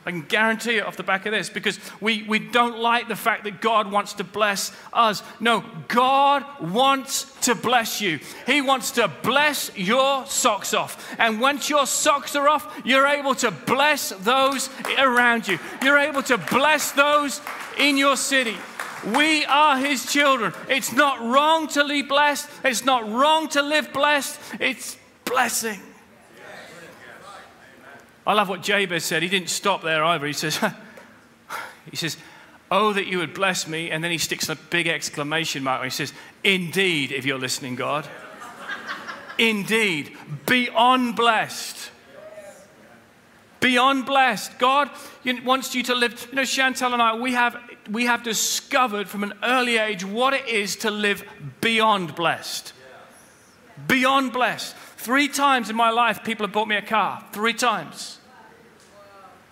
I 0.06 0.12
can 0.12 0.22
guarantee 0.22 0.76
it 0.76 0.86
off 0.86 0.96
the 0.96 1.02
back 1.02 1.26
of 1.26 1.32
this 1.32 1.50
because 1.50 1.80
we, 2.00 2.22
we 2.22 2.38
don't 2.38 2.78
like 2.78 3.08
the 3.08 3.16
fact 3.16 3.42
that 3.42 3.60
God 3.60 3.90
wants 3.90 4.12
to 4.14 4.24
bless 4.24 4.70
us. 4.92 5.20
No, 5.40 5.64
God 5.88 6.44
wants 6.60 7.24
to 7.40 7.56
bless 7.56 8.00
you. 8.00 8.20
He 8.46 8.60
wants 8.60 8.92
to 8.92 9.10
bless 9.24 9.76
your 9.76 10.24
socks 10.26 10.74
off. 10.74 11.12
And 11.18 11.40
once 11.40 11.68
your 11.68 11.88
socks 11.88 12.36
are 12.36 12.48
off, 12.48 12.82
you're 12.84 13.04
able 13.04 13.34
to 13.34 13.50
bless 13.50 14.10
those 14.10 14.70
around 14.96 15.48
you. 15.48 15.58
You're 15.82 15.98
able 15.98 16.22
to 16.22 16.38
bless 16.38 16.92
those 16.92 17.40
in 17.76 17.96
your 17.96 18.16
city. 18.16 18.56
We 19.14 19.44
are 19.44 19.78
His 19.78 20.12
children. 20.12 20.52
It's 20.68 20.92
not 20.92 21.20
wrong 21.20 21.68
to 21.68 21.86
be 21.86 22.02
blessed, 22.02 22.48
it's 22.64 22.84
not 22.84 23.08
wrong 23.10 23.48
to 23.50 23.62
live 23.62 23.92
blessed, 23.92 24.38
it's 24.60 24.96
blessing. 25.24 25.80
I 28.26 28.32
love 28.32 28.48
what 28.48 28.62
Jabez 28.62 29.04
said. 29.04 29.22
He 29.22 29.28
didn't 29.28 29.50
stop 29.50 29.82
there 29.82 30.02
either. 30.02 30.26
He 30.26 30.32
says, 30.32 30.58
he 31.90 31.96
says, 31.96 32.16
Oh, 32.68 32.92
that 32.92 33.06
you 33.06 33.18
would 33.18 33.32
bless 33.32 33.68
me. 33.68 33.92
And 33.92 34.02
then 34.02 34.10
he 34.10 34.18
sticks 34.18 34.48
a 34.48 34.56
big 34.56 34.88
exclamation 34.88 35.62
mark. 35.62 35.84
He 35.84 35.90
says, 35.90 36.12
Indeed, 36.42 37.12
if 37.12 37.24
you're 37.24 37.38
listening, 37.38 37.76
God. 37.76 38.08
Indeed, 39.38 40.16
beyond 40.46 41.14
blessed. 41.14 41.90
Beyond 43.60 44.06
blessed. 44.06 44.58
God 44.58 44.90
wants 45.44 45.74
you 45.74 45.82
to 45.84 45.94
live. 45.94 46.26
You 46.30 46.36
know, 46.36 46.42
Chantel 46.42 46.92
and 46.92 47.02
I, 47.02 47.14
we 47.16 47.32
have, 47.34 47.56
we 47.90 48.06
have 48.06 48.22
discovered 48.22 49.08
from 49.08 49.22
an 49.22 49.32
early 49.42 49.78
age 49.78 50.04
what 50.04 50.34
it 50.34 50.48
is 50.48 50.76
to 50.76 50.90
live 50.90 51.24
beyond 51.60 52.14
blessed. 52.14 52.72
Beyond 53.86 54.32
blessed. 54.32 54.74
Three 54.96 55.28
times 55.28 55.70
in 55.70 55.76
my 55.76 55.90
life, 55.90 56.24
people 56.24 56.46
have 56.46 56.52
bought 56.52 56.68
me 56.68 56.76
a 56.76 56.82
car. 56.82 57.24
Three 57.32 57.52
times. 57.52 58.18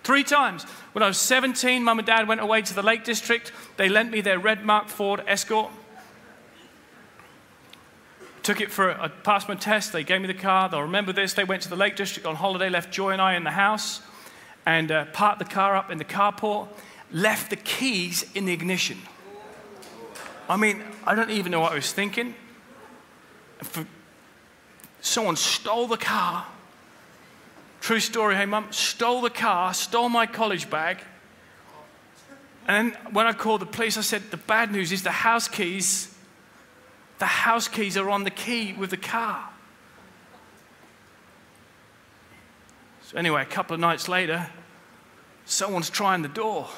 Three 0.03 0.25
times. 0.25 0.65
When 0.93 1.03
I 1.03 1.09
was 1.09 1.19
17, 1.19 1.83
mum 1.83 1.99
and 1.99 2.07
dad 2.07 2.29
went 2.29 2.41
away 2.41 2.63
to 2.63 2.75
the 2.75 2.83
Lake 2.83 3.05
District. 3.05 3.53
They 3.77 3.89
lent 3.89 4.11
me 4.11 4.21
their 4.21 4.39
red 4.39 4.65
Mark 4.65 4.89
Ford 4.89 5.23
Escort. 5.27 5.71
Took 8.43 8.61
it 8.61 8.71
for, 8.71 8.91
I 9.01 9.09
passed 9.09 9.49
my 9.49 9.55
test. 9.55 9.93
They 9.93 10.05
gave 10.05 10.21
me 10.21 10.27
the 10.27 10.35
car. 10.35 10.69
They'll 10.69 10.83
remember 10.83 11.13
this. 11.13 11.33
They 11.33 11.45
went 11.45 11.63
to 11.63 11.71
the 11.71 11.77
Lake 11.77 11.97
District 11.97 12.27
on 12.27 12.37
holiday, 12.37 12.69
left 12.69 12.93
Joy 12.93 13.11
and 13.11 13.23
I 13.23 13.37
in 13.37 13.45
the 13.45 13.51
house. 13.51 14.03
and 14.67 14.91
uh, 14.91 15.05
parked 15.07 15.39
the 15.39 15.45
car 15.45 15.77
up 15.77 15.91
in 15.91 15.99
the 15.99 16.05
carport, 16.05 16.69
left 17.15 17.49
the 17.49 17.57
keys 17.57 18.27
in 18.35 18.45
the 18.45 18.53
ignition. 18.53 18.99
I 20.49 20.57
mean, 20.57 20.83
I 21.07 21.15
don't 21.15 21.31
even 21.31 21.53
know 21.53 21.61
what 21.61 21.73
I 21.73 21.77
was 21.77 21.93
thinking. 21.93 22.35
For, 23.63 23.87
someone 25.01 25.37
stole 25.37 25.87
the 25.87 25.97
car. 25.97 26.45
True 27.81 28.01
story, 28.01 28.35
hey 28.35 28.47
mum, 28.47 28.67
stole 28.71 29.23
the 29.23 29.31
car, 29.31 29.73
stole 29.73 30.09
my 30.09 30.27
college 30.27 30.69
bag. 30.69 30.99
And 32.67 32.95
when 33.13 33.27
I 33.27 33.33
called 33.33 33.61
the 33.61 33.67
police, 33.67 33.97
I 33.97 34.01
said, 34.01 34.31
the 34.31 34.37
bad 34.37 34.73
news 34.73 34.91
is 34.91 35.03
the 35.03 35.11
house 35.11 35.49
keys, 35.49 36.15
the 37.19 37.27
house 37.27 37.69
keys 37.69 37.97
are 37.97 38.11
on 38.11 38.25
the 38.25 38.31
key 38.31 38.73
with 38.73 38.91
the 38.91 38.97
car. 38.97 39.51
So 43.03 43.19
anyway, 43.19 43.43
a 43.43 43.47
couple 43.47 43.75
of 43.75 43.81
nights 43.81 44.09
later, 44.09 44.49
someone's 45.45 45.91
trying 45.91 46.23
the 46.23 46.29
door. 46.29 46.69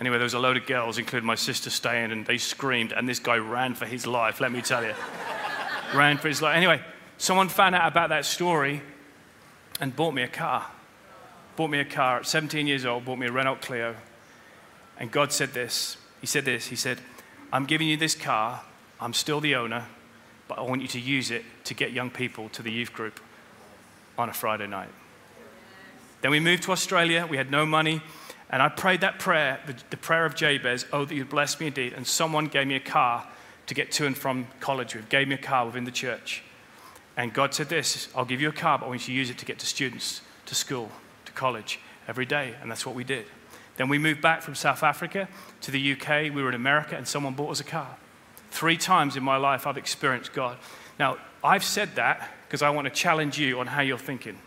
Anyway, 0.00 0.16
there 0.16 0.24
was 0.24 0.34
a 0.34 0.38
load 0.38 0.56
of 0.56 0.66
girls, 0.66 0.98
including 0.98 1.26
my 1.26 1.34
sister, 1.34 1.70
staying, 1.70 2.12
and 2.12 2.24
they 2.24 2.38
screamed, 2.38 2.92
and 2.92 3.08
this 3.08 3.18
guy 3.18 3.36
ran 3.36 3.74
for 3.74 3.86
his 3.86 4.06
life, 4.06 4.40
let 4.40 4.52
me 4.52 4.62
tell 4.62 4.84
you. 4.84 4.94
ran 5.94 6.18
for 6.18 6.28
his 6.28 6.40
life. 6.40 6.56
Anyway, 6.56 6.80
someone 7.16 7.48
found 7.48 7.74
out 7.74 7.90
about 7.90 8.10
that 8.10 8.24
story 8.24 8.80
and 9.80 9.94
bought 9.94 10.14
me 10.14 10.22
a 10.22 10.28
car. 10.28 10.66
Bought 11.56 11.70
me 11.70 11.80
a 11.80 11.84
car 11.84 12.18
at 12.18 12.26
17 12.26 12.66
years 12.66 12.86
old, 12.86 13.04
bought 13.04 13.18
me 13.18 13.26
a 13.26 13.32
Renault 13.32 13.56
Clio. 13.56 13.96
And 14.98 15.10
God 15.10 15.32
said 15.32 15.52
this 15.52 15.96
He 16.20 16.26
said 16.26 16.44
this 16.44 16.66
He 16.66 16.76
said, 16.76 16.98
I'm 17.52 17.64
giving 17.64 17.88
you 17.88 17.96
this 17.96 18.14
car, 18.14 18.62
I'm 19.00 19.12
still 19.12 19.40
the 19.40 19.56
owner, 19.56 19.86
but 20.46 20.58
I 20.58 20.62
want 20.62 20.82
you 20.82 20.88
to 20.88 21.00
use 21.00 21.30
it 21.30 21.44
to 21.64 21.74
get 21.74 21.92
young 21.92 22.10
people 22.10 22.48
to 22.50 22.62
the 22.62 22.70
youth 22.70 22.92
group 22.92 23.20
on 24.16 24.28
a 24.28 24.32
Friday 24.32 24.66
night. 24.66 24.90
Then 26.20 26.30
we 26.30 26.40
moved 26.40 26.64
to 26.64 26.72
Australia, 26.72 27.26
we 27.28 27.36
had 27.36 27.50
no 27.50 27.64
money. 27.64 28.02
And 28.50 28.62
I 28.62 28.68
prayed 28.68 29.02
that 29.02 29.18
prayer, 29.18 29.60
the, 29.66 29.74
the 29.90 29.96
prayer 29.96 30.24
of 30.24 30.34
Jabez, 30.34 30.86
oh, 30.92 31.04
that 31.04 31.14
you'd 31.14 31.28
bless 31.28 31.60
me 31.60 31.66
indeed. 31.66 31.92
And 31.92 32.06
someone 32.06 32.46
gave 32.46 32.66
me 32.66 32.76
a 32.76 32.80
car 32.80 33.26
to 33.66 33.74
get 33.74 33.92
to 33.92 34.06
and 34.06 34.16
from 34.16 34.46
college 34.60 34.94
with, 34.94 35.08
gave 35.08 35.28
me 35.28 35.34
a 35.34 35.38
car 35.38 35.66
within 35.66 35.84
the 35.84 35.90
church. 35.90 36.42
And 37.16 37.32
God 37.34 37.52
said 37.52 37.68
this 37.68 38.08
I'll 38.14 38.24
give 38.24 38.40
you 38.40 38.48
a 38.48 38.52
car, 38.52 38.78
but 38.78 38.86
I 38.86 38.88
want 38.88 39.06
you 39.06 39.14
to 39.14 39.18
use 39.18 39.30
it 39.30 39.38
to 39.38 39.44
get 39.44 39.58
to 39.58 39.66
students, 39.66 40.22
to 40.46 40.54
school, 40.54 40.90
to 41.26 41.32
college 41.32 41.78
every 42.06 42.24
day. 42.24 42.54
And 42.62 42.70
that's 42.70 42.86
what 42.86 42.94
we 42.94 43.04
did. 43.04 43.26
Then 43.76 43.88
we 43.88 43.98
moved 43.98 44.22
back 44.22 44.42
from 44.42 44.54
South 44.54 44.82
Africa 44.82 45.28
to 45.60 45.70
the 45.70 45.92
UK. 45.92 46.34
We 46.34 46.42
were 46.42 46.48
in 46.48 46.54
America, 46.54 46.96
and 46.96 47.06
someone 47.06 47.34
bought 47.34 47.50
us 47.50 47.60
a 47.60 47.64
car. 47.64 47.96
Three 48.50 48.76
times 48.76 49.16
in 49.16 49.22
my 49.22 49.36
life, 49.36 49.66
I've 49.66 49.76
experienced 49.76 50.32
God. 50.32 50.56
Now, 50.98 51.18
I've 51.44 51.62
said 51.62 51.94
that 51.96 52.30
because 52.46 52.62
I 52.62 52.70
want 52.70 52.86
to 52.86 52.90
challenge 52.90 53.38
you 53.38 53.60
on 53.60 53.66
how 53.66 53.82
you're 53.82 53.98
thinking. 53.98 54.38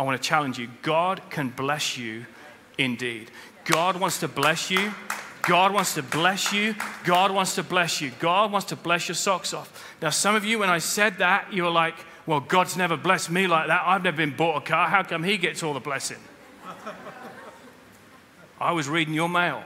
I 0.00 0.02
want 0.02 0.20
to 0.20 0.26
challenge 0.26 0.58
you. 0.58 0.70
God 0.80 1.20
can 1.28 1.50
bless 1.50 1.98
you 1.98 2.24
indeed. 2.78 3.30
God 3.66 4.00
wants 4.00 4.20
to 4.20 4.28
bless 4.28 4.70
you. 4.70 4.94
God 5.42 5.74
wants 5.74 5.92
to 5.96 6.02
bless 6.02 6.54
you. 6.54 6.74
God 7.04 7.30
wants 7.32 7.56
to 7.56 7.62
bless 7.62 8.00
you. 8.00 8.10
God 8.18 8.50
wants 8.50 8.68
to 8.68 8.76
bless 8.76 9.08
your 9.08 9.14
socks 9.14 9.52
off. 9.52 9.94
Now, 10.00 10.08
some 10.08 10.34
of 10.34 10.42
you, 10.42 10.58
when 10.58 10.70
I 10.70 10.78
said 10.78 11.18
that, 11.18 11.52
you 11.52 11.64
were 11.64 11.70
like, 11.70 11.96
well, 12.24 12.40
God's 12.40 12.78
never 12.78 12.96
blessed 12.96 13.30
me 13.30 13.46
like 13.46 13.66
that. 13.66 13.82
I've 13.84 14.02
never 14.02 14.16
been 14.16 14.34
bought 14.34 14.62
a 14.62 14.66
car. 14.66 14.88
How 14.88 15.02
come 15.02 15.22
he 15.22 15.36
gets 15.36 15.62
all 15.62 15.74
the 15.74 15.80
blessing? 15.80 16.16
I 18.58 18.72
was 18.72 18.88
reading 18.88 19.12
your 19.12 19.28
mail. 19.28 19.64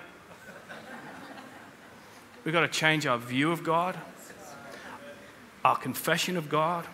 We've 2.44 2.52
got 2.52 2.62
to 2.62 2.68
change 2.68 3.06
our 3.06 3.18
view 3.18 3.52
of 3.52 3.62
God, 3.62 3.96
our 5.64 5.76
confession 5.76 6.36
of 6.36 6.48
God, 6.48 6.86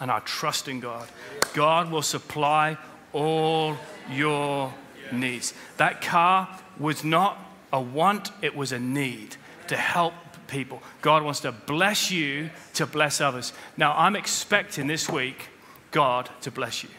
and 0.00 0.10
our 0.10 0.20
trust 0.22 0.66
in 0.66 0.80
God. 0.80 1.06
God 1.54 1.90
will 1.90 2.02
supply 2.02 2.78
all 3.12 3.76
your 4.10 4.72
needs. 5.12 5.54
That 5.76 6.00
car 6.00 6.48
was 6.78 7.04
not 7.04 7.38
a 7.72 7.80
want, 7.80 8.30
it 8.42 8.56
was 8.56 8.72
a 8.72 8.78
need 8.78 9.36
to 9.68 9.76
help 9.76 10.14
people. 10.48 10.82
God 11.02 11.22
wants 11.22 11.40
to 11.40 11.52
bless 11.52 12.10
you 12.10 12.50
to 12.74 12.86
bless 12.86 13.20
others. 13.20 13.52
Now, 13.76 13.94
I'm 13.96 14.16
expecting 14.16 14.86
this 14.86 15.08
week 15.08 15.48
God 15.90 16.28
to 16.42 16.50
bless 16.50 16.82
you. 16.82 16.90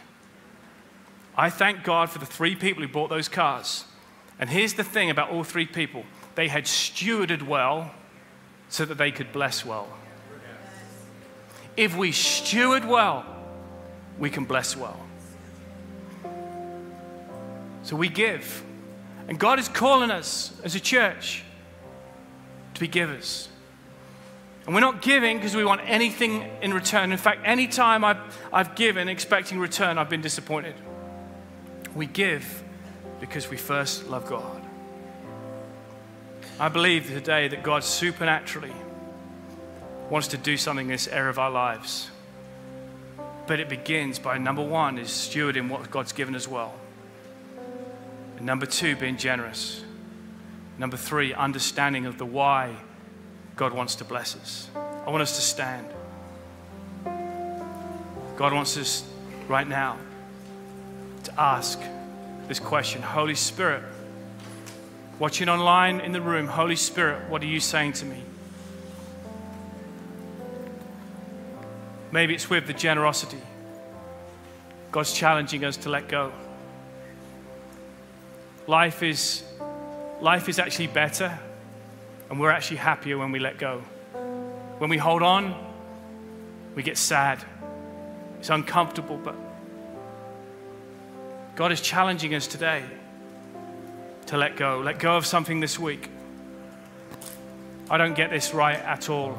I 1.36 1.50
thank 1.50 1.84
God 1.84 2.10
for 2.10 2.20
the 2.20 2.26
three 2.26 2.56
people 2.56 2.84
who 2.84 2.90
bought 2.90 3.10
those 3.10 3.28
cars. 3.28 3.86
And 4.40 4.50
here's 4.50 4.74
the 4.74 4.84
thing 4.84 5.10
about 5.10 5.30
all 5.30 5.44
three 5.44 5.66
people 5.66 6.06
they 6.36 6.48
had 6.48 6.66
stewarded 6.66 7.44
well 7.44 7.92
so 8.70 8.86
that 8.86 8.98
they 8.98 9.12
could 9.12 9.34
bless 9.34 9.66
well. 9.66 9.88
If 11.78 11.96
we 11.96 12.12
steward 12.12 12.86
well, 12.86 13.26
we 14.20 14.30
can 14.30 14.46
bless 14.46 14.76
well. 14.76 15.00
So 17.84 17.96
we 17.96 18.10
give. 18.10 18.64
And 19.28 19.40
God 19.40 19.60
is 19.60 19.68
calling 19.68 20.12
us 20.12 20.54
as 20.64 20.76
a 20.76 20.80
church 20.80 21.44
to 22.74 22.80
be 22.80 22.88
givers. 22.88 23.50
And 24.66 24.76
we're 24.76 24.82
not 24.82 25.02
giving 25.02 25.38
because 25.38 25.56
we 25.56 25.66
want 25.66 25.82
anything 25.86 26.50
in 26.62 26.74
return. 26.74 27.12
In 27.12 27.18
fact, 27.18 27.42
any 27.46 27.68
time 27.68 28.04
I've, 28.04 28.20
I've 28.54 28.76
given 28.76 29.10
expecting 29.10 29.60
return, 29.60 29.98
I've 29.98 30.10
been 30.10 30.22
disappointed. 30.22 30.76
We 31.96 32.06
give 32.06 32.64
because 33.20 33.50
we 33.50 33.58
first 33.58 34.08
love 34.08 34.28
God. 34.28 34.62
I 36.60 36.70
believe 36.70 37.08
today 37.08 37.48
that 37.48 37.64
God 37.64 37.84
supernaturally 37.84 38.74
wants 40.12 40.28
to 40.28 40.38
do 40.38 40.58
something 40.58 40.88
in 40.88 40.92
this 40.92 41.08
area 41.08 41.30
of 41.30 41.40
our 41.40 41.50
lives. 41.50 42.12
But 43.48 43.62
it 43.62 43.70
begins 43.70 44.20
by 44.20 44.38
number 44.38 44.62
one 44.62 45.00
is 45.00 45.08
stewarding 45.08 45.70
what 45.70 45.90
God's 45.90 46.12
given 46.12 46.36
as 46.36 46.50
well. 46.50 46.74
And 48.36 48.46
number 48.46 48.66
two, 48.66 48.98
being 48.98 49.16
generous. 49.16 49.84
Number 50.78 50.98
three, 50.98 51.34
understanding 51.34 52.06
of 52.06 52.18
the 52.18 52.26
why 52.26 52.76
God 53.56 53.72
wants 53.72 53.96
to 53.96 54.04
bless 54.04 54.36
us. 54.36 54.70
I 54.76 55.10
want 55.10 55.22
us 55.22 55.38
to 55.38 55.42
stand. 55.42 55.88
God 58.36 58.54
wants 58.54 58.78
us 58.78 59.06
right 59.48 59.68
now 59.68 59.98
to 61.24 61.40
ask 61.40 61.80
this 62.50 62.60
question 62.60 63.02
Holy 63.02 63.36
Spirit, 63.36 63.84
watching 65.20 65.48
online 65.48 66.02
in 66.02 66.12
the 66.12 66.22
room, 66.22 66.48
Holy 66.48 66.76
Spirit, 66.76 67.30
what 67.30 67.42
are 67.42 67.48
you 67.48 67.62
saying 67.62 67.94
to 67.94 68.06
me? 68.06 68.24
Maybe 72.12 72.36
it's 72.36 72.50
with 72.50 72.68
the 72.68 72.74
generosity. 72.74 73.42
God's 74.92 75.14
challenging 75.14 75.64
us 75.64 75.78
to 75.78 75.90
let 75.90 76.10
go. 76.10 76.34
Life 78.68 79.02
is, 79.02 79.44
life 80.20 80.50
is 80.50 80.60
actually 80.60 80.88
better, 80.88 81.40
and 82.30 82.40
we're 82.40 82.52
actually 82.52 82.78
happier 82.78 83.18
when 83.18 83.32
we 83.32 83.40
let 83.40 83.58
go. 83.58 83.80
When 84.78 84.90
we 84.90 84.98
hold 84.98 85.24
on, 85.24 85.56
we 86.76 86.84
get 86.84 86.98
sad. 86.98 87.44
It's 88.40 88.50
uncomfortable, 88.50 89.18
but 89.18 89.36
God 91.56 91.72
is 91.72 91.80
challenging 91.80 92.34
us 92.34 92.48
today 92.48 92.84
to 94.28 94.38
let 94.38 94.58
go. 94.58 94.80
Let 94.80 95.00
go 95.00 95.16
of 95.16 95.26
something 95.26 95.60
this 95.60 95.78
week. 95.80 96.10
I 97.90 97.98
don't 97.98 98.16
get 98.16 98.30
this 98.30 98.54
right 98.54 98.80
at 98.80 99.10
all. 99.10 99.38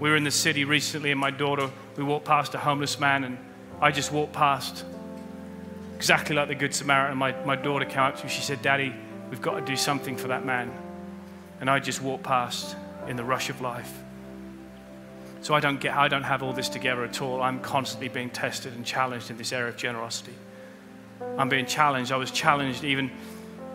We 0.00 0.10
were 0.10 0.16
in 0.16 0.24
the 0.24 0.30
city 0.30 0.64
recently, 0.64 1.10
and 1.10 1.20
my 1.20 1.30
daughter 1.30 1.70
we 1.96 2.04
walked 2.04 2.24
past 2.24 2.54
a 2.54 2.58
homeless 2.58 2.98
man, 2.98 3.24
and 3.24 3.38
I 3.80 3.90
just 3.90 4.12
walked 4.12 4.32
past 4.32 4.84
exactly 5.96 6.34
like 6.34 6.48
the 6.48 6.54
Good 6.54 6.74
Samaritan. 6.74 7.18
My, 7.18 7.32
my 7.44 7.56
daughter 7.56 7.84
came 7.84 8.00
up 8.00 8.16
to 8.18 8.24
me. 8.24 8.30
She 8.30 8.42
said, 8.42 8.62
Daddy, 8.62 8.94
we've 9.30 9.42
got 9.42 9.58
to 9.58 9.64
do 9.64 9.76
something 9.76 10.16
for 10.16 10.28
that 10.28 10.44
man. 10.44 10.72
And 11.60 11.70
I 11.70 11.78
just 11.78 12.02
walked 12.02 12.24
past 12.24 12.76
in 13.06 13.16
the 13.16 13.24
rush 13.24 13.50
of 13.50 13.60
life. 13.60 13.92
So 15.42 15.54
I 15.54 15.60
don't 15.60 15.80
get, 15.80 15.96
I 15.96 16.08
don't 16.08 16.22
have 16.22 16.42
all 16.42 16.52
this 16.52 16.68
together 16.68 17.04
at 17.04 17.20
all. 17.20 17.42
I'm 17.42 17.60
constantly 17.60 18.08
being 18.08 18.30
tested 18.30 18.74
and 18.74 18.86
challenged 18.86 19.30
in 19.30 19.36
this 19.36 19.52
area 19.52 19.68
of 19.68 19.76
generosity. 19.76 20.34
I'm 21.36 21.48
being 21.48 21.66
challenged. 21.66 22.12
I 22.12 22.16
was 22.16 22.30
challenged 22.30 22.84
even 22.84 23.10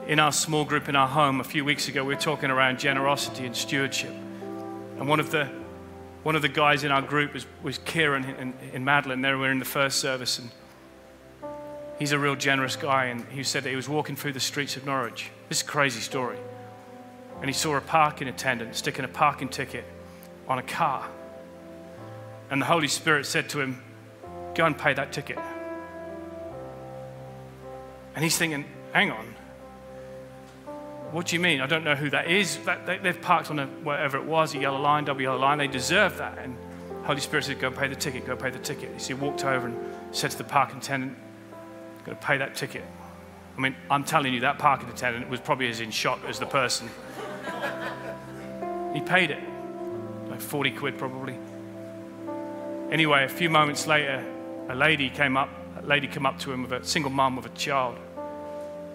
in 0.07 0.19
our 0.19 0.31
small 0.31 0.63
group 0.63 0.87
in 0.87 0.95
our 0.95 1.07
home 1.07 1.41
a 1.41 1.43
few 1.43 1.65
weeks 1.65 1.87
ago. 1.89 2.03
We 2.03 2.13
were 2.13 2.19
talking 2.19 2.49
around 2.49 2.79
generosity 2.79 3.45
and 3.45 3.55
stewardship. 3.55 4.13
And 4.97 5.07
one 5.07 5.19
of 5.19 5.31
the 5.31 5.49
one 6.23 6.35
of 6.35 6.41
the 6.41 6.49
guys 6.49 6.83
in 6.83 6.91
our 6.91 7.01
group 7.01 7.33
was, 7.33 7.45
was 7.63 7.77
Kieran 7.79 8.25
in, 8.25 8.53
in 8.73 8.83
Madeline. 8.83 9.21
We 9.21 9.35
were 9.35 9.51
in 9.51 9.59
the 9.59 9.65
first 9.65 9.99
service, 9.99 10.39
and 10.39 10.49
he's 11.99 12.11
a 12.11 12.19
real 12.19 12.35
generous 12.35 12.75
guy. 12.75 13.05
And 13.05 13.25
he 13.29 13.43
said 13.43 13.63
that 13.63 13.69
he 13.69 13.75
was 13.75 13.87
walking 13.87 14.15
through 14.15 14.33
the 14.33 14.39
streets 14.39 14.75
of 14.75 14.85
Norwich. 14.85 15.31
This 15.49 15.59
is 15.59 15.63
a 15.63 15.67
crazy 15.67 16.01
story. 16.01 16.37
And 17.39 17.45
he 17.45 17.53
saw 17.53 17.77
a 17.77 17.81
parking 17.81 18.27
attendant 18.27 18.75
sticking 18.75 19.05
a 19.05 19.07
parking 19.07 19.49
ticket 19.49 19.85
on 20.47 20.57
a 20.57 20.63
car. 20.63 21.07
And 22.49 22.61
the 22.61 22.65
Holy 22.65 22.87
Spirit 22.87 23.25
said 23.25 23.49
to 23.49 23.61
him, 23.61 23.81
Go 24.55 24.65
and 24.65 24.77
pay 24.77 24.93
that 24.93 25.13
ticket. 25.13 25.37
And 28.15 28.23
he's 28.23 28.37
thinking, 28.37 28.65
Hang 28.93 29.11
on, 29.11 29.35
what 31.11 31.27
do 31.27 31.35
you 31.35 31.39
mean? 31.39 31.61
I 31.61 31.67
don't 31.67 31.83
know 31.83 31.95
who 31.95 32.09
that 32.09 32.27
is. 32.27 32.57
That, 32.65 32.85
they, 32.85 32.97
have 32.97 33.21
parked 33.21 33.49
on 33.49 33.59
a, 33.59 33.65
whatever 33.65 34.17
it 34.17 34.25
was, 34.25 34.53
a 34.53 34.57
yellow 34.57 34.81
line, 34.81 35.05
double 35.05 35.21
yellow 35.21 35.39
line. 35.39 35.57
They 35.57 35.67
deserve 35.67 36.17
that. 36.17 36.37
And 36.37 36.57
Holy 37.03 37.21
Spirit 37.21 37.45
said, 37.45 37.59
Go 37.59 37.71
pay 37.71 37.87
the 37.87 37.95
ticket, 37.95 38.25
go 38.25 38.35
pay 38.35 38.49
the 38.49 38.59
ticket. 38.59 38.99
So 39.01 39.07
he 39.07 39.13
walked 39.13 39.45
over 39.45 39.67
and 39.67 39.77
said 40.11 40.31
to 40.31 40.37
the 40.37 40.43
parking 40.43 40.79
attendant, 40.79 41.17
Got 42.05 42.19
to 42.19 42.27
pay 42.27 42.37
that 42.37 42.55
ticket. 42.55 42.83
I 43.57 43.61
mean, 43.61 43.75
I'm 43.89 44.03
telling 44.03 44.33
you, 44.33 44.41
that 44.41 44.59
parking 44.59 44.89
attendant 44.89 45.29
was 45.29 45.39
probably 45.39 45.69
as 45.69 45.79
in 45.79 45.91
shock 45.91 46.19
as 46.27 46.39
the 46.39 46.45
person. 46.45 46.89
he 48.93 49.01
paid 49.01 49.31
it, 49.31 49.41
like 50.29 50.41
40 50.41 50.71
quid 50.71 50.97
probably. 50.97 51.37
Anyway, 52.91 53.23
a 53.23 53.29
few 53.29 53.49
moments 53.49 53.87
later, 53.87 54.23
a 54.69 54.75
lady 54.75 55.09
came 55.09 55.37
up, 55.37 55.49
a 55.81 55.85
lady 55.85 56.07
came 56.07 56.25
up 56.25 56.37
to 56.39 56.51
him 56.51 56.61
with 56.61 56.71
a 56.71 56.85
single 56.85 57.11
mum 57.11 57.35
with 57.35 57.45
a 57.45 57.57
child. 57.57 57.97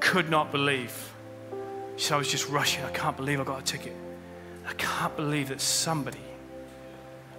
Could 0.00 0.30
not 0.30 0.52
believe. 0.52 1.11
She 1.96 2.04
said, 2.06 2.14
I 2.14 2.18
was 2.18 2.28
just 2.28 2.48
rushing. 2.48 2.84
I 2.84 2.90
can't 2.90 3.16
believe 3.16 3.40
I 3.40 3.44
got 3.44 3.60
a 3.60 3.64
ticket. 3.64 3.94
I 4.66 4.72
can't 4.74 5.14
believe 5.16 5.48
that 5.48 5.60
somebody 5.60 6.18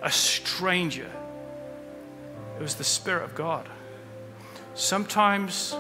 a 0.03 0.11
stranger. 0.11 1.09
It 2.59 2.61
was 2.61 2.75
the 2.75 2.83
Spirit 2.83 3.23
of 3.23 3.33
God. 3.33 3.67
Sometimes, 4.75 5.75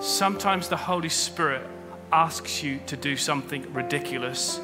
sometimes 0.00 0.68
the 0.68 0.76
Holy 0.76 1.10
Spirit 1.10 1.64
asks 2.10 2.62
you 2.62 2.80
to 2.86 2.96
do 2.96 3.16
something 3.16 3.72
ridiculous 3.72 4.58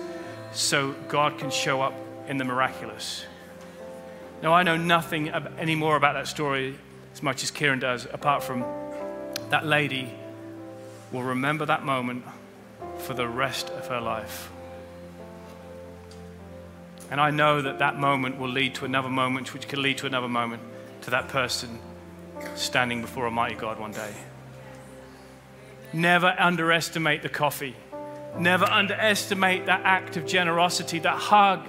so 0.52 0.94
God 1.08 1.38
can 1.38 1.50
show 1.50 1.82
up 1.82 1.92
in 2.26 2.38
the 2.38 2.44
miraculous. 2.44 3.26
Now, 4.42 4.54
I 4.54 4.62
know 4.62 4.76
nothing 4.76 5.28
any 5.58 5.74
more 5.74 5.96
about 5.96 6.14
that 6.14 6.26
story 6.26 6.76
as 7.12 7.22
much 7.22 7.42
as 7.42 7.50
Kieran 7.50 7.80
does, 7.80 8.06
apart 8.06 8.42
from 8.42 8.64
that 9.50 9.66
lady 9.66 10.14
will 11.12 11.22
remember 11.22 11.66
that 11.66 11.84
moment 11.84 12.24
for 12.98 13.14
the 13.14 13.28
rest 13.28 13.70
of 13.70 13.86
her 13.88 14.00
life. 14.00 14.50
And 17.10 17.20
I 17.20 17.30
know 17.30 17.62
that 17.62 17.78
that 17.78 17.98
moment 17.98 18.38
will 18.38 18.50
lead 18.50 18.74
to 18.76 18.84
another 18.84 19.08
moment, 19.08 19.54
which 19.54 19.66
can 19.66 19.80
lead 19.80 19.98
to 19.98 20.06
another 20.06 20.28
moment, 20.28 20.62
to 21.02 21.10
that 21.10 21.28
person 21.28 21.78
standing 22.54 23.00
before 23.00 23.26
a 23.26 23.30
mighty 23.30 23.54
God 23.54 23.80
one 23.80 23.92
day. 23.92 24.12
Never 25.92 26.34
underestimate 26.38 27.22
the 27.22 27.28
coffee. 27.30 27.74
Never 28.38 28.66
underestimate 28.66 29.66
that 29.66 29.80
act 29.84 30.16
of 30.16 30.26
generosity, 30.26 30.98
that 30.98 31.16
hug. 31.16 31.66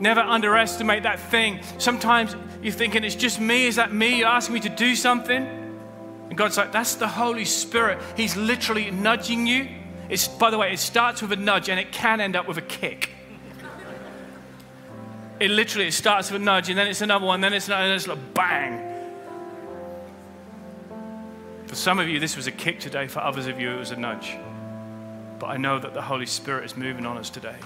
Never 0.00 0.20
underestimate 0.20 1.04
that 1.04 1.20
thing. 1.20 1.60
Sometimes 1.78 2.34
you're 2.62 2.72
thinking, 2.72 3.04
it's 3.04 3.14
just 3.14 3.40
me. 3.40 3.66
Is 3.66 3.76
that 3.76 3.92
me? 3.92 4.18
You're 4.18 4.28
asking 4.28 4.54
me 4.54 4.60
to 4.60 4.68
do 4.68 4.96
something? 4.96 5.42
And 6.28 6.36
God's 6.36 6.56
like, 6.56 6.72
that's 6.72 6.96
the 6.96 7.08
Holy 7.08 7.44
Spirit. 7.44 8.00
He's 8.16 8.36
literally 8.36 8.90
nudging 8.90 9.46
you. 9.46 9.68
It's, 10.10 10.28
by 10.28 10.50
the 10.50 10.58
way, 10.58 10.72
it 10.72 10.78
starts 10.78 11.22
with 11.22 11.32
a 11.32 11.36
nudge 11.36 11.68
and 11.68 11.80
it 11.80 11.92
can 11.92 12.20
end 12.20 12.36
up 12.36 12.46
with 12.46 12.58
a 12.58 12.62
kick 12.62 13.10
it 15.40 15.50
literally 15.50 15.88
it 15.88 15.92
starts 15.92 16.30
with 16.30 16.40
a 16.40 16.44
nudge 16.44 16.68
and 16.68 16.78
then 16.78 16.86
it's 16.86 17.00
another 17.00 17.24
one, 17.24 17.40
then 17.40 17.54
it's 17.54 17.66
another, 17.66 17.84
and 17.84 17.94
it's 17.94 18.06
like 18.06 18.34
bang. 18.34 18.86
For 21.66 21.74
some 21.74 21.98
of 21.98 22.08
you, 22.08 22.20
this 22.20 22.36
was 22.36 22.46
a 22.46 22.52
kick 22.52 22.78
today. 22.78 23.06
For 23.08 23.20
others 23.20 23.46
of 23.46 23.58
you, 23.58 23.70
it 23.70 23.78
was 23.78 23.90
a 23.90 23.96
nudge. 23.96 24.36
But 25.38 25.46
I 25.46 25.56
know 25.56 25.78
that 25.78 25.94
the 25.94 26.02
Holy 26.02 26.26
Spirit 26.26 26.64
is 26.64 26.76
moving 26.76 27.06
on 27.06 27.16
us 27.16 27.30
today. 27.30 27.56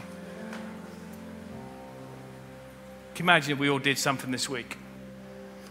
Can 3.14 3.24
you 3.26 3.30
imagine 3.30 3.52
if 3.52 3.58
we 3.58 3.68
all 3.68 3.78
did 3.78 3.98
something 3.98 4.30
this 4.30 4.48
week? 4.48 4.76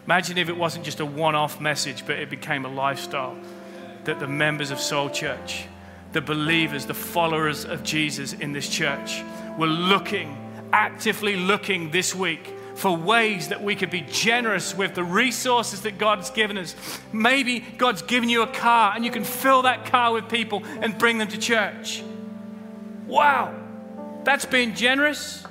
Imagine 0.06 0.38
if 0.38 0.50
it 0.50 0.58
wasn't 0.58 0.84
just 0.84 1.00
a 1.00 1.06
one 1.06 1.36
off 1.36 1.62
message, 1.62 2.06
but 2.06 2.18
it 2.18 2.30
became 2.30 2.66
a 2.66 2.70
lifestyle 2.70 3.38
that 4.04 4.20
the 4.20 4.28
members 4.28 4.72
of 4.72 4.80
Soul 4.80 5.10
Church, 5.10 5.66
the 6.14 6.22
believers, 6.22 6.86
the 6.86 6.94
followers 6.94 7.66
of 7.66 7.84
Jesus 7.84 8.34
in 8.34 8.54
this 8.54 8.70
church 8.70 9.22
were 9.58 9.68
looking 9.68 10.38
actively 10.74 11.36
looking 11.36 11.92
this 11.92 12.14
week 12.14 12.52
for 12.74 12.98
ways 12.98 13.50
that 13.50 13.64
we 13.64 13.76
could 13.76 13.92
be 13.92 14.02
generous 14.02 14.76
with 14.76 14.96
the 14.96 15.04
resources 15.04 15.82
that 15.82 16.00
God's 16.00 16.32
given 16.32 16.58
us. 16.58 16.76
Maybe 17.14 17.60
God's 17.60 18.02
given 18.02 18.28
you 18.28 18.42
a 18.42 18.48
car 18.48 18.94
and 18.96 19.06
you 19.06 19.12
can 19.12 19.24
fill 19.24 19.62
that 19.62 19.86
car 19.86 20.12
with 20.12 20.28
people 20.28 20.64
and 20.82 20.98
bring 20.98 21.20
them 21.20 21.28
to 21.28 21.38
church. 21.38 22.04
Wow, 23.06 23.54
that's 24.24 24.46
being 24.46 24.74
generous. 24.74 25.46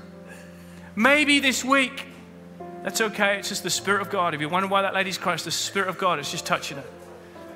Maybe 0.97 1.39
this 1.39 1.65
week, 1.65 2.07
that's 2.83 3.01
okay, 3.01 3.39
it's 3.39 3.49
just 3.49 3.63
the 3.63 3.71
Spirit 3.71 4.03
of 4.03 4.11
God. 4.11 4.35
If 4.35 4.41
you 4.41 4.49
wonder 4.49 4.69
why 4.69 4.83
that 4.83 4.93
lady's 4.93 5.17
crying, 5.17 5.37
it's 5.37 5.45
the 5.45 5.53
Spirit 5.53 5.89
of 5.89 5.99
God, 5.99 6.19
it's 6.19 6.33
just 6.33 6.45
touching 6.45 6.79
her. 6.79 6.85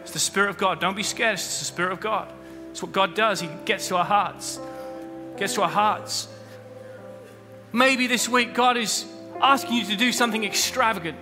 It's 0.02 0.12
the 0.12 0.20
Spirit 0.20 0.50
of 0.50 0.56
God. 0.56 0.80
Don't 0.80 0.94
be 0.94 1.02
scared, 1.02 1.34
it's 1.34 1.58
the 1.58 1.64
Spirit 1.64 1.90
of 1.90 1.98
God. 1.98 2.32
It's 2.76 2.82
what 2.82 2.92
God 2.92 3.14
does, 3.14 3.40
He 3.40 3.48
gets 3.64 3.88
to 3.88 3.96
our 3.96 4.04
hearts. 4.04 4.60
Gets 5.38 5.54
to 5.54 5.62
our 5.62 5.68
hearts. 5.70 6.28
Maybe 7.72 8.06
this 8.06 8.28
week 8.28 8.52
God 8.52 8.76
is 8.76 9.06
asking 9.40 9.76
you 9.78 9.84
to 9.86 9.96
do 9.96 10.12
something 10.12 10.44
extravagant. 10.44 11.16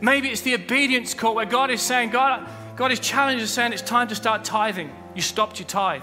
Maybe 0.00 0.28
it's 0.28 0.40
the 0.40 0.54
obedience 0.54 1.14
call 1.14 1.36
where 1.36 1.46
God 1.46 1.70
is 1.70 1.80
saying, 1.82 2.10
God, 2.10 2.48
God 2.74 2.90
is 2.90 2.98
challenging 2.98 3.44
us, 3.44 3.52
saying 3.52 3.72
it's 3.72 3.80
time 3.80 4.08
to 4.08 4.16
start 4.16 4.42
tithing. 4.42 4.90
You 5.14 5.22
stopped 5.22 5.60
your 5.60 5.68
tithe. 5.68 6.02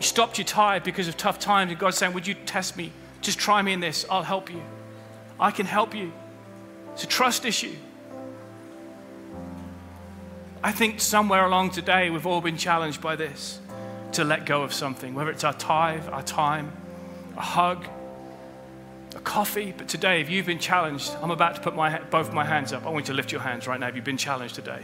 You 0.00 0.06
stopped 0.06 0.38
your 0.38 0.46
tithe 0.46 0.84
because 0.84 1.08
of 1.08 1.18
tough 1.18 1.38
times, 1.38 1.70
and 1.70 1.78
God's 1.78 1.98
saying, 1.98 2.14
Would 2.14 2.26
you 2.26 2.32
test 2.32 2.78
me? 2.78 2.92
Just 3.20 3.38
try 3.38 3.60
me 3.60 3.74
in 3.74 3.80
this. 3.80 4.06
I'll 4.08 4.22
help 4.22 4.50
you. 4.50 4.62
I 5.38 5.50
can 5.50 5.66
help 5.66 5.94
you. 5.94 6.14
It's 6.94 7.04
a 7.04 7.06
trust 7.06 7.44
issue. 7.44 7.76
I 10.64 10.70
think 10.70 11.00
somewhere 11.00 11.44
along 11.44 11.70
today 11.70 12.08
we've 12.08 12.26
all 12.26 12.40
been 12.40 12.56
challenged 12.56 13.00
by 13.00 13.16
this 13.16 13.58
to 14.12 14.22
let 14.22 14.46
go 14.46 14.62
of 14.62 14.72
something, 14.72 15.14
whether 15.14 15.30
it's 15.30 15.42
our 15.42 15.54
tithe, 15.54 16.08
our 16.08 16.22
time, 16.22 16.72
a 17.36 17.40
hug, 17.40 17.84
a 19.16 19.20
coffee. 19.20 19.74
But 19.76 19.88
today, 19.88 20.20
if 20.20 20.30
you've 20.30 20.46
been 20.46 20.60
challenged, 20.60 21.12
I'm 21.20 21.32
about 21.32 21.56
to 21.56 21.60
put 21.60 21.74
my, 21.74 21.98
both 22.10 22.32
my 22.32 22.44
hands 22.44 22.72
up. 22.72 22.86
I 22.86 22.90
want 22.90 23.06
you 23.06 23.12
to 23.12 23.16
lift 23.16 23.32
your 23.32 23.40
hands 23.40 23.66
right 23.66 23.80
now 23.80 23.88
if 23.88 23.96
you've 23.96 24.04
been 24.04 24.16
challenged 24.16 24.54
today. 24.54 24.82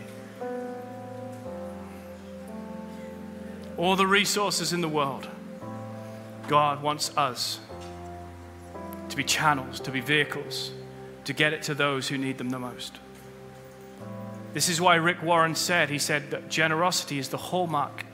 All 3.76 3.94
the 3.94 4.06
resources 4.06 4.72
in 4.72 4.80
the 4.80 4.88
world, 4.88 5.28
God 6.48 6.82
wants 6.82 7.16
us 7.16 7.60
to 9.10 9.16
be 9.16 9.22
channels, 9.22 9.78
to 9.80 9.92
be 9.92 10.00
vehicles, 10.00 10.72
to 11.24 11.32
get 11.32 11.52
it 11.52 11.62
to 11.64 11.74
those 11.74 12.08
who 12.08 12.18
need 12.18 12.38
them 12.38 12.50
the 12.50 12.58
most. 12.58 12.98
This 14.58 14.68
is 14.68 14.80
why 14.80 14.96
Rick 14.96 15.22
Warren 15.22 15.54
said, 15.54 15.88
he 15.88 16.00
said 16.00 16.32
that 16.32 16.48
generosity 16.48 17.20
is 17.20 17.28
the 17.28 17.36
hallmark 17.36 18.04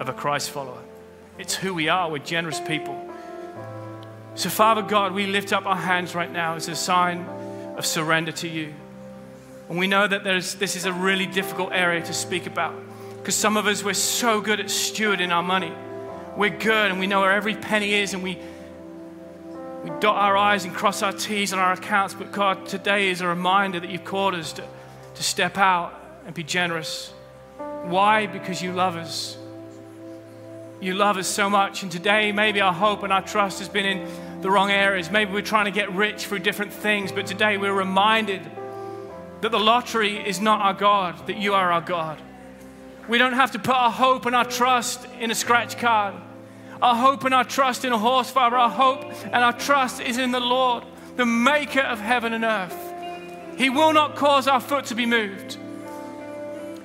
of 0.00 0.08
a 0.08 0.14
Christ 0.14 0.48
follower. 0.48 0.80
It's 1.38 1.54
who 1.54 1.74
we 1.74 1.90
are. 1.90 2.10
We're 2.10 2.16
generous 2.16 2.58
people. 2.60 2.98
So, 4.36 4.48
Father 4.48 4.80
God, 4.80 5.12
we 5.12 5.26
lift 5.26 5.52
up 5.52 5.66
our 5.66 5.76
hands 5.76 6.14
right 6.14 6.32
now 6.32 6.54
as 6.54 6.66
a 6.68 6.74
sign 6.74 7.26
of 7.76 7.84
surrender 7.84 8.32
to 8.32 8.48
you. 8.48 8.72
And 9.68 9.78
we 9.78 9.86
know 9.86 10.08
that 10.08 10.24
this 10.24 10.76
is 10.76 10.86
a 10.86 10.94
really 10.94 11.26
difficult 11.26 11.72
area 11.74 12.02
to 12.06 12.14
speak 12.14 12.46
about 12.46 12.74
because 13.18 13.34
some 13.34 13.58
of 13.58 13.66
us, 13.66 13.84
we're 13.84 13.92
so 13.92 14.40
good 14.40 14.60
at 14.60 14.68
stewarding 14.68 15.30
our 15.30 15.42
money. 15.42 15.74
We're 16.38 16.56
good 16.56 16.90
and 16.90 16.98
we 16.98 17.06
know 17.06 17.20
where 17.20 17.32
every 17.32 17.54
penny 17.54 17.92
is 17.92 18.14
and 18.14 18.22
we, 18.22 18.38
we 19.84 19.90
dot 20.00 20.16
our 20.16 20.38
I's 20.38 20.64
and 20.64 20.72
cross 20.72 21.02
our 21.02 21.12
T's 21.12 21.52
on 21.52 21.58
our 21.58 21.74
accounts. 21.74 22.14
But 22.14 22.32
God, 22.32 22.64
today 22.64 23.10
is 23.10 23.20
a 23.20 23.26
reminder 23.28 23.78
that 23.78 23.90
you've 23.90 24.04
called 24.06 24.34
us 24.34 24.54
to, 24.54 24.64
to 25.16 25.22
step 25.22 25.58
out 25.58 25.98
and 26.24 26.34
be 26.34 26.42
generous. 26.42 27.12
Why? 27.84 28.26
Because 28.26 28.62
you 28.62 28.72
love 28.72 28.96
us. 28.96 29.36
You 30.80 30.94
love 30.94 31.16
us 31.16 31.26
so 31.26 31.48
much. 31.48 31.82
And 31.82 31.90
today, 31.90 32.32
maybe 32.32 32.60
our 32.60 32.72
hope 32.72 33.02
and 33.02 33.12
our 33.12 33.22
trust 33.22 33.58
has 33.60 33.68
been 33.68 33.86
in 33.86 34.42
the 34.42 34.50
wrong 34.50 34.70
areas. 34.70 35.10
Maybe 35.10 35.32
we're 35.32 35.40
trying 35.40 35.64
to 35.64 35.70
get 35.70 35.92
rich 35.92 36.26
through 36.26 36.40
different 36.40 36.72
things, 36.72 37.12
but 37.12 37.26
today 37.26 37.56
we're 37.56 37.72
reminded 37.72 38.42
that 39.40 39.50
the 39.50 39.58
lottery 39.58 40.16
is 40.16 40.40
not 40.40 40.60
our 40.60 40.74
God, 40.74 41.26
that 41.26 41.36
you 41.36 41.54
are 41.54 41.72
our 41.72 41.80
God. 41.80 42.20
We 43.08 43.18
don't 43.18 43.34
have 43.34 43.52
to 43.52 43.58
put 43.58 43.74
our 43.74 43.90
hope 43.90 44.26
and 44.26 44.34
our 44.34 44.44
trust 44.44 45.06
in 45.18 45.30
a 45.30 45.34
scratch 45.34 45.78
card. 45.78 46.14
Our 46.82 46.94
hope 46.94 47.24
and 47.24 47.32
our 47.32 47.44
trust 47.44 47.84
in 47.84 47.92
a 47.92 47.98
horse, 47.98 48.30
Father. 48.30 48.56
Our 48.56 48.70
hope 48.70 49.04
and 49.24 49.36
our 49.36 49.52
trust 49.52 50.00
is 50.00 50.18
in 50.18 50.32
the 50.32 50.40
Lord, 50.40 50.84
the 51.16 51.24
maker 51.24 51.80
of 51.80 52.00
heaven 52.00 52.34
and 52.34 52.44
earth. 52.44 52.85
He 53.56 53.70
will 53.70 53.92
not 53.92 54.16
cause 54.16 54.46
our 54.46 54.60
foot 54.60 54.86
to 54.86 54.94
be 54.94 55.06
moved. 55.06 55.56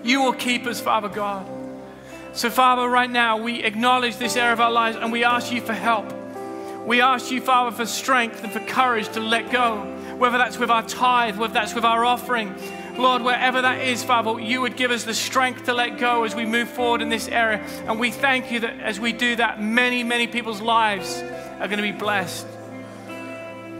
You 0.04 0.22
will 0.24 0.34
keep 0.34 0.66
us, 0.66 0.80
Father 0.80 1.10
God. 1.10 1.46
So, 2.34 2.50
Father, 2.50 2.88
right 2.88 3.12
now 3.12 3.38
we 3.38 3.62
acknowledge 3.62 4.18
this 4.18 4.38
area 4.38 4.54
of 4.54 4.62
our 4.62 4.72
lives 4.72 4.96
and 4.96 5.12
we 5.12 5.26
ask 5.26 5.52
you 5.52 5.62
for 5.62 5.74
help. 5.74 6.14
We 6.86 7.02
ask 7.02 7.30
you, 7.30 7.42
Father, 7.42 7.76
for 7.76 7.86
strength 7.86 8.44
and 8.44 8.52
for 8.52 8.62
courage 8.62 9.10
to 9.10 9.20
let 9.20 9.52
go, 9.52 9.82
whether 10.18 10.38
that's 10.38 10.58
with 10.58 10.72
our 10.72 10.82
tithe, 10.82 11.38
whether 11.38 11.54
that's 11.54 11.76
with 11.76 11.84
our 11.84 12.06
offering. 12.06 12.56
Lord, 12.98 13.22
wherever 13.22 13.62
that 13.62 13.82
is, 13.82 14.04
Father, 14.04 14.40
you 14.40 14.62
would 14.62 14.78
give 14.78 14.92
us 14.92 15.04
the 15.04 15.14
strength 15.14 15.66
to 15.66 15.74
let 15.74 16.00
go 16.00 16.24
as 16.24 16.34
we 16.34 16.46
move 16.46 16.70
forward 16.70 17.02
in 17.02 17.10
this 17.10 17.28
area. 17.28 17.60
And 17.86 18.00
we 18.00 18.12
thank 18.12 18.52
you 18.52 18.62
that 18.62 18.80
as 18.80 19.00
we 19.00 19.12
do 19.12 19.36
that, 19.36 19.62
many, 19.62 20.04
many 20.04 20.26
people's 20.26 20.62
lives 20.62 21.22
are 21.22 21.68
going 21.68 21.78
to 21.78 21.84
be 21.84 21.92
blessed. 21.92 22.48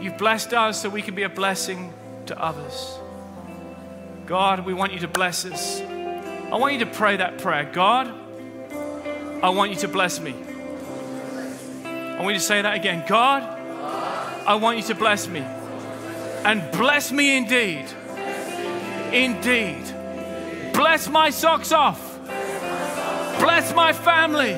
You've 0.00 0.18
blessed 0.18 0.52
us 0.52 0.82
so 0.82 0.88
we 0.88 1.02
can 1.02 1.14
be 1.14 1.22
a 1.22 1.28
blessing 1.28 1.92
to 2.32 2.42
others. 2.42 2.98
God, 4.26 4.64
we 4.64 4.72
want 4.72 4.94
you 4.94 5.00
to 5.00 5.08
bless 5.08 5.44
us. 5.44 5.80
I 5.82 6.56
want 6.56 6.72
you 6.72 6.78
to 6.80 6.86
pray 6.86 7.18
that 7.18 7.38
prayer. 7.38 7.68
God, 7.70 8.08
I 9.42 9.50
want 9.50 9.70
you 9.70 9.76
to 9.78 9.88
bless 9.88 10.18
me. 10.18 10.34
I 11.84 12.20
want 12.20 12.34
you 12.34 12.40
to 12.40 12.40
say 12.40 12.62
that 12.62 12.74
again. 12.74 13.04
God, 13.06 13.42
I 14.46 14.54
want 14.54 14.78
you 14.78 14.84
to 14.84 14.94
bless 14.94 15.28
me. 15.28 15.40
and 15.40 16.70
bless 16.72 17.12
me 17.12 17.36
indeed. 17.36 17.86
Indeed. 19.12 19.84
Bless 20.72 21.08
my 21.08 21.30
socks 21.30 21.70
off. 21.70 22.18
Bless 23.40 23.74
my 23.74 23.92
family. 23.92 24.54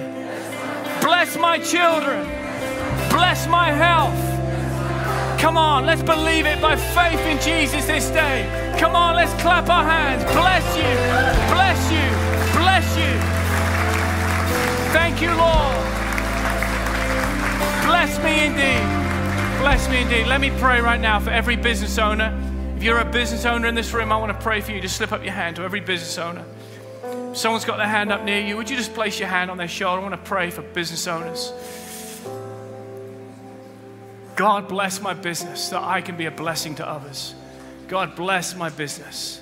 Bless 1.01 1.37
my 1.37 1.59
children. 1.59 2.25
Bless 3.11 3.47
my 3.49 3.73
health. 3.73 4.24
Come 5.45 5.59
on, 5.59 5.85
let's 5.85 6.03
believe 6.03 6.47
it 6.47 6.59
by 6.63 6.75
faith 6.75 7.21
in 7.21 7.39
Jesus 7.39 7.85
this 7.85 8.09
day. 8.09 8.49
Come 8.79 8.97
on, 8.97 9.15
let's 9.15 9.31
clap 9.43 9.69
our 9.69 9.85
hands. 9.85 10.25
Bless 10.33 10.65
you. 10.75 10.91
Bless 11.53 11.91
you. 11.93 12.59
Bless 12.59 12.97
you. 12.97 13.13
Thank 14.95 15.21
you, 15.21 15.29
Lord. 15.29 15.77
Bless 17.85 18.19
me 18.25 18.47
indeed. 18.47 19.61
Bless 19.61 19.87
me 19.91 20.01
indeed. 20.01 20.27
Let 20.29 20.41
me 20.41 20.51
pray 20.59 20.81
right 20.81 20.99
now 20.99 21.21
for 21.21 21.29
every 21.29 21.57
business 21.57 21.99
owner. 21.99 22.33
If 22.79 22.83
you're 22.83 23.01
a 23.01 23.05
business 23.05 23.45
owner 23.45 23.69
in 23.69 23.75
this 23.75 23.93
room, 23.93 24.13
I 24.13 24.17
want 24.17 24.33
to 24.33 24.43
pray 24.43 24.63
for 24.63 24.73
you. 24.73 24.81
Just 24.81 24.97
slip 24.97 25.13
up 25.13 25.23
your 25.23 25.35
hand 25.35 25.57
to 25.57 25.63
every 25.63 25.81
business 25.81 26.17
owner. 26.17 26.47
If 27.05 27.37
someone's 27.37 27.67
got 27.67 27.77
their 27.77 27.87
hand 27.87 28.11
up 28.11 28.25
near 28.25 28.41
you, 28.41 28.57
would 28.57 28.71
you 28.71 28.77
just 28.77 28.95
place 28.95 29.19
your 29.21 29.29
hand 29.29 29.51
on 29.51 29.59
their 29.59 29.69
shoulder? 29.69 30.01
I 30.01 30.09
want 30.09 30.15
to 30.15 30.27
pray 30.27 30.49
for 30.49 30.63
business 30.63 31.07
owners. 31.07 31.53
God 34.37 34.69
bless 34.69 35.01
my 35.01 35.15
business 35.15 35.69
that 35.69 35.83
I 35.83 36.01
can 36.01 36.17
be 36.17 36.27
a 36.27 36.31
blessing 36.31 36.75
to 36.77 36.89
others. 36.89 37.35
God 37.89 38.17
bless 38.17 38.57
my 38.57 38.71
business. 38.71 39.41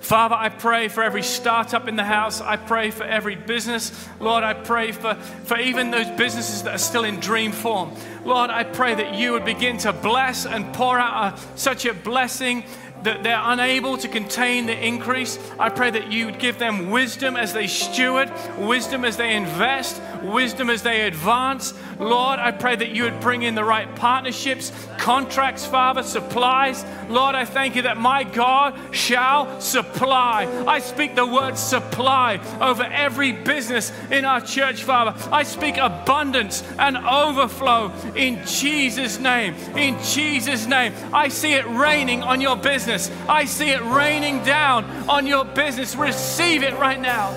Father, 0.00 0.34
I 0.34 0.48
pray 0.48 0.88
for 0.88 1.04
every 1.04 1.22
startup 1.22 1.86
in 1.86 1.94
the 1.94 2.04
house. 2.04 2.40
I 2.40 2.56
pray 2.56 2.90
for 2.90 3.04
every 3.04 3.36
business. 3.36 4.08
Lord, 4.18 4.42
I 4.42 4.54
pray 4.54 4.90
for, 4.90 5.14
for 5.14 5.56
even 5.56 5.92
those 5.92 6.10
businesses 6.18 6.64
that 6.64 6.74
are 6.74 6.78
still 6.78 7.04
in 7.04 7.20
dream 7.20 7.52
form. 7.52 7.92
Lord, 8.24 8.50
I 8.50 8.64
pray 8.64 8.94
that 8.94 9.14
you 9.14 9.32
would 9.32 9.44
begin 9.44 9.78
to 9.78 9.92
bless 9.92 10.46
and 10.46 10.74
pour 10.74 10.98
out 10.98 11.34
a, 11.34 11.58
such 11.58 11.84
a 11.84 11.94
blessing 11.94 12.64
that 13.02 13.22
they're 13.22 13.40
unable 13.42 13.96
to 13.98 14.08
contain 14.08 14.66
the 14.66 14.86
increase. 14.86 15.38
I 15.58 15.68
pray 15.68 15.90
that 15.90 16.12
you 16.12 16.26
would 16.26 16.38
give 16.38 16.58
them 16.58 16.90
wisdom 16.90 17.36
as 17.36 17.52
they 17.52 17.66
steward, 17.66 18.30
wisdom 18.58 19.04
as 19.04 19.16
they 19.16 19.34
invest, 19.34 20.00
wisdom 20.22 20.70
as 20.70 20.82
they 20.82 21.06
advance. 21.06 21.74
Lord, 21.98 22.38
I 22.38 22.50
pray 22.50 22.76
that 22.76 22.90
you 22.90 23.04
would 23.04 23.20
bring 23.20 23.42
in 23.42 23.54
the 23.54 23.64
right 23.64 23.94
partnerships, 23.96 24.72
contracts, 24.98 25.66
Father, 25.66 26.02
supplies. 26.02 26.84
Lord, 27.08 27.34
I 27.34 27.44
thank 27.44 27.76
you 27.76 27.82
that 27.82 27.96
my 27.96 28.24
God 28.24 28.78
shall 28.90 29.60
supply. 29.60 30.46
I 30.66 30.78
speak 30.78 31.14
the 31.14 31.26
word 31.26 31.56
supply 31.56 32.40
over 32.60 32.82
every 32.82 33.32
business 33.32 33.92
in 34.10 34.24
our 34.24 34.40
church, 34.40 34.84
Father. 34.84 35.14
I 35.32 35.42
speak 35.42 35.76
abundance 35.76 36.62
and 36.78 36.96
overflow 36.96 37.92
in 38.14 38.44
Jesus' 38.46 39.18
name. 39.18 39.54
In 39.76 40.02
Jesus' 40.02 40.66
name. 40.66 40.92
I 41.12 41.28
see 41.28 41.54
it 41.54 41.66
raining 41.66 42.22
on 42.22 42.40
your 42.40 42.56
business. 42.56 42.89
I 42.90 43.44
see 43.44 43.70
it 43.70 43.82
raining 43.82 44.42
down 44.42 44.84
on 45.08 45.26
your 45.26 45.44
business. 45.44 45.94
Receive 45.94 46.64
it 46.64 46.74
right 46.74 47.00
now. 47.00 47.30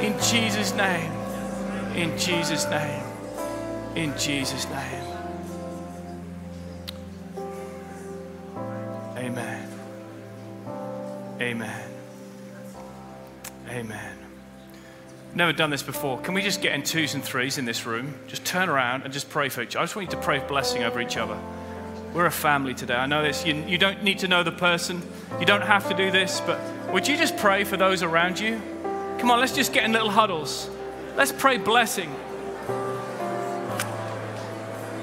In 0.00 0.20
Jesus' 0.20 0.74
name. 0.74 1.12
In 1.94 2.18
Jesus' 2.18 2.68
name. 2.68 3.04
In 3.94 4.18
Jesus' 4.18 4.66
name. 4.68 5.04
Amen. 9.16 9.68
Amen. 11.40 11.90
Amen. 13.68 14.18
Never 15.34 15.52
done 15.52 15.70
this 15.70 15.82
before. 15.82 16.18
Can 16.20 16.34
we 16.34 16.42
just 16.42 16.60
get 16.60 16.72
in 16.74 16.82
twos 16.82 17.14
and 17.14 17.22
threes 17.22 17.58
in 17.58 17.64
this 17.64 17.86
room? 17.86 18.14
Just 18.26 18.44
turn 18.44 18.68
around 18.68 19.04
and 19.04 19.12
just 19.12 19.30
pray 19.30 19.48
for 19.48 19.62
each 19.62 19.76
other. 19.76 19.82
I 19.82 19.84
just 19.84 19.94
want 19.94 20.10
you 20.10 20.16
to 20.16 20.22
pray 20.22 20.40
blessing 20.40 20.82
over 20.82 21.00
each 21.00 21.16
other. 21.16 21.38
We're 22.14 22.26
a 22.26 22.30
family 22.30 22.74
today. 22.74 22.94
I 22.94 23.06
know 23.06 23.22
this. 23.22 23.44
You, 23.44 23.54
you 23.54 23.78
don't 23.78 24.02
need 24.02 24.20
to 24.20 24.28
know 24.28 24.42
the 24.42 24.52
person, 24.52 25.02
you 25.38 25.46
don't 25.46 25.62
have 25.62 25.88
to 25.88 25.94
do 25.94 26.10
this, 26.10 26.40
but 26.40 26.58
would 26.92 27.06
you 27.06 27.16
just 27.16 27.36
pray 27.36 27.64
for 27.64 27.76
those 27.76 28.02
around 28.02 28.40
you? 28.40 28.60
Come 29.18 29.30
on, 29.30 29.40
let's 29.40 29.54
just 29.54 29.72
get 29.72 29.84
in 29.84 29.92
little 29.92 30.10
huddles. 30.10 30.70
Let's 31.16 31.32
pray 31.32 31.58
blessing. 31.58 32.14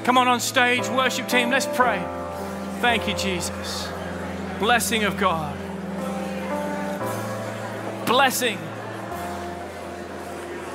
Come 0.03 0.17
on 0.17 0.27
on 0.27 0.39
stage, 0.39 0.87
worship 0.89 1.27
team, 1.27 1.49
let's 1.49 1.65
pray. 1.65 2.03
Thank 2.79 3.07
you, 3.07 3.15
Jesus. 3.15 3.87
Blessing 4.59 5.03
of 5.03 5.17
God. 5.17 5.55
Blessing. 8.05 8.57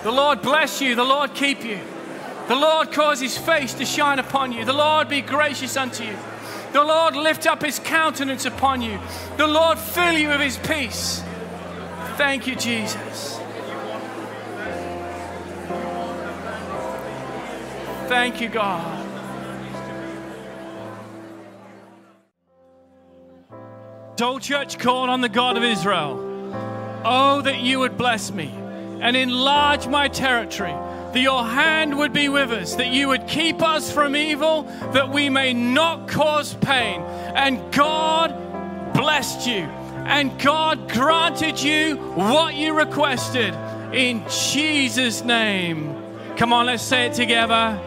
The 0.02 0.10
Lord 0.10 0.42
bless 0.42 0.80
you, 0.80 0.94
the 0.94 1.04
Lord 1.04 1.34
keep 1.34 1.64
you. 1.64 1.78
The 2.50 2.56
Lord 2.56 2.90
cause 2.90 3.20
his 3.20 3.38
face 3.38 3.74
to 3.74 3.84
shine 3.84 4.18
upon 4.18 4.50
you. 4.50 4.64
The 4.64 4.72
Lord 4.72 5.08
be 5.08 5.20
gracious 5.20 5.76
unto 5.76 6.02
you. 6.02 6.16
The 6.72 6.82
Lord 6.82 7.14
lift 7.14 7.46
up 7.46 7.62
his 7.62 7.78
countenance 7.78 8.44
upon 8.44 8.82
you. 8.82 8.98
The 9.36 9.46
Lord 9.46 9.78
fill 9.78 10.14
you 10.14 10.30
with 10.30 10.40
his 10.40 10.58
peace. 10.58 11.22
Thank 12.16 12.48
you, 12.48 12.56
Jesus. 12.56 13.38
Thank 18.08 18.40
you, 18.40 18.48
God. 18.48 18.96
Soul 24.18 24.40
Church 24.40 24.76
called 24.76 25.08
on 25.08 25.20
the 25.20 25.28
God 25.28 25.56
of 25.56 25.62
Israel. 25.62 26.18
Oh, 27.04 27.42
that 27.42 27.60
you 27.60 27.78
would 27.78 27.96
bless 27.96 28.32
me 28.32 28.52
and 29.00 29.16
enlarge 29.16 29.86
my 29.86 30.08
territory, 30.08 30.74
that 31.12 31.20
your 31.20 31.44
hand 31.44 31.96
would 31.98 32.12
be 32.12 32.28
with 32.28 32.50
us, 32.50 32.74
that 32.76 32.88
you 32.88 33.08
would 33.08 33.26
keep 33.26 33.62
us 33.62 33.92
from 33.92 34.14
evil, 34.14 34.62
that 34.92 35.10
we 35.10 35.28
may 35.28 35.52
not 35.52 36.08
cause 36.08 36.54
pain. 36.54 37.00
And 37.00 37.72
God 37.72 38.32
blessed 38.94 39.46
you, 39.46 39.64
and 40.06 40.38
God 40.40 40.90
granted 40.90 41.60
you 41.60 41.96
what 41.96 42.54
you 42.54 42.74
requested 42.74 43.54
in 43.92 44.24
Jesus' 44.28 45.22
name. 45.24 45.96
Come 46.36 46.52
on, 46.52 46.66
let's 46.66 46.82
say 46.82 47.06
it 47.06 47.14
together. 47.14 47.78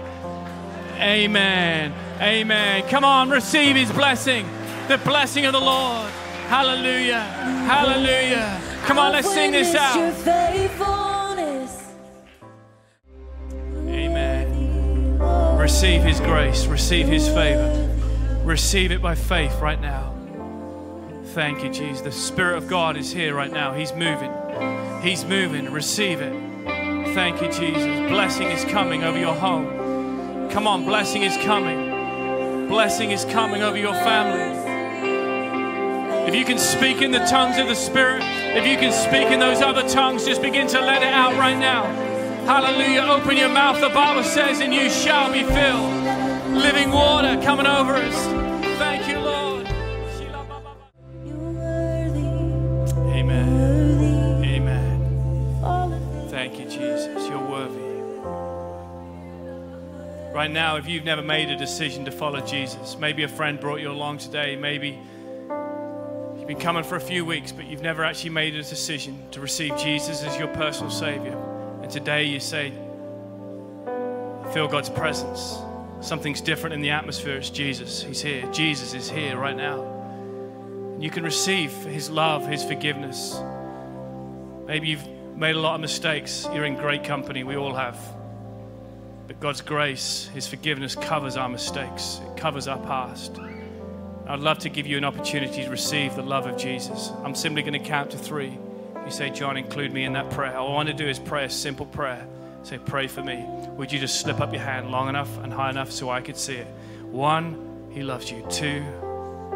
Amen. 0.97 1.93
Amen. 2.21 2.88
Come 2.89 3.03
on, 3.03 3.30
receive 3.30 3.76
his 3.76 3.91
blessing, 3.91 4.47
the 4.88 4.97
blessing 4.99 5.45
of 5.45 5.53
the 5.53 5.61
Lord. 5.61 6.09
Hallelujah. 6.47 7.21
Hallelujah. 7.21 8.61
Come 8.86 8.99
on, 8.99 9.11
let's 9.13 9.34
sing 9.34 9.51
this 9.51 9.74
out. 9.76 11.12
Receive 15.64 16.03
His 16.03 16.20
grace, 16.20 16.66
receive 16.66 17.07
His 17.07 17.26
favor. 17.30 17.89
Receive 18.43 18.91
it 18.91 19.01
by 19.01 19.16
faith 19.16 19.61
right 19.61 19.80
now. 19.80 20.14
Thank 21.28 21.64
you, 21.64 21.70
Jesus. 21.72 22.01
The 22.01 22.11
Spirit 22.11 22.57
of 22.57 22.68
God 22.68 22.97
is 22.97 23.14
here 23.14 23.34
right 23.34 23.49
now. 23.49 23.72
He's 23.72 23.93
moving. 23.93 24.30
He's 25.01 25.24
moving. 25.24 25.72
Receive 25.72 26.20
it. 26.20 26.34
Thank 27.14 27.41
you, 27.41 27.47
Jesus. 27.47 28.11
Blessing 28.11 28.49
is 28.49 28.66
coming 28.66 29.05
over 29.05 29.18
your 29.18 29.34
home. 29.34 30.49
Come 30.49 30.68
on, 30.68 30.84
blessing 30.84 31.24
is 31.24 31.38
coming. 31.45 32.68
Blessing 32.68 33.11
is 33.11 33.24
coming 33.24 33.64
over 33.64 33.78
your 33.78 33.93
family. 33.93 34.59
If 36.28 36.36
you 36.36 36.43
can 36.43 36.57
speak 36.57 37.01
in 37.01 37.11
the 37.11 37.26
tongues 37.26 37.57
of 37.57 37.70
the 37.70 37.76
Spirit, 37.76 38.22
if 38.22 38.68
you 38.68 38.76
can 38.76 38.91
speak 38.91 39.32
in 39.32 39.39
those 39.39 39.61
other 39.61 39.88
tongues, 39.88 40.26
just 40.26 40.41
begin 40.41 40.68
to 40.68 40.82
let 40.82 41.03
it 41.03 41.14
out 41.14 41.38
right 41.38 41.57
now. 41.57 42.12
Hallelujah. 42.45 43.01
Open 43.03 43.37
your 43.37 43.49
mouth, 43.49 43.79
the 43.79 43.89
Bible 43.89 44.23
says, 44.23 44.59
and 44.59 44.73
you 44.73 44.89
shall 44.89 45.31
be 45.31 45.43
filled. 45.43 45.93
Living 46.53 46.91
water 46.91 47.41
coming 47.41 47.65
over 47.65 47.93
us. 47.93 48.25
Thank 48.77 49.07
you, 49.07 49.19
Lord. 49.19 49.65
Amen. 53.13 54.43
Amen. 54.43 56.29
Thank 56.29 56.59
you, 56.59 56.65
Jesus. 56.65 57.27
You're 57.27 57.47
worthy. 57.47 57.79
Right 60.33 60.51
now, 60.51 60.75
if 60.77 60.87
you've 60.87 61.05
never 61.05 61.21
made 61.21 61.49
a 61.49 61.55
decision 61.55 62.05
to 62.05 62.11
follow 62.11 62.41
Jesus, 62.41 62.97
maybe 62.97 63.23
a 63.23 63.27
friend 63.27 63.59
brought 63.59 63.79
you 63.79 63.89
along 63.89 64.17
today, 64.17 64.55
maybe 64.55 64.99
You've 66.43 66.49
been 66.49 66.59
coming 66.59 66.83
for 66.83 66.97
a 66.97 66.99
few 66.99 67.23
weeks, 67.23 67.53
but 67.53 67.67
you've 67.67 67.81
never 67.81 68.03
actually 68.03 68.31
made 68.31 68.53
a 68.53 68.63
decision 68.63 69.17
to 69.31 69.39
receive 69.39 69.77
Jesus 69.77 70.23
as 70.23 70.37
your 70.37 70.49
personal 70.49 70.91
Savior. 70.91 71.52
Today 71.93 72.23
you 72.23 72.39
say, 72.39 72.73
I 73.85 74.51
feel 74.51 74.67
God's 74.67 74.89
presence. 74.89 75.59
Something's 76.01 76.41
different 76.41 76.73
in 76.73 76.81
the 76.81 76.89
atmosphere. 76.89 77.37
It's 77.37 77.51
Jesus. 77.51 78.01
He's 78.01 78.19
here. 78.19 78.51
Jesus 78.51 78.95
is 78.95 79.11
here 79.11 79.37
right 79.37 79.55
now. 79.55 80.97
You 80.99 81.11
can 81.11 81.23
receive 81.23 81.71
His 81.83 82.09
love, 82.09 82.47
His 82.47 82.63
forgiveness. 82.63 83.39
Maybe 84.65 84.87
you've 84.87 85.07
made 85.37 85.55
a 85.55 85.59
lot 85.59 85.75
of 85.75 85.81
mistakes. 85.81 86.47
You're 86.51 86.65
in 86.65 86.77
great 86.77 87.03
company. 87.03 87.43
We 87.43 87.57
all 87.57 87.75
have. 87.75 87.99
But 89.27 89.39
God's 89.39 89.61
grace, 89.61 90.31
His 90.33 90.47
forgiveness 90.47 90.95
covers 90.95 91.37
our 91.37 91.47
mistakes, 91.47 92.21
it 92.25 92.35
covers 92.37 92.67
our 92.67 92.79
past. 92.87 93.37
I'd 94.25 94.39
love 94.39 94.57
to 94.59 94.69
give 94.69 94.87
you 94.87 94.97
an 94.97 95.03
opportunity 95.05 95.63
to 95.63 95.69
receive 95.69 96.15
the 96.15 96.23
love 96.23 96.47
of 96.47 96.57
Jesus. 96.57 97.11
I'm 97.23 97.35
simply 97.35 97.61
going 97.61 97.79
to 97.79 97.87
count 97.87 98.09
to 98.11 98.17
three. 98.17 98.57
You 99.05 99.11
say, 99.11 99.29
Jon, 99.29 99.57
include 99.57 99.93
me 99.93 100.05
in 100.05 100.13
that 100.13 100.29
prayer. 100.29 100.57
All 100.57 100.69
I 100.69 100.73
want 100.73 100.87
to 100.87 100.93
do 100.93 101.07
is 101.07 101.19
pray 101.19 101.45
a 101.45 101.49
simple 101.49 101.85
prayer. 101.85 102.25
Say, 102.63 102.77
pray 102.77 103.07
for 103.07 103.21
me. 103.21 103.45
Would 103.77 103.91
you 103.91 103.99
just 103.99 104.21
slip 104.21 104.39
up 104.39 104.53
your 104.53 104.61
hand 104.61 104.89
long 104.89 105.09
enough 105.09 105.37
and 105.39 105.51
high 105.51 105.69
enough 105.69 105.91
so 105.91 106.09
I 106.09 106.21
could 106.21 106.37
see 106.37 106.55
it? 106.55 106.67
One, 107.11 107.89
He 107.91 108.01
loves 108.03 108.31
you. 108.31 108.45
Two, 108.49 108.83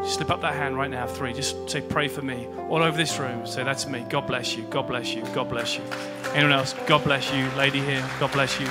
slip 0.04 0.30
up 0.30 0.42
that 0.42 0.54
hand 0.54 0.78
right 0.78 0.90
now. 0.90 1.08
Three, 1.08 1.34
just 1.34 1.70
say, 1.70 1.80
pray 1.80 2.10
for 2.10 2.22
me. 2.22 2.48
All 2.70 2.84
over 2.84 2.98
this 2.98 3.18
room, 3.18 3.48
say, 3.48 3.64
that's 3.64 3.88
me. 3.88 4.06
God 4.10 4.28
bless 4.28 4.58
you. 4.58 4.64
God 4.64 4.88
bless 4.88 5.14
you. 5.14 5.24
God 5.34 5.50
bless 5.50 5.78
you. 5.78 5.84
Anyone 6.34 6.52
else? 6.52 6.74
God 6.86 7.04
bless 7.06 7.34
you. 7.34 7.50
Lady 7.52 7.80
here, 7.80 8.06
God 8.20 8.32
bless 8.34 8.60
you. 8.60 8.68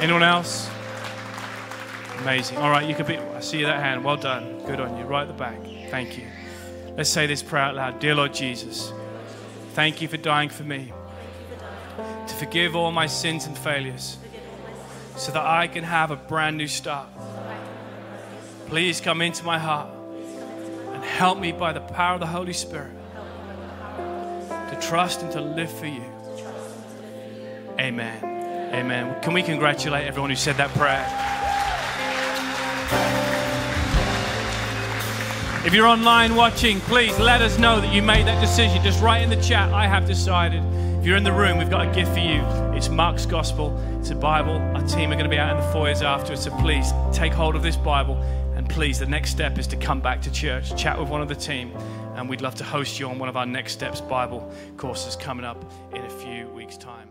Anyone 0.00 0.22
else? 0.22 0.70
Amazing. 2.20 2.56
All 2.58 2.70
right, 2.70 2.88
you 2.88 2.94
can 2.94 3.06
be. 3.06 3.18
I 3.18 3.40
see 3.40 3.62
that 3.64 3.80
hand. 3.80 4.04
Well 4.04 4.16
done. 4.16 4.58
Good 4.64 4.80
on 4.80 4.96
you. 4.96 5.04
Right 5.04 5.22
at 5.22 5.28
the 5.28 5.34
back. 5.34 5.60
Thank 5.90 6.16
you. 6.16 6.24
Let's 6.98 7.10
say 7.10 7.28
this 7.28 7.44
prayer 7.44 7.62
out 7.62 7.76
loud. 7.76 8.00
Dear 8.00 8.16
Lord 8.16 8.34
Jesus, 8.34 8.92
thank 9.74 10.02
you 10.02 10.08
for 10.08 10.16
dying 10.16 10.48
for 10.48 10.64
me 10.64 10.92
to 12.26 12.34
forgive 12.34 12.74
all 12.74 12.90
my 12.90 13.06
sins 13.06 13.46
and 13.46 13.56
failures 13.56 14.16
so 15.14 15.30
that 15.30 15.46
I 15.46 15.68
can 15.68 15.84
have 15.84 16.10
a 16.10 16.16
brand 16.16 16.56
new 16.56 16.66
start. 16.66 17.06
Please 18.66 19.00
come 19.00 19.22
into 19.22 19.44
my 19.44 19.60
heart 19.60 19.88
and 20.92 21.04
help 21.04 21.38
me 21.38 21.52
by 21.52 21.72
the 21.72 21.80
power 21.80 22.14
of 22.14 22.20
the 22.20 22.26
Holy 22.26 22.52
Spirit 22.52 22.96
to 24.48 24.78
trust 24.82 25.22
and 25.22 25.30
to 25.30 25.40
live 25.40 25.70
for 25.70 25.86
you. 25.86 26.04
Amen. 27.78 28.74
Amen. 28.74 29.22
Can 29.22 29.34
we 29.34 29.44
congratulate 29.44 30.04
everyone 30.04 30.30
who 30.30 30.36
said 30.36 30.56
that 30.56 30.70
prayer? 30.70 31.06
If 35.68 35.74
you're 35.74 35.86
online 35.86 36.34
watching, 36.34 36.80
please 36.80 37.18
let 37.18 37.42
us 37.42 37.58
know 37.58 37.78
that 37.78 37.92
you 37.92 38.00
made 38.00 38.26
that 38.26 38.40
decision. 38.40 38.82
Just 38.82 39.02
write 39.02 39.20
in 39.20 39.28
the 39.28 39.36
chat, 39.36 39.70
I 39.70 39.86
have 39.86 40.06
decided. 40.06 40.64
If 40.98 41.04
you're 41.04 41.18
in 41.18 41.24
the 41.24 41.32
room, 41.32 41.58
we've 41.58 41.68
got 41.68 41.86
a 41.86 41.94
gift 41.94 42.12
for 42.12 42.20
you. 42.20 42.40
It's 42.74 42.88
Mark's 42.88 43.26
Gospel, 43.26 43.78
it's 44.00 44.08
a 44.08 44.14
Bible. 44.14 44.54
Our 44.74 44.86
team 44.86 45.12
are 45.12 45.16
going 45.16 45.24
to 45.24 45.28
be 45.28 45.36
out 45.36 45.54
in 45.54 45.62
the 45.62 45.70
foyers 45.70 46.00
afterwards, 46.00 46.44
so 46.44 46.56
please 46.56 46.94
take 47.12 47.34
hold 47.34 47.54
of 47.54 47.62
this 47.62 47.76
Bible. 47.76 48.16
And 48.56 48.66
please, 48.66 48.98
the 48.98 49.04
next 49.04 49.28
step 49.28 49.58
is 49.58 49.66
to 49.66 49.76
come 49.76 50.00
back 50.00 50.22
to 50.22 50.32
church, 50.32 50.74
chat 50.74 50.98
with 50.98 51.10
one 51.10 51.20
of 51.20 51.28
the 51.28 51.36
team, 51.36 51.76
and 52.14 52.30
we'd 52.30 52.40
love 52.40 52.54
to 52.54 52.64
host 52.64 52.98
you 52.98 53.06
on 53.10 53.18
one 53.18 53.28
of 53.28 53.36
our 53.36 53.44
Next 53.44 53.74
Steps 53.74 54.00
Bible 54.00 54.50
courses 54.78 55.16
coming 55.16 55.44
up 55.44 55.70
in 55.94 56.02
a 56.02 56.10
few 56.10 56.48
weeks' 56.48 56.78
time. 56.78 57.10